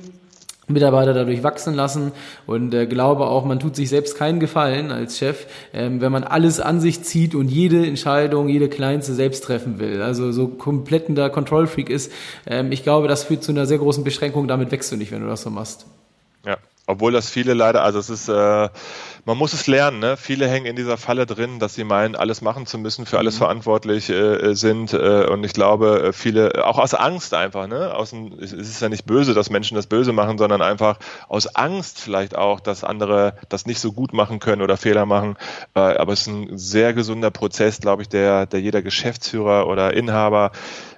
Mitarbeiter 0.67 1.13
dadurch 1.13 1.43
wachsen 1.43 1.73
lassen 1.73 2.11
und 2.45 2.73
äh, 2.73 2.85
glaube 2.85 3.27
auch, 3.27 3.45
man 3.45 3.59
tut 3.59 3.75
sich 3.75 3.89
selbst 3.89 4.15
keinen 4.15 4.39
Gefallen 4.39 4.91
als 4.91 5.17
Chef, 5.17 5.47
ähm, 5.73 6.01
wenn 6.01 6.11
man 6.11 6.23
alles 6.23 6.59
an 6.59 6.79
sich 6.79 7.03
zieht 7.03 7.35
und 7.35 7.49
jede 7.49 7.85
Entscheidung, 7.85 8.47
jede 8.47 8.69
kleinste 8.69 9.13
selbst 9.13 9.43
treffen 9.43 9.79
will. 9.79 10.01
Also 10.01 10.31
so 10.31 10.47
komplett 10.47 11.09
ein 11.09 11.31
Control-Freak 11.31 11.89
ist. 11.89 12.11
Ähm, 12.45 12.71
ich 12.71 12.83
glaube, 12.83 13.07
das 13.07 13.25
führt 13.25 13.43
zu 13.43 13.51
einer 13.51 13.65
sehr 13.65 13.79
großen 13.79 14.03
Beschränkung. 14.03 14.47
Damit 14.47 14.71
wächst 14.71 14.91
du 14.91 14.97
nicht, 14.97 15.11
wenn 15.11 15.21
du 15.21 15.27
das 15.27 15.41
so 15.41 15.49
machst. 15.49 15.85
Obwohl 16.87 17.11
das 17.11 17.29
viele 17.29 17.53
leider, 17.53 17.83
also 17.83 17.99
es 17.99 18.09
ist, 18.09 18.27
äh, 18.27 18.69
man 19.25 19.37
muss 19.37 19.53
es 19.53 19.67
lernen, 19.67 19.99
ne? 19.99 20.17
Viele 20.17 20.47
hängen 20.47 20.65
in 20.65 20.75
dieser 20.75 20.97
Falle 20.97 21.27
drin, 21.27 21.59
dass 21.59 21.75
sie 21.75 21.83
meinen, 21.83 22.15
alles 22.15 22.41
machen 22.41 22.65
zu 22.65 22.79
müssen, 22.79 23.05
für 23.05 23.19
alles 23.19 23.35
mhm. 23.35 23.39
verantwortlich 23.39 24.09
äh, 24.09 24.55
sind. 24.55 24.93
Äh, 24.93 25.27
und 25.29 25.43
ich 25.43 25.53
glaube, 25.53 26.01
äh, 26.07 26.13
viele, 26.13 26.65
auch 26.65 26.79
aus 26.79 26.95
Angst 26.95 27.35
einfach, 27.35 27.67
ne? 27.67 27.93
Aus 27.93 28.09
dem, 28.09 28.33
es 28.39 28.51
ist 28.51 28.81
ja 28.81 28.89
nicht 28.89 29.05
böse, 29.05 29.33
dass 29.35 29.51
Menschen 29.51 29.75
das 29.75 29.85
Böse 29.85 30.11
machen, 30.11 30.39
sondern 30.39 30.61
einfach 30.63 30.97
aus 31.27 31.55
Angst 31.55 31.99
vielleicht 31.99 32.35
auch, 32.35 32.59
dass 32.59 32.83
andere 32.83 33.35
das 33.47 33.67
nicht 33.67 33.79
so 33.79 33.91
gut 33.91 34.11
machen 34.13 34.39
können 34.39 34.63
oder 34.63 34.75
Fehler 34.75 35.05
machen. 35.05 35.37
Äh, 35.75 35.79
aber 35.79 36.13
es 36.13 36.21
ist 36.21 36.27
ein 36.27 36.57
sehr 36.57 36.93
gesunder 36.93 37.29
Prozess, 37.29 37.79
glaube 37.79 38.01
ich, 38.01 38.09
der, 38.09 38.47
der 38.47 38.59
jeder 38.59 38.81
Geschäftsführer 38.81 39.67
oder 39.67 39.93
Inhaber 39.93 40.51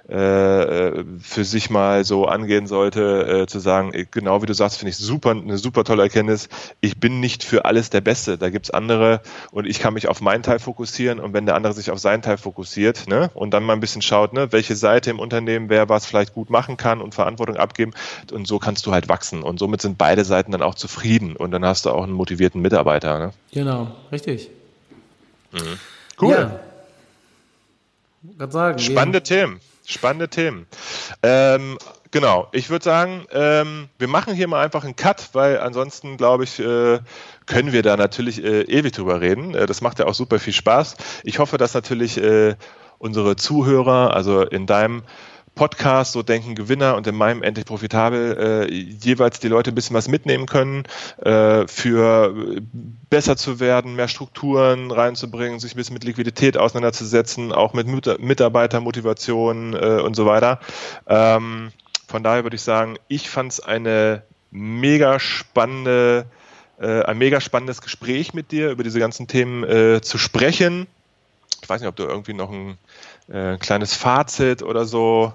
äh, 0.08 1.02
für 1.20 1.44
sich 1.44 1.70
mal 1.70 2.04
so 2.04 2.26
angehen 2.26 2.66
sollte, 2.66 3.42
äh, 3.42 3.46
zu 3.46 3.58
sagen, 3.58 3.92
genau 4.10 4.42
wie 4.42 4.46
du 4.46 4.52
sagst, 4.52 4.78
finde 4.78 4.90
ich 4.90 4.98
super, 4.98 5.30
eine 5.30 5.56
super 5.56 5.82
tolle 5.84 6.02
Erkenntnis. 6.02 6.50
Ich 6.80 7.00
bin 7.00 7.20
nicht 7.20 7.42
für 7.42 7.64
alles 7.64 7.88
der 7.88 8.02
Beste. 8.02 8.36
Da 8.36 8.50
gibt's 8.50 8.70
andere 8.70 9.22
und 9.50 9.66
ich 9.66 9.78
kann 9.78 9.94
mich 9.94 10.08
auf 10.08 10.20
meinen 10.20 10.42
Teil 10.42 10.58
fokussieren 10.58 11.20
und 11.20 11.32
wenn 11.32 11.46
der 11.46 11.54
andere 11.54 11.72
sich 11.72 11.90
auf 11.90 11.98
seinen 11.98 12.20
Teil 12.20 12.36
fokussiert, 12.36 13.08
ne, 13.08 13.30
und 13.32 13.52
dann 13.52 13.64
mal 13.64 13.72
ein 13.72 13.80
bisschen 13.80 14.02
schaut, 14.02 14.34
ne, 14.34 14.52
welche 14.52 14.76
Seite 14.76 15.10
im 15.10 15.18
Unternehmen 15.18 15.70
wer 15.70 15.88
was 15.88 16.04
vielleicht 16.04 16.34
gut 16.34 16.50
machen 16.50 16.76
kann 16.76 17.00
und 17.00 17.14
Verantwortung 17.14 17.56
abgeben 17.56 17.92
und 18.30 18.46
so 18.46 18.58
kannst 18.58 18.84
du 18.86 18.92
halt 18.92 19.08
wachsen 19.08 19.42
und 19.42 19.58
somit 19.58 19.80
sind 19.80 19.96
beide 19.96 20.24
Seiten 20.24 20.52
dann 20.52 20.62
auch 20.62 20.74
zufrieden 20.74 21.34
und 21.34 21.50
dann 21.50 21.64
hast 21.64 21.86
du 21.86 21.90
auch 21.90 22.02
einen 22.02 22.12
motivierten 22.12 22.60
Mitarbeiter. 22.60 23.18
Ne? 23.18 23.32
Genau, 23.52 23.90
richtig. 24.12 24.50
Mhm. 25.52 25.78
Cool. 26.20 26.50
Ja. 28.38 28.50
Sagen, 28.50 28.78
Spannende 28.78 29.22
Themen. 29.22 29.60
Spannende 29.86 30.28
Themen. 30.28 30.66
Ähm, 31.22 31.78
genau, 32.10 32.48
ich 32.52 32.70
würde 32.70 32.84
sagen, 32.84 33.26
ähm, 33.32 33.88
wir 33.98 34.08
machen 34.08 34.34
hier 34.34 34.48
mal 34.48 34.64
einfach 34.64 34.84
einen 34.84 34.96
Cut, 34.96 35.30
weil 35.32 35.60
ansonsten, 35.60 36.16
glaube 36.16 36.44
ich, 36.44 36.58
äh, 36.58 37.00
können 37.46 37.72
wir 37.72 37.82
da 37.82 37.96
natürlich 37.96 38.42
äh, 38.42 38.62
ewig 38.62 38.92
drüber 38.92 39.20
reden. 39.20 39.54
Äh, 39.54 39.66
das 39.66 39.82
macht 39.82 39.98
ja 39.98 40.06
auch 40.06 40.14
super 40.14 40.38
viel 40.38 40.54
Spaß. 40.54 40.96
Ich 41.24 41.38
hoffe, 41.38 41.58
dass 41.58 41.74
natürlich 41.74 42.16
äh, 42.16 42.56
unsere 42.98 43.36
Zuhörer, 43.36 44.14
also 44.14 44.42
in 44.42 44.66
deinem 44.66 45.02
Podcast, 45.54 46.12
so 46.12 46.22
denken 46.22 46.54
Gewinner 46.54 46.96
und 46.96 47.06
in 47.06 47.14
meinem 47.14 47.42
endlich 47.42 47.66
profitabel, 47.66 48.66
äh, 48.68 48.72
jeweils 48.72 49.38
die 49.40 49.48
Leute 49.48 49.70
ein 49.70 49.74
bisschen 49.74 49.94
was 49.94 50.08
mitnehmen 50.08 50.46
können, 50.46 50.84
äh, 51.22 51.66
für 51.68 52.60
besser 53.08 53.36
zu 53.36 53.60
werden, 53.60 53.94
mehr 53.94 54.08
Strukturen 54.08 54.90
reinzubringen, 54.90 55.60
sich 55.60 55.74
ein 55.74 55.76
bisschen 55.76 55.94
mit 55.94 56.04
Liquidität 56.04 56.56
auseinanderzusetzen, 56.56 57.52
auch 57.52 57.72
mit 57.72 57.86
Mitarbeitermotivation 58.20 59.74
äh, 59.74 60.00
und 60.00 60.16
so 60.16 60.26
weiter. 60.26 60.60
Ähm, 61.06 61.70
von 62.08 62.22
daher 62.22 62.44
würde 62.44 62.56
ich 62.56 62.62
sagen, 62.62 62.96
ich 63.08 63.30
fand 63.30 63.52
es 63.52 63.60
eine 63.60 64.22
mega 64.50 65.18
spannende, 65.18 66.26
äh, 66.80 67.02
ein 67.02 67.18
mega 67.18 67.40
spannendes 67.40 67.80
Gespräch 67.80 68.34
mit 68.34 68.52
dir, 68.52 68.70
über 68.70 68.82
diese 68.84 69.00
ganzen 69.00 69.26
Themen 69.26 69.64
äh, 69.64 70.00
zu 70.00 70.18
sprechen. 70.18 70.86
Ich 71.62 71.68
weiß 71.68 71.80
nicht, 71.80 71.88
ob 71.88 71.96
du 71.96 72.04
irgendwie 72.04 72.34
noch 72.34 72.50
ein 72.50 72.78
äh, 73.28 73.56
kleines 73.56 73.94
Fazit 73.94 74.62
oder 74.62 74.84
so 74.84 75.34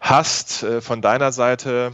hast 0.00 0.62
äh, 0.62 0.80
von 0.80 1.00
deiner 1.00 1.32
Seite? 1.32 1.92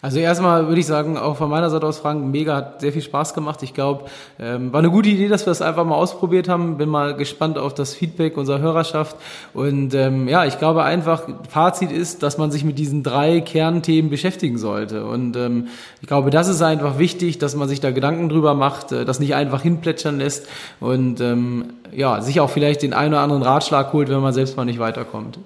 Also 0.00 0.20
erstmal 0.20 0.68
würde 0.68 0.80
ich 0.80 0.86
sagen, 0.86 1.18
auch 1.18 1.36
von 1.36 1.50
meiner 1.50 1.70
Seite 1.70 1.84
aus, 1.84 1.98
Frank, 1.98 2.24
mega, 2.24 2.54
hat 2.54 2.80
sehr 2.80 2.92
viel 2.92 3.02
Spaß 3.02 3.34
gemacht. 3.34 3.62
Ich 3.64 3.74
glaube, 3.74 4.04
ähm, 4.38 4.72
war 4.72 4.78
eine 4.78 4.90
gute 4.90 5.08
Idee, 5.08 5.26
dass 5.26 5.44
wir 5.44 5.50
das 5.50 5.60
einfach 5.60 5.84
mal 5.84 5.96
ausprobiert 5.96 6.48
haben. 6.48 6.78
Bin 6.78 6.88
mal 6.88 7.16
gespannt 7.16 7.58
auf 7.58 7.74
das 7.74 7.94
Feedback 7.94 8.36
unserer 8.36 8.60
Hörerschaft. 8.60 9.16
Und 9.54 9.94
ähm, 9.94 10.28
ja, 10.28 10.44
ich 10.44 10.58
glaube 10.58 10.84
einfach, 10.84 11.22
Fazit 11.48 11.90
ist, 11.90 12.22
dass 12.22 12.38
man 12.38 12.52
sich 12.52 12.62
mit 12.64 12.78
diesen 12.78 13.02
drei 13.02 13.40
Kernthemen 13.40 14.08
beschäftigen 14.08 14.56
sollte. 14.56 15.04
Und 15.04 15.36
ähm, 15.36 15.66
ich 16.00 16.06
glaube, 16.06 16.30
das 16.30 16.46
ist 16.46 16.62
einfach 16.62 16.98
wichtig, 16.98 17.38
dass 17.38 17.56
man 17.56 17.68
sich 17.68 17.80
da 17.80 17.90
Gedanken 17.90 18.28
drüber 18.28 18.54
macht, 18.54 18.92
äh, 18.92 19.04
das 19.04 19.18
nicht 19.18 19.34
einfach 19.34 19.62
hinplätschern 19.62 20.18
lässt 20.18 20.46
und 20.78 21.20
ähm, 21.20 21.72
ja, 21.92 22.20
sich 22.20 22.40
auch 22.40 22.50
vielleicht 22.50 22.82
den 22.82 22.92
einen 22.92 23.14
oder 23.14 23.22
anderen 23.22 23.42
Ratschlag 23.42 23.92
holt, 23.92 24.08
wenn 24.08 24.20
man 24.20 24.32
selbst 24.32 24.56
mal 24.56 24.64
nicht 24.64 24.78
weiterkommt. 24.78 25.38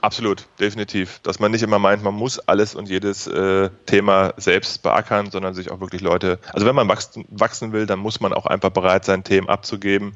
Absolut, 0.00 0.46
definitiv. 0.60 1.20
Dass 1.22 1.40
man 1.40 1.50
nicht 1.50 1.62
immer 1.62 1.78
meint, 1.78 2.02
man 2.04 2.14
muss 2.14 2.38
alles 2.38 2.74
und 2.74 2.88
jedes 2.88 3.26
äh, 3.26 3.68
Thema 3.86 4.32
selbst 4.36 4.82
beackern, 4.82 5.30
sondern 5.30 5.54
sich 5.54 5.70
auch 5.70 5.80
wirklich 5.80 6.02
Leute, 6.02 6.38
also 6.52 6.66
wenn 6.66 6.74
man 6.74 6.88
wachsen, 6.88 7.24
wachsen 7.28 7.72
will, 7.72 7.86
dann 7.86 7.98
muss 7.98 8.20
man 8.20 8.32
auch 8.32 8.46
einfach 8.46 8.70
bereit 8.70 9.04
sein, 9.04 9.24
Themen 9.24 9.48
abzugeben 9.48 10.14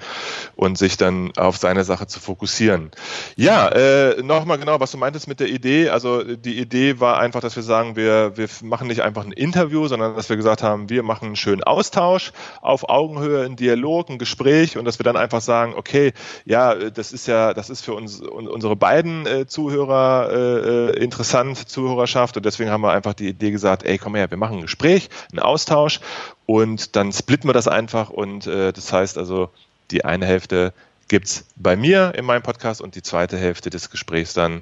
und 0.55 0.78
sich 0.78 0.97
dann 0.97 1.33
auf 1.37 1.57
seine 1.57 1.85
Sache 1.85 2.07
zu 2.07 2.20
fokussieren. 2.20 2.93
Ja, 3.37 3.68
äh, 3.68 4.22
nochmal 4.22 4.59
genau, 4.59 4.78
was 4.78 4.93
du 4.93 4.99
meintest 4.99 5.26
mit 5.26 5.41
der 5.41 5.49
Idee. 5.49 5.89
Also 5.89 6.22
die 6.22 6.59
Idee 6.59 7.01
war 7.01 7.18
einfach, 7.18 7.41
dass 7.41 7.57
wir 7.57 7.62
sagen, 7.62 7.97
wir, 7.97 8.37
wir 8.37 8.49
machen 8.62 8.87
nicht 8.87 9.03
einfach 9.03 9.24
ein 9.24 9.33
Interview, 9.33 9.89
sondern 9.89 10.14
dass 10.14 10.28
wir 10.28 10.37
gesagt 10.37 10.62
haben, 10.62 10.91
wir 10.91 11.03
machen 11.03 11.26
einen 11.26 11.37
schönen 11.37 11.64
Austausch 11.64 12.33
auf 12.61 12.89
Augenhöhe, 12.89 13.45
einen 13.45 13.57
Dialog, 13.57 14.11
ein 14.11 14.18
Gespräch 14.18 14.78
und 14.78 14.85
dass 14.85 14.99
wir 14.99 15.05
dann 15.05 15.16
einfach 15.16 15.41
sagen, 15.41 15.74
okay, 15.76 16.12
ja, 16.45 16.74
das 16.74 17.12
ist 17.12 17.26
ja, 17.26 17.53
das 17.53 17.68
ist 17.68 17.85
für 17.85 17.95
uns 17.95 18.20
unsere 18.20 18.76
beiden 18.76 19.26
äh, 19.26 19.47
Zuhörer 19.47 19.72
Zuhörer 19.73 20.29
äh, 20.31 20.37
äh, 20.37 21.03
interessant, 21.03 21.57
Zuhörerschaft. 21.57 22.37
Und 22.37 22.45
deswegen 22.45 22.70
haben 22.70 22.83
wir 22.83 22.93
einfach 22.93 23.14
die 23.14 23.29
Idee 23.29 23.51
gesagt, 23.51 23.85
ey, 23.85 23.97
komm 23.97 24.14
her, 24.14 24.31
wir 24.31 24.37
machen 24.37 24.59
ein 24.59 24.62
Gespräch, 24.62 25.09
einen 25.31 25.41
Austausch 25.41 26.01
und 26.45 26.95
dann 26.95 27.11
splitten 27.11 27.49
wir 27.49 27.55
das 27.55 27.68
einfach. 27.68 28.11
Und 28.11 28.47
äh, 28.47 28.73
das 28.73 28.93
heißt 28.93 29.16
also, 29.16 29.49
die 29.91 30.05
eine 30.05 30.27
Hälfte 30.27 30.75
gibt 31.09 31.27
es 31.27 31.47
bei 31.57 31.75
mir 31.77 32.12
in 32.16 32.27
meinem 32.27 32.43
Podcast 32.43 32.83
und 32.83 32.97
die 32.97 33.03
zweite 33.03 33.39
Hälfte 33.39 33.70
des 33.70 33.89
Gesprächs 33.89 34.35
dann 34.35 34.61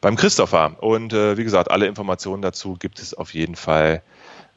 beim 0.00 0.14
Christopher. 0.14 0.76
Und 0.80 1.12
äh, 1.12 1.36
wie 1.36 1.44
gesagt, 1.44 1.70
alle 1.70 1.86
Informationen 1.86 2.42
dazu 2.42 2.76
gibt 2.78 3.00
es 3.00 3.14
auf 3.14 3.34
jeden 3.34 3.56
Fall 3.56 4.00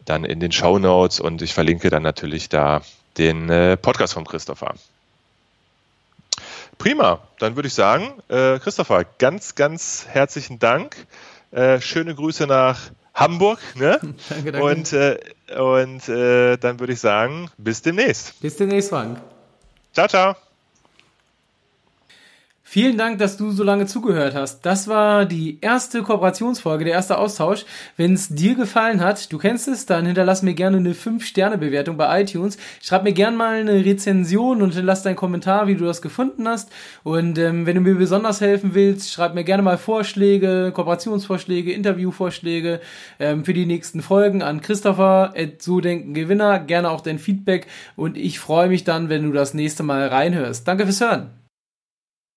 dann 0.05 0.23
in 0.23 0.39
den 0.39 0.51
Show 0.51 0.77
Notes 0.77 1.19
und 1.19 1.41
ich 1.41 1.55
verlinke 1.55 1.89
dann 1.89 2.03
natürlich 2.03 2.49
da 2.49 2.81
den 3.17 3.49
äh, 3.49 3.75
Podcast 3.75 4.13
von 4.13 4.25
Christopher. 4.25 4.75
Prima, 6.77 7.19
dann 7.39 7.55
würde 7.55 7.67
ich 7.67 7.73
sagen, 7.73 8.13
äh, 8.27 8.59
Christopher, 8.59 9.05
ganz, 9.17 9.55
ganz 9.55 10.05
herzlichen 10.07 10.59
Dank. 10.59 10.95
Äh, 11.51 11.79
schöne 11.81 12.13
Grüße 12.13 12.47
nach 12.47 12.91
Hamburg. 13.13 13.59
Ne? 13.75 13.99
danke, 14.29 14.51
danke. 14.51 14.63
Und, 14.63 14.93
äh, 14.93 15.17
und 15.57 16.09
äh, 16.09 16.57
dann 16.57 16.79
würde 16.79 16.93
ich 16.93 16.99
sagen, 16.99 17.49
bis 17.57 17.81
demnächst. 17.81 18.39
Bis 18.41 18.57
demnächst, 18.57 18.89
Frank. 18.89 19.21
Ciao, 19.93 20.07
ciao. 20.07 20.35
Vielen 22.75 22.97
Dank, 22.97 23.19
dass 23.19 23.37
du 23.37 23.51
so 23.51 23.63
lange 23.63 23.85
zugehört 23.85 24.35
hast. 24.35 24.65
Das 24.65 24.89
war 24.89 25.23
die 25.23 25.59
erste 25.61 26.03
Kooperationsfolge, 26.03 26.83
der 26.83 26.95
erste 26.95 27.17
Austausch. 27.17 27.63
Wenn 27.95 28.15
es 28.15 28.27
dir 28.27 28.55
gefallen 28.55 28.99
hat, 28.99 29.31
du 29.31 29.37
kennst 29.37 29.69
es, 29.69 29.85
dann 29.85 30.05
hinterlass 30.05 30.41
mir 30.41 30.55
gerne 30.55 30.75
eine 30.75 30.91
5-Sterne-Bewertung 30.91 31.95
bei 31.95 32.23
iTunes. 32.23 32.57
Schreib 32.81 33.05
mir 33.05 33.13
gerne 33.13 33.37
mal 33.37 33.61
eine 33.61 33.85
Rezension 33.85 34.61
und 34.61 34.71
hinterlass 34.71 35.03
deinen 35.03 35.15
Kommentar, 35.15 35.67
wie 35.67 35.75
du 35.75 35.85
das 35.85 36.01
gefunden 36.01 36.49
hast. 36.49 36.69
Und 37.03 37.37
ähm, 37.37 37.65
wenn 37.65 37.75
du 37.75 37.81
mir 37.81 37.95
besonders 37.95 38.41
helfen 38.41 38.73
willst, 38.73 39.09
schreib 39.09 39.35
mir 39.35 39.45
gerne 39.45 39.63
mal 39.63 39.77
Vorschläge, 39.77 40.73
Kooperationsvorschläge, 40.75 41.71
Interviewvorschläge 41.71 42.81
ähm, 43.21 43.45
für 43.45 43.53
die 43.53 43.65
nächsten 43.65 44.01
Folgen 44.01 44.43
an 44.43 44.59
Christopher, 44.59 45.33
so 45.59 45.79
denken 45.79 46.13
Gewinner. 46.13 46.59
Gerne 46.59 46.89
auch 46.89 46.99
dein 46.99 47.19
Feedback 47.19 47.67
und 47.95 48.17
ich 48.17 48.39
freue 48.39 48.67
mich 48.67 48.83
dann, 48.83 49.07
wenn 49.07 49.23
du 49.23 49.31
das 49.31 49.53
nächste 49.53 49.83
Mal 49.83 50.09
reinhörst. 50.09 50.67
Danke 50.67 50.83
fürs 50.83 50.99
Hören. 50.99 51.44